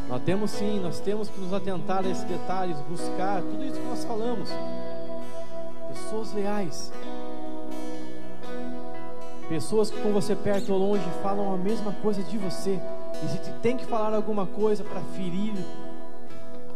Nós 0.09 0.21
temos 0.23 0.51
sim, 0.51 0.79
nós 0.79 0.99
temos 0.99 1.29
que 1.29 1.39
nos 1.39 1.53
atentar 1.53 2.05
a 2.05 2.09
esses 2.09 2.23
detalhes, 2.23 2.77
buscar 2.89 3.41
tudo 3.41 3.63
isso 3.63 3.79
que 3.79 3.87
nós 3.87 4.03
falamos. 4.03 4.49
Pessoas 5.89 6.33
leais, 6.33 6.91
pessoas 9.47 9.91
que 9.91 10.01
com 10.01 10.11
você 10.11 10.35
perto 10.35 10.73
ou 10.73 10.79
longe 10.79 11.05
falam 11.21 11.53
a 11.53 11.57
mesma 11.57 11.93
coisa 12.01 12.21
de 12.23 12.37
você. 12.37 12.79
E 13.23 13.27
se 13.27 13.51
tem 13.61 13.77
que 13.77 13.85
falar 13.85 14.13
alguma 14.13 14.45
coisa 14.45 14.83
para 14.83 15.01
ferir 15.15 15.53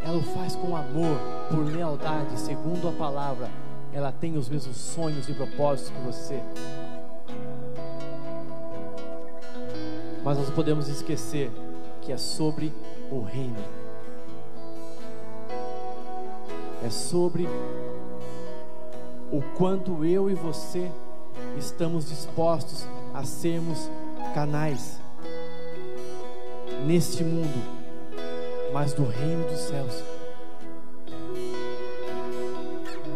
ela 0.08 0.20
o 0.20 0.24
faz 0.24 0.56
com 0.56 0.74
amor, 0.74 1.20
por 1.50 1.66
lealdade, 1.66 2.40
segundo 2.40 2.88
a 2.88 2.94
palavra. 2.94 3.50
Ela 3.92 4.10
tem 4.10 4.38
os 4.38 4.48
mesmos 4.48 4.78
sonhos 4.78 5.28
e 5.28 5.34
propósitos 5.34 5.92
que 5.92 6.00
você. 6.00 6.42
Mas 10.24 10.38
nós 10.38 10.50
podemos 10.52 10.88
esquecer 10.88 11.52
que 12.02 12.14
é 12.14 12.18
sobre 12.18 12.72
o 13.12 13.22
reino. 13.22 13.60
É 16.86 16.90
sobre 16.90 17.46
o 19.30 19.42
quanto 19.58 20.06
eu 20.06 20.30
e 20.30 20.34
você 20.34 20.90
estamos 21.58 22.08
dispostos 22.08 22.88
a 23.14 23.26
sermos 23.26 23.90
canais 24.34 25.02
neste 26.86 27.26
mundo 27.26 27.77
mas 28.74 28.94
do 28.94 29.04
reino 29.06 29.48
dos 29.48 29.60
céus. 29.60 30.04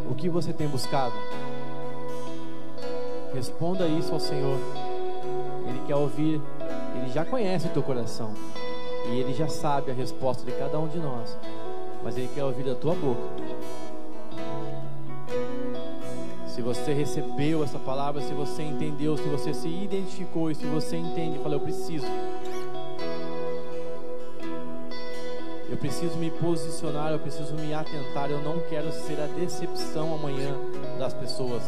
O 0.10 0.16
que 0.16 0.30
você 0.30 0.52
tem 0.54 0.68
buscado? 0.68 1.14
Responda 3.34 3.88
isso 3.88 4.14
ao 4.14 4.20
Senhor. 4.20 4.58
Ele 5.68 5.82
quer 5.88 5.96
ouvir, 5.96 6.42
ele 6.96 7.10
já 7.12 7.24
conhece 7.24 7.68
o 7.68 7.70
teu 7.72 7.82
coração 7.84 8.34
e 9.10 9.20
ele 9.20 9.34
já 9.34 9.48
sabe 9.48 9.92
a 9.92 9.94
resposta 9.94 10.44
de 10.46 10.52
cada 10.58 10.80
um 10.80 10.88
de 10.88 11.00
nós, 11.00 11.38
mas 12.04 12.18
ele 12.18 12.30
quer 12.34 12.44
ouvir 12.44 12.64
da 12.64 12.76
tua 12.76 12.94
boca. 12.94 13.22
Se 16.48 16.62
você 16.62 16.94
recebeu 16.94 17.64
essa 17.64 17.80
palavra, 17.80 18.22
se 18.22 18.34
você 18.34 18.62
entendeu, 18.62 19.18
se 19.18 19.28
você 19.30 19.54
se 19.54 19.68
identificou 19.68 20.54
se 20.54 20.66
você 20.66 20.98
entende, 20.98 21.40
fala, 21.40 21.56
eu 21.56 21.60
preciso. 21.60 22.06
Eu 25.72 25.78
preciso 25.78 26.18
me 26.18 26.30
posicionar, 26.30 27.14
eu 27.14 27.20
preciso 27.20 27.56
me 27.56 27.74
atentar, 27.74 28.30
eu 28.30 28.42
não 28.42 28.60
quero 28.70 28.92
ser 28.92 29.18
a 29.22 29.26
decepção 29.26 30.14
amanhã 30.14 30.54
das 31.00 31.14
pessoas. 31.14 31.64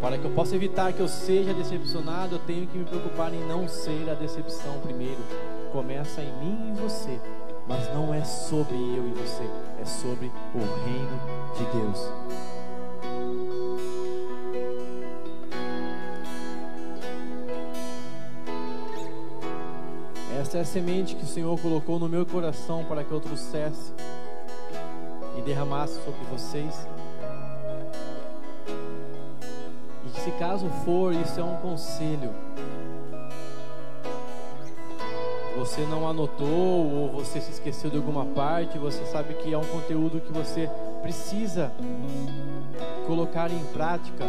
Para 0.00 0.18
que 0.18 0.24
eu 0.24 0.30
possa 0.32 0.56
evitar 0.56 0.92
que 0.92 0.98
eu 0.98 1.06
seja 1.06 1.54
decepcionado, 1.54 2.34
eu 2.34 2.38
tenho 2.40 2.66
que 2.66 2.76
me 2.76 2.84
preocupar 2.84 3.32
em 3.32 3.46
não 3.46 3.68
ser 3.68 4.10
a 4.10 4.14
decepção 4.14 4.80
primeiro. 4.80 5.20
Começa 5.70 6.20
em 6.20 6.32
mim 6.40 6.58
e 6.66 6.70
em 6.70 6.74
você, 6.74 7.20
mas 7.68 7.88
não 7.94 8.12
é 8.12 8.24
sobre 8.24 8.74
eu 8.74 9.06
e 9.06 9.12
você, 9.12 9.48
é 9.80 9.84
sobre 9.84 10.26
o 10.52 10.58
reino 10.84 11.20
de 11.56 11.78
Deus. 11.78 12.53
Essa 20.54 20.60
é 20.60 20.62
a 20.62 20.64
semente 20.66 21.16
que 21.16 21.24
o 21.24 21.26
Senhor 21.26 21.58
colocou 21.58 21.98
no 21.98 22.08
meu 22.08 22.24
coração 22.24 22.84
para 22.84 23.02
que 23.02 23.10
eu 23.10 23.18
trouxesse 23.18 23.92
e 25.36 25.42
derramasse 25.42 25.94
sobre 26.04 26.20
vocês. 26.30 26.86
Se 30.14 30.30
caso 30.38 30.68
for, 30.84 31.12
isso 31.12 31.40
é 31.40 31.42
um 31.42 31.56
conselho. 31.56 32.30
Você 35.56 35.80
não 35.90 36.08
anotou 36.08 36.46
ou 36.46 37.10
você 37.10 37.40
se 37.40 37.50
esqueceu 37.50 37.90
de 37.90 37.96
alguma 37.96 38.24
parte, 38.24 38.78
você 38.78 39.04
sabe 39.06 39.34
que 39.34 39.52
é 39.52 39.58
um 39.58 39.66
conteúdo 39.66 40.20
que 40.20 40.32
você 40.32 40.70
precisa 41.02 41.72
colocar 43.08 43.50
em 43.50 43.64
prática. 43.72 44.24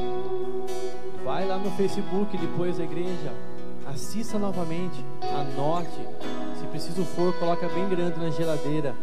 Vai 1.24 1.46
lá 1.46 1.60
no 1.60 1.70
Facebook 1.74 2.36
depois 2.36 2.80
da 2.80 2.84
igreja, 2.84 3.32
assista 3.86 4.38
novamente, 4.38 5.04
anote. 5.22 6.08
Se 6.60 6.66
preciso 6.68 7.04
for, 7.04 7.34
coloca 7.40 7.68
bem 7.70 7.88
grande 7.90 8.20
na 8.20 8.30
geladeira. 8.30 8.96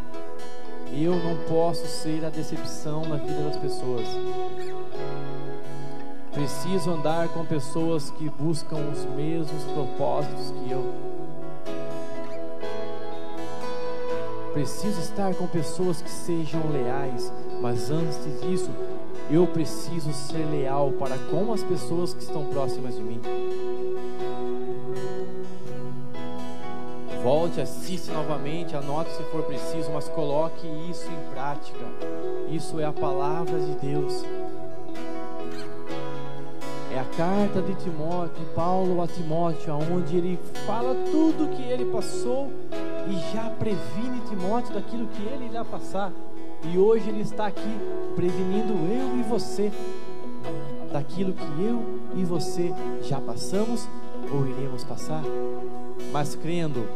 Eu 0.92 1.16
não 1.16 1.36
posso 1.48 1.86
ser 1.86 2.24
a 2.24 2.28
decepção 2.28 3.06
na 3.06 3.16
vida 3.16 3.42
das 3.42 3.56
pessoas. 3.56 4.06
Preciso 6.32 6.90
andar 6.90 7.28
com 7.28 7.44
pessoas 7.44 8.10
que 8.10 8.28
buscam 8.28 8.76
os 8.90 9.04
mesmos 9.16 9.64
propósitos 9.64 10.50
que 10.50 10.70
eu. 10.70 11.12
Preciso 14.52 15.00
estar 15.00 15.34
com 15.34 15.46
pessoas 15.46 16.02
que 16.02 16.10
sejam 16.10 16.60
leais, 16.70 17.32
mas 17.62 17.90
antes 17.90 18.18
disso, 18.42 18.70
eu 19.30 19.46
preciso 19.46 20.12
ser 20.12 20.44
leal 20.44 20.92
para 20.92 21.16
com 21.30 21.54
as 21.54 21.62
pessoas 21.62 22.12
que 22.12 22.22
estão 22.22 22.44
próximas 22.46 22.94
de 22.94 23.02
mim. 23.02 23.20
Volte, 27.22 27.60
assiste 27.60 28.10
novamente, 28.10 28.74
anote 28.74 29.10
se 29.12 29.22
for 29.24 29.44
preciso, 29.44 29.92
mas 29.92 30.08
coloque 30.08 30.66
isso 30.90 31.08
em 31.08 31.32
prática. 31.32 31.84
Isso 32.50 32.80
é 32.80 32.84
a 32.84 32.92
palavra 32.92 33.60
de 33.60 33.74
Deus. 33.76 34.24
É 36.92 36.98
a 36.98 37.04
carta 37.16 37.62
de 37.62 37.74
Timóteo, 37.76 38.44
de 38.44 38.50
Paulo 38.54 39.00
a 39.00 39.06
Timóteo, 39.06 39.72
onde 39.74 40.16
ele 40.16 40.38
fala 40.66 40.94
tudo 41.10 41.48
que 41.56 41.62
ele 41.62 41.84
passou 41.92 42.50
e 43.08 43.34
já 43.34 43.48
previne 43.50 44.20
Timóteo 44.28 44.74
daquilo 44.74 45.06
que 45.06 45.22
ele 45.22 45.46
irá 45.46 45.64
passar. 45.64 46.12
E 46.64 46.76
hoje 46.76 47.08
ele 47.08 47.22
está 47.22 47.46
aqui 47.46 47.78
prevenindo 48.16 48.72
eu 48.92 49.18
e 49.18 49.22
você 49.22 49.70
daquilo 50.92 51.32
que 51.32 51.62
eu 51.62 51.82
e 52.14 52.24
você 52.24 52.72
já 53.02 53.20
passamos 53.20 53.88
ou 54.30 54.46
iremos 54.46 54.84
passar, 54.84 55.22
mas 56.10 56.34
crendo 56.34 56.86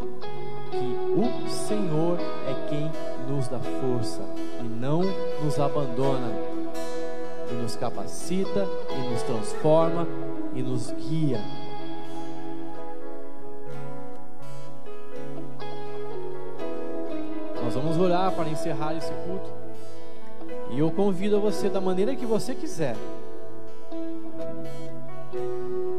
que 0.70 0.76
o 0.76 1.48
Senhor 1.48 2.18
é 2.48 2.68
quem 2.68 2.90
nos 3.28 3.48
dá 3.48 3.58
força 3.58 4.22
e 4.60 4.64
não 4.64 5.02
nos 5.42 5.58
abandona 5.58 6.56
e 7.50 7.54
nos 7.54 7.76
capacita, 7.76 8.66
e 8.90 9.10
nos 9.10 9.22
transforma, 9.22 10.06
e 10.54 10.62
nos 10.62 10.90
guia. 10.92 11.40
Nós 17.62 17.74
vamos 17.74 17.98
orar 17.98 18.32
para 18.32 18.48
encerrar 18.48 18.96
esse 18.96 19.12
culto. 19.26 19.50
E 20.70 20.78
eu 20.78 20.90
convido 20.90 21.40
você 21.40 21.68
da 21.68 21.80
maneira 21.80 22.14
que 22.14 22.26
você 22.26 22.54
quiser. 22.54 22.96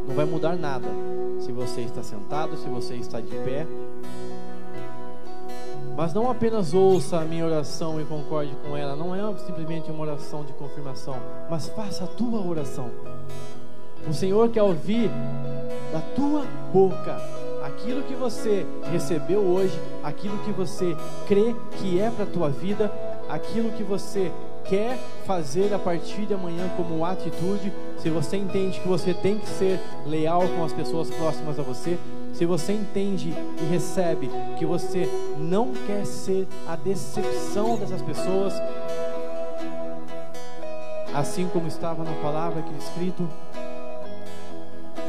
Não 0.07 0.15
vai 0.15 0.25
mudar 0.25 0.55
nada. 0.55 0.87
Se 1.47 1.53
você 1.53 1.79
está 1.79 2.03
sentado, 2.03 2.57
se 2.57 2.67
você 2.67 2.95
está 2.95 3.21
de 3.21 3.31
pé, 3.31 3.65
mas 5.95 6.13
não 6.13 6.29
apenas 6.29 6.73
ouça 6.73 7.21
a 7.21 7.23
minha 7.23 7.45
oração 7.45 8.01
e 8.01 8.03
concorde 8.03 8.53
com 8.67 8.75
ela, 8.75 8.97
não 8.97 9.15
é 9.15 9.37
simplesmente 9.37 9.89
uma 9.89 10.01
oração 10.01 10.43
de 10.43 10.51
confirmação, 10.51 11.15
mas 11.49 11.69
faça 11.69 12.03
a 12.03 12.07
tua 12.07 12.45
oração. 12.45 12.91
O 14.05 14.13
Senhor 14.13 14.49
quer 14.49 14.61
ouvir 14.61 15.09
da 15.93 16.01
tua 16.17 16.43
boca 16.73 17.15
aquilo 17.63 18.03
que 18.03 18.13
você 18.13 18.65
recebeu 18.91 19.39
hoje, 19.39 19.79
aquilo 20.03 20.37
que 20.39 20.51
você 20.51 20.97
crê 21.29 21.55
que 21.79 21.97
é 21.97 22.11
para 22.11 22.25
a 22.25 22.27
tua 22.27 22.49
vida, 22.49 22.91
aquilo 23.29 23.71
que 23.71 23.83
você 23.83 24.33
quer 24.69 24.97
fazer 25.25 25.73
a 25.73 25.79
partir 25.79 26.25
de 26.25 26.33
amanhã 26.33 26.69
como 26.75 27.03
atitude, 27.05 27.71
se 27.97 28.09
você 28.09 28.37
entende 28.37 28.79
que 28.79 28.87
você 28.87 29.13
tem 29.13 29.37
que 29.37 29.47
ser 29.47 29.79
leal 30.05 30.43
com 30.47 30.63
as 30.63 30.73
pessoas 30.73 31.09
próximas 31.09 31.59
a 31.59 31.63
você, 31.63 31.97
se 32.33 32.45
você 32.45 32.73
entende 32.73 33.33
e 33.61 33.65
recebe 33.71 34.29
que 34.57 34.65
você 34.65 35.09
não 35.37 35.71
quer 35.85 36.05
ser 36.05 36.47
a 36.67 36.75
decepção 36.75 37.77
dessas 37.77 38.01
pessoas, 38.01 38.53
assim 41.13 41.49
como 41.51 41.67
estava 41.67 42.03
na 42.03 42.13
palavra 42.21 42.59
aqui 42.59 42.73
escrito, 42.77 43.27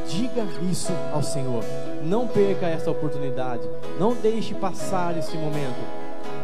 diga 0.07 0.43
isso 0.71 0.91
ao 1.13 1.21
Senhor. 1.21 1.63
Não 2.03 2.27
perca 2.27 2.65
essa 2.65 2.89
oportunidade. 2.89 3.61
Não 3.99 4.13
deixe 4.15 4.55
passar 4.55 5.15
esse 5.17 5.37
momento. 5.37 5.77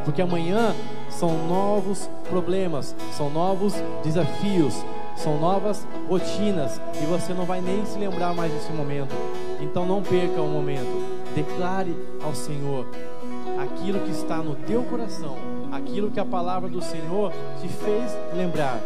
Porque 0.04 0.22
amanhã 0.22 0.76
são 1.20 1.48
novos 1.48 2.10
problemas, 2.30 2.96
são 3.14 3.30
novos 3.30 3.74
desafios, 4.04 4.74
são 5.16 5.40
novas 5.40 5.88
rotinas 6.10 6.80
e 7.02 7.06
você 7.06 7.34
não 7.34 7.46
vai 7.46 7.62
nem 7.62 7.86
se 7.86 7.98
lembrar 7.98 8.34
mais 8.34 8.52
desse 8.52 8.72
momento. 8.74 9.16
Então 9.62 9.86
não 9.86 10.04
perca 10.04 10.42
o 10.42 10.48
momento. 10.48 11.16
Declare 11.34 11.96
ao 12.24 12.36
Senhor 12.36 12.86
aquilo 13.60 14.00
que 14.02 14.12
está 14.12 14.38
no 14.38 14.56
teu 14.56 14.84
coração, 14.84 15.38
aquilo 15.72 16.12
que 16.12 16.20
a 16.20 16.26
palavra 16.26 16.70
do 16.70 16.82
Senhor 16.82 17.32
te 17.62 17.68
fez 17.68 18.12
lembrar. 18.36 18.80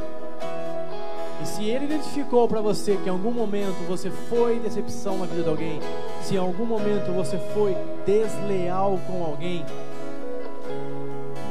E 1.42 1.48
se 1.48 1.64
ele 1.64 1.86
identificou 1.86 2.48
para 2.48 2.62
você 2.62 2.98
que 2.98 3.08
em 3.08 3.12
algum 3.12 3.32
momento 3.32 3.88
você 3.88 4.12
foi 4.30 4.60
decepção 4.60 5.18
na 5.18 5.26
vida 5.26 5.44
de 5.44 5.50
alguém, 5.50 5.80
se 6.22 6.36
em 6.36 6.38
algum 6.38 6.66
momento 6.66 7.14
você 7.14 7.38
foi 7.54 7.76
desleal 8.06 9.00
com 9.08 9.24
alguém, 9.24 9.66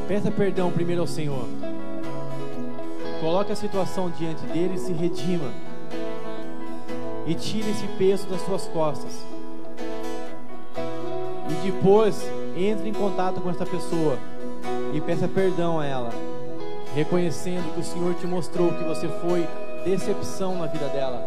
peça 0.09 0.31
perdão 0.31 0.73
primeiro 0.73 1.03
ao 1.03 1.07
Senhor. 1.07 1.45
Coloque 3.21 3.53
a 3.53 3.57
situação 3.57 4.11
diante 4.11 4.41
dele 4.47 4.75
e 4.77 4.79
se 4.79 4.91
redima. 4.91 5.51
E 7.27 7.35
tire 7.35 7.71
esse 7.71 7.87
peso 7.99 8.27
das 8.27 8.41
suas 8.41 8.67
costas. 8.69 9.23
E 11.51 11.71
depois 11.71 12.27
entre 12.57 12.89
em 12.89 12.93
contato 12.95 13.39
com 13.43 13.51
essa 13.51 13.67
pessoa 13.67 14.19
e 14.95 15.01
peça 15.03 15.29
perdão 15.29 15.79
a 15.79 15.85
ela, 15.85 16.11
reconhecendo 16.95 17.75
que 17.75 17.81
o 17.81 17.85
Senhor 17.85 18.15
te 18.15 18.27
mostrou 18.27 18.73
que 18.73 18.85
você 18.85 19.07
foi 19.21 19.47
decepção 19.85 20.57
na 20.59 20.67
vida 20.67 20.89
dela. 20.89 21.23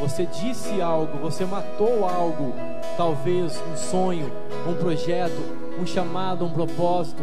Você 0.00 0.26
disse 0.26 0.80
algo, 0.82 1.16
você 1.18 1.44
matou 1.46 2.04
algo, 2.04 2.52
talvez 2.96 3.62
um 3.72 3.76
sonho, 3.76 4.32
um 4.68 4.74
projeto, 4.74 5.40
um 5.80 5.86
chamado, 5.86 6.44
um 6.44 6.50
propósito, 6.50 7.22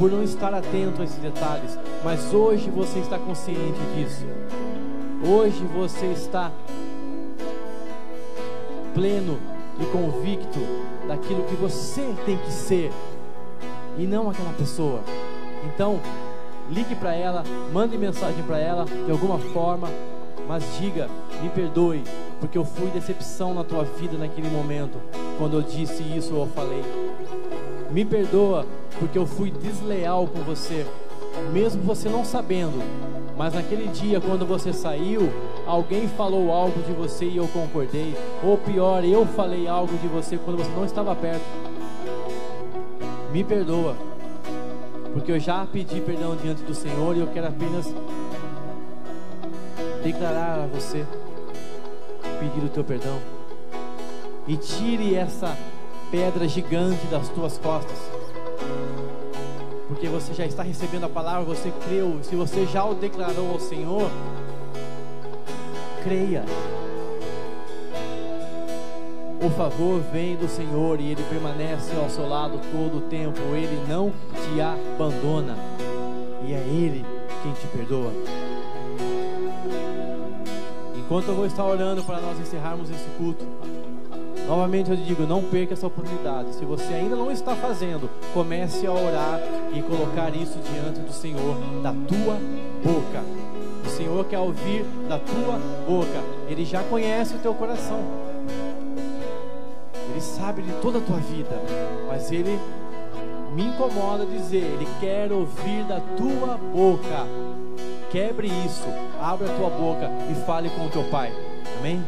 por 0.00 0.10
não 0.10 0.22
estar 0.22 0.54
atento 0.54 1.02
a 1.02 1.04
esses 1.04 1.18
detalhes. 1.18 1.78
Mas 2.02 2.32
hoje 2.32 2.70
você 2.70 3.00
está 3.00 3.18
consciente 3.18 3.78
disso. 3.94 4.24
Hoje 5.22 5.62
você 5.66 6.06
está 6.06 6.50
pleno 8.94 9.38
e 9.78 9.84
convicto 9.84 10.58
daquilo 11.06 11.44
que 11.44 11.54
você 11.54 12.14
tem 12.24 12.38
que 12.38 12.50
ser 12.50 12.90
e 13.98 14.06
não 14.06 14.30
aquela 14.30 14.54
pessoa. 14.54 15.00
Então, 15.66 16.00
ligue 16.70 16.94
para 16.94 17.14
ela, 17.14 17.44
mande 17.70 17.98
mensagem 17.98 18.42
para 18.44 18.58
ela 18.58 18.86
de 18.86 19.10
alguma 19.10 19.38
forma, 19.38 19.90
mas 20.48 20.64
diga: 20.80 21.10
me 21.42 21.50
perdoe, 21.50 22.02
porque 22.40 22.56
eu 22.56 22.64
fui 22.64 22.88
decepção 22.88 23.52
na 23.52 23.64
tua 23.64 23.84
vida 23.84 24.16
naquele 24.16 24.48
momento, 24.48 24.98
quando 25.36 25.58
eu 25.58 25.62
disse 25.62 26.02
isso 26.02 26.34
ou 26.34 26.46
falei. 26.46 26.99
Me 27.92 28.04
perdoa, 28.04 28.66
porque 28.98 29.18
eu 29.18 29.26
fui 29.26 29.50
desleal 29.50 30.26
com 30.26 30.40
você. 30.40 30.86
mesmo 31.52 31.82
você 31.82 32.08
não 32.08 32.24
sabendo, 32.24 32.78
mas 33.36 33.54
naquele 33.54 33.88
dia, 33.88 34.20
quando 34.20 34.46
você 34.46 34.72
saiu, 34.72 35.22
alguém 35.66 36.06
falou 36.08 36.52
algo 36.52 36.82
de 36.82 36.92
você 36.92 37.24
e 37.24 37.38
eu 37.38 37.48
concordei. 37.48 38.14
Ou 38.44 38.58
pior, 38.58 39.04
eu 39.04 39.26
falei 39.26 39.66
algo 39.66 39.96
de 39.96 40.06
você 40.06 40.36
quando 40.36 40.58
você 40.58 40.70
não 40.70 40.84
estava 40.84 41.16
perto. 41.16 41.44
Me 43.32 43.42
perdoa, 43.42 43.96
porque 45.12 45.32
eu 45.32 45.40
já 45.40 45.66
pedi 45.66 46.00
perdão 46.00 46.36
diante 46.36 46.62
do 46.62 46.74
Senhor 46.74 47.16
e 47.16 47.20
eu 47.20 47.26
quero 47.28 47.48
apenas 47.48 47.92
declarar 50.04 50.60
a 50.64 50.66
você, 50.66 51.04
pedir 52.38 52.64
o 52.64 52.68
teu 52.68 52.84
perdão. 52.84 53.18
E 54.46 54.56
tire 54.56 55.14
essa 55.14 55.56
pedra 56.10 56.46
gigante 56.48 57.06
das 57.06 57.28
tuas 57.28 57.58
costas 57.58 57.98
porque 59.90 60.06
você 60.08 60.32
já 60.32 60.46
está 60.46 60.62
recebendo 60.62 61.04
a 61.04 61.08
palavra, 61.10 61.44
você 61.44 61.70
creu, 61.86 62.20
se 62.22 62.36
você 62.36 62.64
já 62.64 62.84
o 62.84 62.94
declarou 62.94 63.50
ao 63.50 63.60
Senhor, 63.60 64.08
creia. 66.02 66.44
O 69.44 69.50
favor 69.50 70.00
vem 70.12 70.36
do 70.36 70.48
Senhor 70.48 71.00
e 71.00 71.10
ele 71.10 71.22
permanece 71.24 71.94
ao 71.96 72.08
seu 72.08 72.26
lado 72.28 72.60
todo 72.72 72.98
o 72.98 73.00
tempo, 73.10 73.38
ele 73.52 73.84
não 73.88 74.12
te 74.32 74.60
abandona, 74.60 75.56
e 76.46 76.54
é 76.54 76.60
ele 76.60 77.04
quem 77.42 77.52
te 77.52 77.66
perdoa. 77.66 78.12
Enquanto 80.96 81.28
eu 81.28 81.34
vou 81.34 81.46
estar 81.46 81.66
orando 81.66 82.04
para 82.04 82.20
nós 82.20 82.38
encerrarmos 82.38 82.88
esse 82.88 83.08
culto, 83.18 83.44
Novamente 84.50 84.90
eu 84.90 84.96
digo, 84.96 85.22
não 85.28 85.44
perca 85.44 85.74
essa 85.74 85.86
oportunidade. 85.86 86.56
Se 86.56 86.64
você 86.64 86.92
ainda 86.92 87.14
não 87.14 87.30
está 87.30 87.54
fazendo, 87.54 88.10
comece 88.34 88.84
a 88.84 88.90
orar 88.90 89.40
e 89.72 89.80
colocar 89.80 90.34
isso 90.34 90.58
diante 90.72 90.98
do 90.98 91.12
Senhor, 91.12 91.54
da 91.80 91.92
tua 91.92 92.36
boca. 92.82 93.22
O 93.86 93.88
Senhor 93.88 94.24
quer 94.24 94.40
ouvir 94.40 94.84
da 95.08 95.20
tua 95.20 95.56
boca. 95.86 96.20
Ele 96.48 96.64
já 96.64 96.82
conhece 96.82 97.36
o 97.36 97.38
teu 97.38 97.54
coração. 97.54 98.00
Ele 100.10 100.20
sabe 100.20 100.62
de 100.62 100.72
toda 100.82 100.98
a 100.98 101.00
tua 101.00 101.18
vida, 101.18 101.56
mas 102.08 102.32
ele 102.32 102.58
me 103.54 103.66
incomoda 103.66 104.26
dizer, 104.26 104.64
ele 104.64 104.88
quer 104.98 105.30
ouvir 105.30 105.84
da 105.84 106.00
tua 106.16 106.58
boca. 106.74 107.24
Quebre 108.10 108.48
isso, 108.66 108.88
abre 109.22 109.48
a 109.48 109.54
tua 109.54 109.70
boca 109.70 110.10
e 110.28 110.34
fale 110.44 110.68
com 110.70 110.86
o 110.86 110.90
teu 110.90 111.04
pai. 111.04 111.32
Amém? 111.78 112.04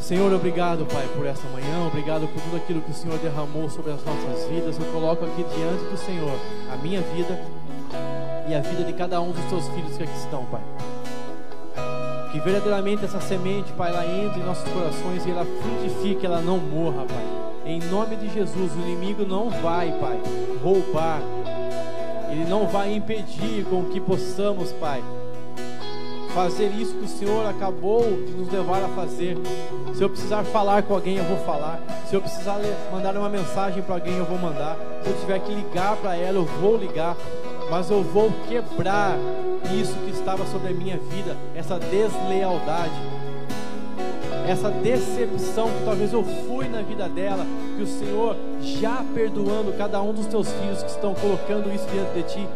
Senhor, 0.00 0.32
obrigado, 0.32 0.86
Pai, 0.86 1.06
por 1.14 1.26
essa 1.26 1.46
manhã, 1.50 1.86
obrigado 1.86 2.26
por 2.26 2.42
tudo 2.42 2.56
aquilo 2.56 2.80
que 2.80 2.90
o 2.90 2.94
Senhor 2.94 3.18
derramou 3.18 3.68
sobre 3.68 3.92
as 3.92 4.02
nossas 4.04 4.48
vidas. 4.48 4.78
Eu 4.78 4.86
coloco 4.92 5.24
aqui 5.24 5.44
diante 5.54 5.84
do 5.84 5.96
Senhor 5.96 6.36
a 6.72 6.76
minha 6.78 7.00
vida 7.02 7.38
e 8.48 8.54
a 8.54 8.60
vida 8.60 8.82
de 8.82 8.92
cada 8.94 9.20
um 9.20 9.30
dos 9.30 9.44
teus 9.44 9.68
filhos 9.68 9.96
que 9.96 10.02
aqui 10.02 10.18
estão, 10.18 10.44
Pai. 10.46 10.62
Que 12.32 12.40
verdadeiramente 12.40 13.04
essa 13.04 13.20
semente, 13.20 13.72
Pai, 13.74 13.90
ela 13.90 14.06
entre 14.06 14.40
em 14.40 14.44
nossos 14.44 14.68
corações 14.72 15.24
e 15.26 15.30
ela 15.30 15.44
frutifique, 15.44 16.24
ela 16.24 16.40
não 16.40 16.58
morra, 16.58 17.04
Pai. 17.04 17.24
Em 17.66 17.78
nome 17.78 18.16
de 18.16 18.28
Jesus, 18.32 18.72
o 18.72 18.80
inimigo 18.80 19.24
não 19.24 19.50
vai, 19.50 19.92
Pai, 20.00 20.18
roubar, 20.62 21.20
ele 22.30 22.46
não 22.48 22.66
vai 22.66 22.94
impedir 22.94 23.64
com 23.66 23.84
que 23.84 24.00
possamos, 24.00 24.72
Pai, 24.72 25.02
fazer 26.34 26.68
isso 26.68 26.94
que 26.94 27.04
o 27.04 27.08
Senhor 27.08 27.48
acabou 27.48 28.02
de 28.02 28.32
nos 28.32 28.50
levar 28.50 28.82
a 28.82 28.88
fazer. 28.88 29.36
Se 29.94 30.02
eu 30.02 30.08
precisar 30.08 30.44
falar 30.44 30.82
com 30.82 30.94
alguém, 30.94 31.16
eu 31.16 31.24
vou 31.24 31.38
falar. 31.38 31.80
Se 32.08 32.14
eu 32.14 32.20
precisar 32.20 32.60
mandar 32.92 33.16
uma 33.16 33.28
mensagem 33.28 33.82
para 33.82 33.96
alguém, 33.96 34.16
eu 34.16 34.24
vou 34.24 34.38
mandar. 34.38 34.76
Se 35.02 35.10
eu 35.10 35.16
tiver 35.20 35.38
que 35.40 35.52
ligar 35.52 35.96
para 35.96 36.16
ela, 36.16 36.38
eu 36.38 36.44
vou 36.44 36.76
ligar. 36.76 37.16
Mas 37.70 37.90
eu 37.90 38.02
vou 38.02 38.32
quebrar 38.48 39.16
isso 39.80 39.94
que 40.04 40.10
estava 40.10 40.44
sobre 40.46 40.72
a 40.72 40.74
minha 40.74 40.96
vida, 40.96 41.36
essa 41.54 41.78
deslealdade, 41.78 42.90
essa 44.48 44.70
decepção 44.70 45.68
que 45.68 45.84
talvez 45.84 46.12
eu 46.12 46.24
fui 46.24 46.68
na 46.68 46.82
vida 46.82 47.08
dela, 47.08 47.46
que 47.76 47.82
o 47.82 47.86
Senhor 47.86 48.36
já 48.60 49.04
perdoando 49.14 49.72
cada 49.74 50.02
um 50.02 50.12
dos 50.12 50.26
teus 50.26 50.50
filhos 50.50 50.82
que 50.82 50.90
estão 50.90 51.14
colocando 51.14 51.72
isso 51.72 51.86
diante 51.92 52.12
de 52.14 52.22
ti 52.24 52.48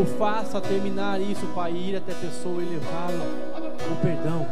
o 0.00 0.06
faça 0.06 0.60
terminar 0.60 1.20
isso, 1.20 1.46
Pai, 1.54 1.72
ir 1.72 1.96
até 1.96 2.12
a 2.12 2.14
pessoa 2.14 2.62
e 2.62 2.66
levá-la 2.66 3.26
o 3.90 3.96
perdão. 3.96 4.46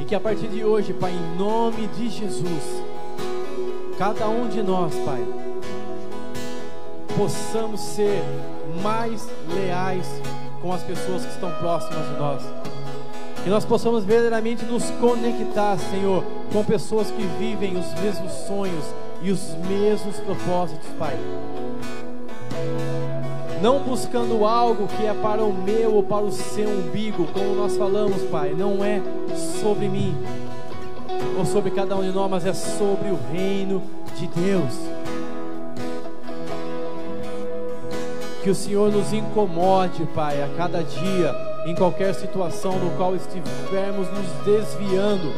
E 0.00 0.04
que 0.04 0.14
a 0.14 0.20
partir 0.20 0.46
de 0.46 0.64
hoje, 0.64 0.92
Pai, 0.92 1.12
em 1.12 1.36
nome 1.36 1.88
de 1.88 2.08
Jesus, 2.08 2.82
cada 3.98 4.28
um 4.28 4.48
de 4.48 4.62
nós, 4.62 4.94
Pai, 5.04 5.24
possamos 7.16 7.80
ser 7.80 8.22
mais 8.80 9.28
leais 9.52 10.06
com 10.60 10.72
as 10.72 10.82
pessoas 10.82 11.24
que 11.24 11.32
estão 11.32 11.50
próximas 11.56 12.06
de 12.06 12.16
nós. 12.16 12.42
Que 13.42 13.50
nós 13.50 13.64
possamos 13.64 14.04
verdadeiramente 14.04 14.64
nos 14.64 14.88
conectar, 15.00 15.76
Senhor, 15.90 16.22
com 16.52 16.64
pessoas 16.64 17.10
que 17.10 17.22
vivem 17.40 17.76
os 17.76 17.92
mesmos 18.00 18.32
sonhos 18.46 18.84
e 19.20 19.32
os 19.32 19.40
mesmos 19.68 20.20
propósitos, 20.20 20.88
Pai 20.96 21.18
não 23.62 23.78
buscando 23.78 24.44
algo 24.44 24.88
que 24.88 25.06
é 25.06 25.14
para 25.14 25.40
o 25.40 25.52
meu 25.52 25.94
ou 25.94 26.02
para 26.02 26.24
o 26.24 26.32
seu 26.32 26.68
umbigo, 26.68 27.28
como 27.32 27.54
nós 27.54 27.76
falamos, 27.76 28.20
Pai, 28.24 28.54
não 28.58 28.84
é 28.84 29.00
sobre 29.60 29.88
mim 29.88 30.16
ou 31.38 31.46
sobre 31.46 31.70
cada 31.70 31.94
um 31.94 32.02
de 32.02 32.10
nós, 32.10 32.28
mas 32.28 32.44
é 32.44 32.52
sobre 32.52 33.10
o 33.10 33.18
reino 33.32 33.80
de 34.16 34.26
Deus. 34.26 34.72
Que 38.42 38.50
o 38.50 38.54
Senhor 38.54 38.90
nos 38.90 39.12
incomode, 39.12 40.04
Pai, 40.12 40.42
a 40.42 40.48
cada 40.56 40.82
dia, 40.82 41.32
em 41.64 41.76
qualquer 41.76 42.12
situação 42.16 42.76
no 42.80 42.90
qual 42.96 43.14
estivermos 43.14 44.08
nos 44.08 44.44
desviando, 44.44 45.32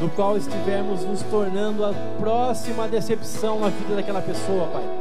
no 0.00 0.10
qual 0.10 0.36
estivermos 0.36 1.04
nos 1.04 1.22
tornando 1.22 1.84
a 1.84 1.94
próxima 2.18 2.88
decepção 2.88 3.60
na 3.60 3.68
vida 3.68 3.94
daquela 3.94 4.20
pessoa, 4.20 4.66
Pai 4.66 4.93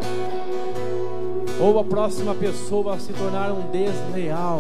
ou 1.59 1.79
a 1.79 1.83
próxima 1.83 2.33
pessoa 2.33 2.99
se 2.99 3.13
tornar 3.13 3.51
um 3.51 3.61
desleal. 3.71 4.59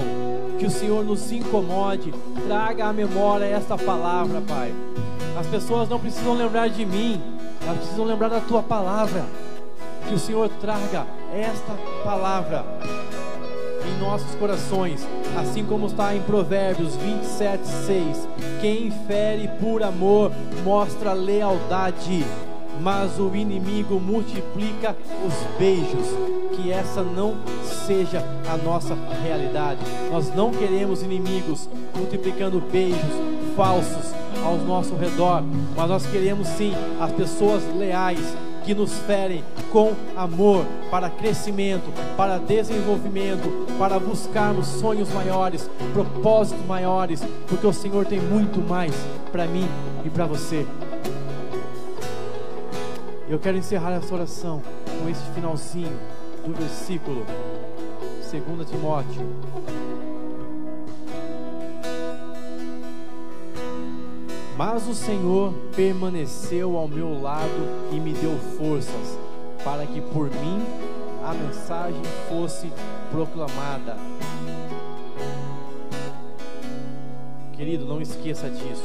Que 0.59 0.65
o 0.65 0.71
Senhor 0.71 1.03
nos 1.03 1.31
incomode, 1.31 2.13
traga 2.47 2.85
à 2.85 2.93
memória 2.93 3.45
esta 3.45 3.77
palavra, 3.77 4.41
Pai. 4.47 4.73
As 5.37 5.47
pessoas 5.47 5.89
não 5.89 5.99
precisam 5.99 6.33
lembrar 6.33 6.69
de 6.69 6.85
mim, 6.85 7.21
elas 7.61 7.77
precisam 7.79 8.05
lembrar 8.05 8.29
da 8.29 8.39
tua 8.39 8.61
palavra. 8.61 9.25
Que 10.07 10.13
o 10.13 10.19
Senhor 10.19 10.49
traga 10.61 11.05
esta 11.33 11.73
palavra 12.03 12.65
em 13.85 13.99
nossos 13.99 14.35
corações, 14.35 15.05
assim 15.37 15.65
como 15.65 15.87
está 15.87 16.15
em 16.15 16.21
Provérbios 16.21 16.95
27, 16.97 17.65
6. 17.65 18.29
Quem 18.61 18.91
fere 19.07 19.49
por 19.59 19.81
amor 19.81 20.31
mostra 20.63 21.13
lealdade 21.13 22.23
mas 22.81 23.19
o 23.19 23.35
inimigo 23.35 23.99
multiplica 23.99 24.95
os 25.25 25.57
beijos. 25.57 26.07
Que 26.55 26.71
essa 26.71 27.01
não 27.01 27.35
seja 27.85 28.23
a 28.47 28.57
nossa 28.57 28.95
realidade. 29.23 29.79
Nós 30.11 30.33
não 30.33 30.51
queremos 30.51 31.01
inimigos 31.01 31.67
multiplicando 31.95 32.61
beijos 32.71 32.99
falsos 33.55 34.13
ao 34.43 34.57
nosso 34.57 34.95
redor, 34.95 35.43
mas 35.75 35.89
nós 35.89 36.05
queremos 36.05 36.47
sim 36.47 36.73
as 36.99 37.11
pessoas 37.11 37.61
leais 37.75 38.19
que 38.63 38.73
nos 38.73 38.93
ferem 38.99 39.43
com 39.71 39.93
amor 40.15 40.65
para 40.89 41.09
crescimento, 41.09 41.91
para 42.15 42.37
desenvolvimento, 42.37 43.67
para 43.77 43.99
buscarmos 43.99 44.67
sonhos 44.67 45.11
maiores, 45.13 45.69
propósitos 45.93 46.65
maiores, 46.65 47.21
porque 47.47 47.67
o 47.67 47.73
Senhor 47.73 48.05
tem 48.05 48.19
muito 48.19 48.59
mais 48.59 48.93
para 49.31 49.45
mim 49.45 49.67
e 50.05 50.09
para 50.09 50.25
você. 50.25 50.65
Eu 53.27 53.39
quero 53.39 53.57
encerrar 53.57 53.91
essa 53.91 54.13
oração 54.13 54.61
com 55.01 55.09
esse 55.09 55.23
finalzinho 55.33 55.97
do 56.45 56.53
versículo 56.53 57.25
2 58.29 58.69
Timóteo. 58.69 59.27
Mas 64.57 64.87
o 64.87 64.93
Senhor 64.93 65.53
permaneceu 65.75 66.77
ao 66.77 66.87
meu 66.87 67.19
lado 67.21 67.49
e 67.91 67.99
me 67.99 68.13
deu 68.13 68.37
forças, 68.57 69.17
para 69.63 69.85
que 69.85 69.99
por 69.99 70.29
mim 70.29 70.63
a 71.25 71.33
mensagem 71.33 72.01
fosse 72.29 72.71
proclamada. 73.11 73.97
Querido, 77.53 77.85
não 77.85 78.01
esqueça 78.01 78.49
disso. 78.49 78.83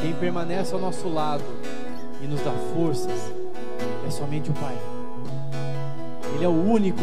Quem 0.00 0.12
permanece 0.14 0.74
ao 0.74 0.80
nosso 0.80 1.08
lado 1.08 1.44
e 2.20 2.26
nos 2.26 2.40
dá 2.42 2.52
forças 2.74 3.32
é 4.06 4.10
somente 4.10 4.50
o 4.50 4.54
Pai. 4.54 4.95
Ele 6.36 6.44
é 6.44 6.48
o 6.48 6.52
único 6.52 7.00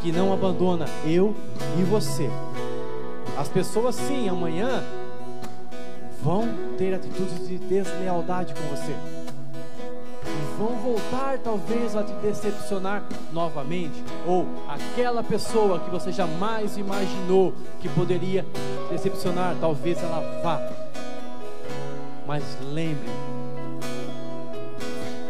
que 0.00 0.10
não 0.10 0.32
abandona 0.32 0.86
eu 1.04 1.36
e 1.78 1.82
você. 1.82 2.30
As 3.36 3.46
pessoas, 3.46 3.94
sim, 3.94 4.26
amanhã 4.26 4.82
vão 6.22 6.48
ter 6.78 6.94
atitudes 6.94 7.46
de 7.46 7.58
deslealdade 7.58 8.54
com 8.54 8.62
você, 8.74 8.94
e 10.24 10.58
vão 10.58 10.76
voltar 10.76 11.38
talvez 11.44 11.94
a 11.94 12.02
te 12.02 12.12
decepcionar 12.22 13.04
novamente, 13.34 14.02
ou 14.26 14.46
aquela 14.66 15.22
pessoa 15.22 15.78
que 15.80 15.90
você 15.90 16.10
jamais 16.10 16.78
imaginou 16.78 17.52
que 17.80 17.88
poderia 17.90 18.46
decepcionar, 18.90 19.56
talvez 19.60 20.02
ela 20.02 20.40
vá. 20.42 20.58
Mas 22.26 22.42
lembre, 22.72 23.10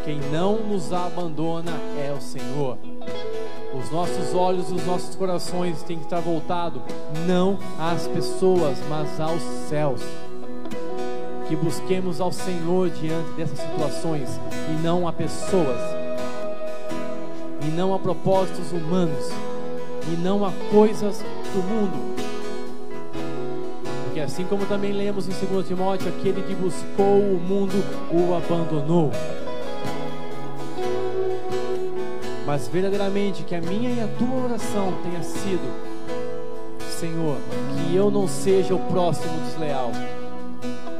quem 0.04 0.20
não 0.32 0.56
nos 0.56 0.92
abandona 0.92 1.72
é 1.98 2.12
o 2.16 2.20
Senhor. 2.20 2.78
Os 3.72 3.88
nossos 3.90 4.34
olhos, 4.34 4.70
os 4.72 4.84
nossos 4.84 5.14
corações 5.14 5.82
têm 5.82 5.96
que 5.96 6.04
estar 6.04 6.20
voltados 6.20 6.82
não 7.26 7.56
às 7.78 8.06
pessoas, 8.08 8.76
mas 8.88 9.20
aos 9.20 9.40
céus. 9.68 10.00
Que 11.48 11.54
busquemos 11.54 12.20
ao 12.20 12.32
Senhor 12.32 12.90
diante 12.90 13.30
dessas 13.32 13.58
situações 13.58 14.40
e 14.70 14.82
não 14.82 15.06
a 15.06 15.12
pessoas, 15.12 15.80
e 17.62 17.70
não 17.70 17.94
a 17.94 17.98
propósitos 17.98 18.72
humanos, 18.72 19.30
e 20.12 20.16
não 20.16 20.44
a 20.44 20.52
coisas 20.70 21.18
do 21.52 21.62
mundo. 21.62 22.16
Porque 24.04 24.20
assim 24.20 24.44
como 24.44 24.66
também 24.66 24.92
lemos 24.92 25.28
em 25.28 25.46
2 25.46 25.66
Timóteo, 25.66 26.08
aquele 26.08 26.42
que 26.42 26.54
buscou 26.54 27.18
o 27.18 27.40
mundo 27.40 27.74
o 28.12 28.34
abandonou. 28.34 29.10
Mas 32.50 32.66
verdadeiramente 32.66 33.44
que 33.44 33.54
a 33.54 33.60
minha 33.60 33.90
e 33.90 34.00
a 34.00 34.08
tua 34.18 34.46
oração 34.46 34.92
tenha 35.04 35.22
sido, 35.22 35.62
Senhor, 36.98 37.36
que 37.76 37.94
eu 37.94 38.10
não 38.10 38.26
seja 38.26 38.74
o 38.74 38.78
próximo 38.90 39.32
desleal, 39.42 39.92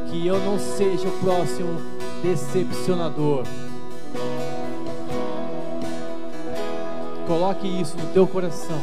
que 0.09 0.25
eu 0.25 0.39
não 0.39 0.61
seja 0.61 1.09
o 1.09 1.19
próximo 1.19 1.77
decepcionador. 2.23 3.43
Coloque 7.27 7.67
isso 7.67 7.97
no 7.97 8.07
teu 8.13 8.29
coração, 8.29 8.81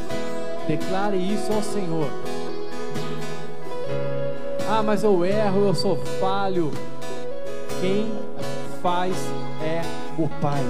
declare 0.67 1.15
isso 1.15 1.53
ao 1.53 1.63
Senhor. 1.63 2.09
Ah, 4.69 4.83
mas 4.83 5.05
eu 5.05 5.23
erro, 5.23 5.67
eu 5.67 5.73
sou 5.73 5.95
falho. 6.19 6.69
Quem 7.79 8.11
faz 8.81 9.15
é 9.63 9.81
o 10.21 10.27
Pai. 10.41 10.65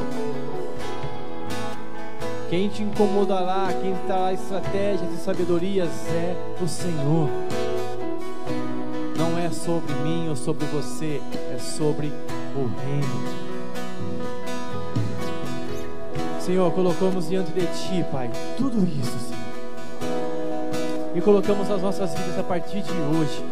Quem 2.49 2.69
te 2.69 2.81
incomodará, 2.81 3.67
quem 3.81 3.93
terá 4.07 4.31
estratégias 4.31 5.13
e 5.13 5.17
sabedorias 5.17 5.89
é 6.07 6.33
o 6.63 6.67
Senhor. 6.67 7.27
Não 9.17 9.37
é 9.37 9.49
sobre 9.49 9.93
mim 9.95 10.29
ou 10.29 10.35
sobre 10.35 10.65
você, 10.67 11.21
é 11.53 11.59
sobre 11.59 12.07
o 12.55 12.67
reino. 12.85 13.47
Senhor, 16.39 16.71
colocamos 16.71 17.27
diante 17.27 17.51
de 17.51 17.65
Ti, 17.65 18.05
Pai, 18.09 18.31
tudo 18.55 18.77
isso, 18.77 19.19
Senhor. 19.19 19.37
E 21.13 21.19
colocamos 21.19 21.69
as 21.69 21.81
nossas 21.81 22.13
vidas 22.13 22.39
a 22.39 22.43
partir 22.43 22.81
de 22.81 22.91
hoje. 22.91 23.43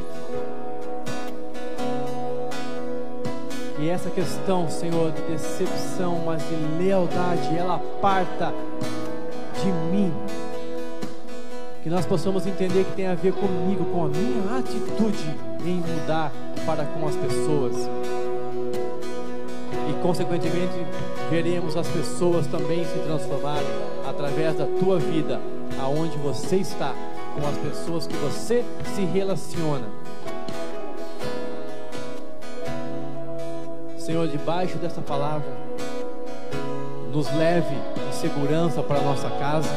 E 3.78 3.90
essa 3.90 4.10
questão, 4.10 4.70
Senhor, 4.70 5.12
de 5.12 5.22
decepção, 5.24 6.24
mas 6.26 6.42
de 6.48 6.56
lealdade, 6.82 7.58
ela 7.58 7.78
parta 8.02 8.54
de 9.66 9.72
mim. 9.72 10.14
Que 11.82 11.90
nós 11.90 12.06
possamos 12.06 12.46
entender 12.46 12.84
que 12.84 12.92
tem 12.96 13.08
a 13.08 13.16
ver 13.16 13.34
comigo, 13.34 13.86
com 13.86 14.06
a 14.06 14.08
minha 14.08 14.60
atitude 14.60 15.36
em 15.64 15.76
mudar 15.76 16.32
para 16.66 16.86
com 16.86 17.08
as 17.08 17.16
pessoas. 17.16 17.76
E 19.90 20.02
consequentemente 20.02 20.74
veremos 21.30 21.76
as 21.76 21.88
pessoas 21.88 22.48
também 22.48 22.86
se 22.86 23.00
transformarem 23.00 23.68
através 24.08 24.56
da 24.58 24.66
tua 24.66 25.00
vida, 25.00 25.40
aonde 25.80 26.18
você 26.18 26.58
está, 26.58 26.94
com 27.36 27.48
as 27.48 27.58
pessoas 27.58 28.08
que 28.08 28.16
você 28.18 28.64
se 28.96 29.02
relaciona. 29.02 29.88
Senhor, 33.98 34.28
debaixo 34.28 34.78
dessa 34.78 35.02
palavra, 35.02 35.48
nos 37.16 37.32
leve 37.34 37.74
em 37.74 38.12
segurança 38.12 38.84
para 38.84 39.00
nossa 39.00 39.30
casa, 39.30 39.74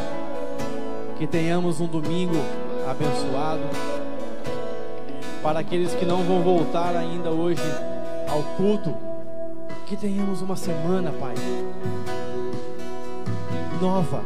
que 1.17 1.25
tenhamos 1.25 1.81
um 1.81 1.87
domingo 1.87 2.35
abençoado. 2.91 3.63
Para 5.41 5.61
aqueles 5.61 5.95
que 5.95 6.05
não 6.05 6.25
vão 6.25 6.43
voltar 6.43 6.97
ainda 6.97 7.31
hoje 7.31 7.63
ao 8.29 8.43
culto, 8.57 8.93
que 9.87 9.97
tenhamos 9.97 10.43
uma 10.43 10.57
semana, 10.57 11.13
Pai, 11.13 11.37
nova, 13.81 14.21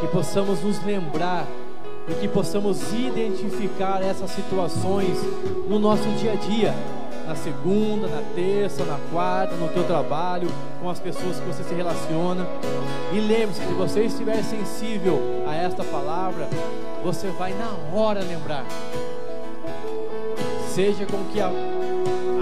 que 0.00 0.06
possamos 0.06 0.62
nos 0.62 0.82
lembrar 0.82 1.46
e 2.08 2.14
que 2.14 2.28
possamos 2.28 2.94
identificar 2.94 4.02
essas 4.02 4.30
situações 4.30 5.18
no 5.68 5.78
nosso 5.78 6.08
dia 6.18 6.32
a 6.32 6.36
dia 6.36 6.74
na 7.30 7.36
segunda, 7.36 8.08
na 8.08 8.22
terça, 8.34 8.84
na 8.84 8.98
quarta, 9.12 9.54
no 9.54 9.68
teu 9.68 9.84
trabalho, 9.84 10.48
com 10.80 10.90
as 10.90 10.98
pessoas 10.98 11.38
que 11.38 11.46
você 11.46 11.62
se 11.62 11.72
relaciona. 11.72 12.44
E 13.12 13.20
lembre-se, 13.20 13.64
se 13.64 13.72
você 13.72 14.02
estiver 14.02 14.42
sensível 14.42 15.44
a 15.46 15.54
esta 15.54 15.84
palavra, 15.84 16.48
você 17.04 17.28
vai 17.28 17.54
na 17.54 17.70
hora 17.96 18.20
lembrar. 18.20 18.66
Seja 20.74 21.06
com 21.06 21.22
que 21.32 21.40
a, 21.40 21.52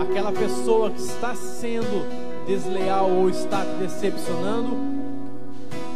aquela 0.01 0.33
pessoa 0.33 0.91
que 0.91 1.03
está 1.03 1.35
sendo 1.35 2.47
desleal 2.47 3.11
ou 3.11 3.29
está 3.29 3.67
te 3.67 3.75
decepcionando, 3.81 4.75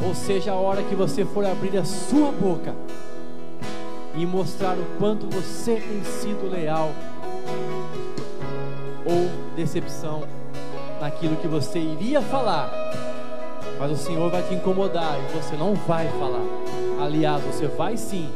ou 0.07 0.15
seja 0.15 0.53
a 0.53 0.57
hora 0.57 0.83
que 0.83 0.95
você 0.95 1.25
for 1.25 1.47
abrir 1.47 1.79
a 1.79 1.85
sua 1.87 2.31
boca 2.31 2.75
e 4.15 4.27
mostrar 4.27 4.77
o 4.77 4.85
quanto 4.99 5.27
você 5.29 5.77
tem 5.77 6.05
sido 6.05 6.51
leal 6.51 6.91
ou 9.13 9.55
decepção 9.55 10.23
naquilo 11.01 11.37
que 11.37 11.47
você 11.47 11.79
iria 11.79 12.23
falar, 12.23 12.71
mas 13.79 13.91
o 13.91 13.97
Senhor 13.97 14.31
vai 14.31 14.43
te 14.43 14.55
incomodar 14.55 15.19
e 15.19 15.37
você 15.37 15.57
não 15.57 15.75
vai 15.75 16.09
falar. 16.19 16.45
Aliás, 17.05 17.43
você 17.43 17.67
vai 17.67 17.97
sim, 17.97 18.31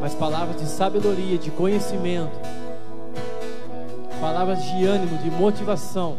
mas 0.00 0.14
palavras 0.14 0.60
de 0.60 0.66
sabedoria, 0.66 1.38
de 1.38 1.50
conhecimento, 1.50 2.36
palavras 4.20 4.62
de 4.62 4.84
ânimo, 4.84 5.16
de 5.18 5.30
motivação, 5.30 6.16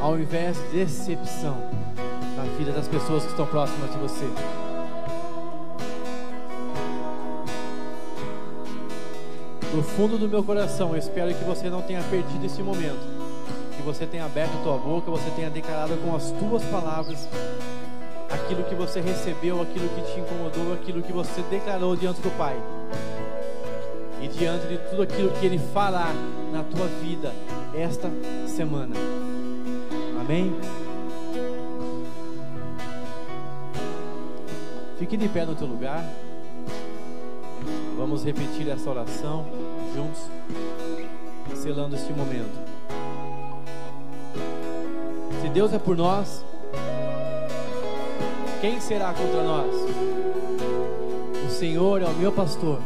ao 0.00 0.18
invés 0.18 0.56
de 0.56 0.78
decepção 0.78 1.56
na 2.36 2.42
vida 2.58 2.72
das 2.72 2.88
pessoas 2.88 3.22
que 3.24 3.30
estão 3.30 3.46
próximas 3.46 3.90
de 3.90 3.98
você. 3.98 4.53
Do 9.74 9.82
fundo 9.82 10.16
do 10.16 10.28
meu 10.28 10.42
coração, 10.44 10.90
eu 10.92 10.98
espero 10.98 11.34
que 11.34 11.42
você 11.42 11.68
não 11.68 11.82
tenha 11.82 12.00
perdido 12.04 12.46
esse 12.46 12.62
momento. 12.62 13.00
Que 13.76 13.82
você 13.82 14.06
tenha 14.06 14.24
aberto 14.24 14.52
a 14.60 14.62
tua 14.62 14.78
boca, 14.78 15.10
você 15.10 15.28
tenha 15.34 15.50
declarado 15.50 15.96
com 15.96 16.14
as 16.14 16.30
tuas 16.30 16.62
palavras 16.66 17.28
aquilo 18.30 18.62
que 18.64 18.74
você 18.74 19.00
recebeu, 19.00 19.60
aquilo 19.60 19.88
que 19.88 20.12
te 20.12 20.20
incomodou, 20.20 20.72
aquilo 20.74 21.02
que 21.02 21.12
você 21.12 21.42
declarou 21.50 21.96
diante 21.96 22.20
do 22.20 22.30
Pai. 22.38 22.56
E 24.22 24.28
diante 24.28 24.68
de 24.68 24.78
tudo 24.90 25.02
aquilo 25.02 25.30
que 25.32 25.44
Ele 25.44 25.58
fará 25.58 26.12
na 26.52 26.62
tua 26.62 26.86
vida 27.02 27.32
esta 27.74 28.08
semana. 28.46 28.94
Amém? 30.20 30.54
Fique 35.00 35.16
de 35.16 35.28
pé 35.28 35.44
no 35.44 35.56
teu 35.56 35.66
lugar. 35.66 36.04
Vamos 37.96 38.24
repetir 38.24 38.68
essa 38.68 38.88
oração 38.88 39.63
juntos, 39.94 40.28
selando 41.54 41.94
este 41.94 42.12
momento. 42.12 42.58
Se 45.40 45.48
Deus 45.48 45.72
é 45.72 45.78
por 45.78 45.96
nós, 45.96 46.44
quem 48.60 48.80
será 48.80 49.14
contra 49.14 49.42
nós? 49.42 49.72
O 51.46 51.50
Senhor 51.50 52.02
é 52.02 52.06
o 52.06 52.14
meu 52.14 52.32
pastor 52.32 52.80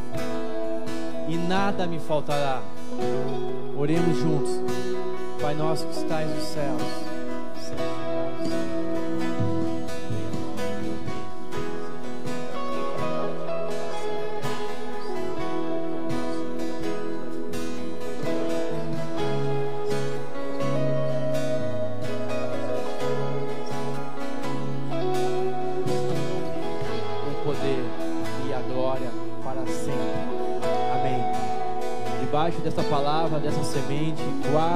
e 1.29 1.37
nada 1.37 1.87
me 1.87 1.99
faltará. 1.99 2.63
Oremos 3.77 4.19
juntos. 4.19 4.51
Pai 5.41 5.55
nosso 5.55 5.87
que 5.87 5.97
estais 5.97 6.29
nos 6.29 6.45
céus 6.45 7.08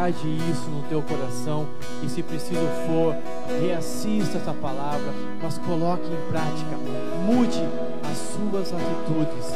guarde 0.03 0.37
isso 0.51 0.69
no 0.69 0.83
teu 0.89 1.01
coração 1.01 1.65
e 2.03 2.09
se 2.09 2.25
preciso 2.25 2.67
for, 2.89 3.15
reassista 3.61 4.39
essa 4.39 4.53
palavra, 4.53 5.15
mas 5.41 5.59
coloque 5.59 6.03
em 6.07 6.29
prática, 6.29 6.77
mude 7.25 7.63
as 8.11 8.19
suas 8.19 8.73
atitudes. 8.73 9.55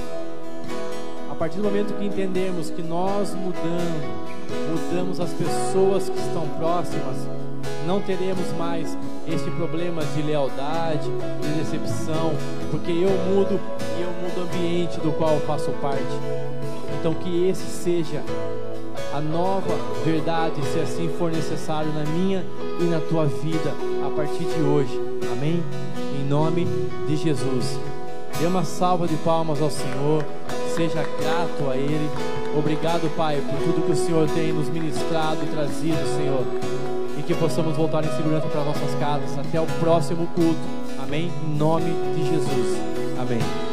A 1.28 1.34
partir 1.34 1.57
do 1.57 1.64
momento 1.64 1.99
que 1.99 2.05
entendemos 2.05 2.70
que 2.70 2.80
nós 2.80 3.34
mudamos, 3.34 4.05
mudamos 4.70 5.18
as 5.18 5.32
pessoas 5.32 6.09
que 6.09 6.18
estão 6.20 6.47
próximas, 6.61 7.16
não 7.84 8.01
teremos 8.01 8.47
mais 8.57 8.97
este 9.26 9.51
problema 9.51 10.01
de 10.14 10.22
lealdade, 10.22 11.11
de 11.42 11.49
decepção, 11.59 12.32
porque 12.70 12.92
eu 12.92 13.11
mudo 13.34 13.59
e 13.99 14.03
eu 14.03 14.11
mudo 14.22 14.38
o 14.38 14.42
ambiente 14.44 15.01
do 15.01 15.11
qual 15.11 15.34
eu 15.34 15.40
faço 15.40 15.72
parte. 15.82 16.05
Então 17.01 17.14
que 17.14 17.49
esse 17.49 17.66
seja 17.66 18.22
a 19.17 19.21
nova 19.21 19.75
verdade, 20.05 20.61
se 20.67 20.79
assim 20.79 21.09
for 21.19 21.33
necessário 21.33 21.91
na 21.93 22.05
minha 22.05 22.45
e 22.79 22.85
na 22.85 23.01
tua 23.01 23.25
vida 23.25 23.73
a 24.07 24.11
partir 24.11 24.45
de 24.45 24.61
hoje. 24.61 25.01
Amém? 25.33 25.62
Em 26.21 26.29
nome 26.29 26.67
de 27.09 27.17
Jesus. 27.17 27.79
Dê 28.39 28.47
uma 28.47 28.62
salva 28.62 29.09
de 29.09 29.17
palmas 29.17 29.62
ao 29.62 29.71
Senhor. 29.71 30.23
Seja 30.75 31.03
grato 31.19 31.71
a 31.71 31.77
Ele. 31.77 32.11
Obrigado, 32.55 33.11
Pai, 33.17 33.41
por 33.41 33.59
tudo 33.64 33.87
que 33.87 33.93
o 33.93 33.97
Senhor 33.97 34.29
tem 34.29 34.53
nos 34.53 34.69
ministrado 34.69 35.39
e 35.43 35.47
trazido, 35.47 35.97
Senhor. 36.14 36.45
E 37.19 37.23
que 37.23 37.35
possamos 37.35 37.75
voltar 37.75 38.05
em 38.05 38.14
segurança 38.17 38.47
para 38.49 38.64
nossas 38.64 38.95
casas. 39.01 39.39
Até 39.39 39.59
o 39.59 39.67
próximo 39.81 40.27
culto. 40.35 40.61
Amém? 41.03 41.33
Em 41.43 41.57
nome 41.57 41.91
de 42.14 42.29
Jesus. 42.29 42.79
Amém. 43.19 43.66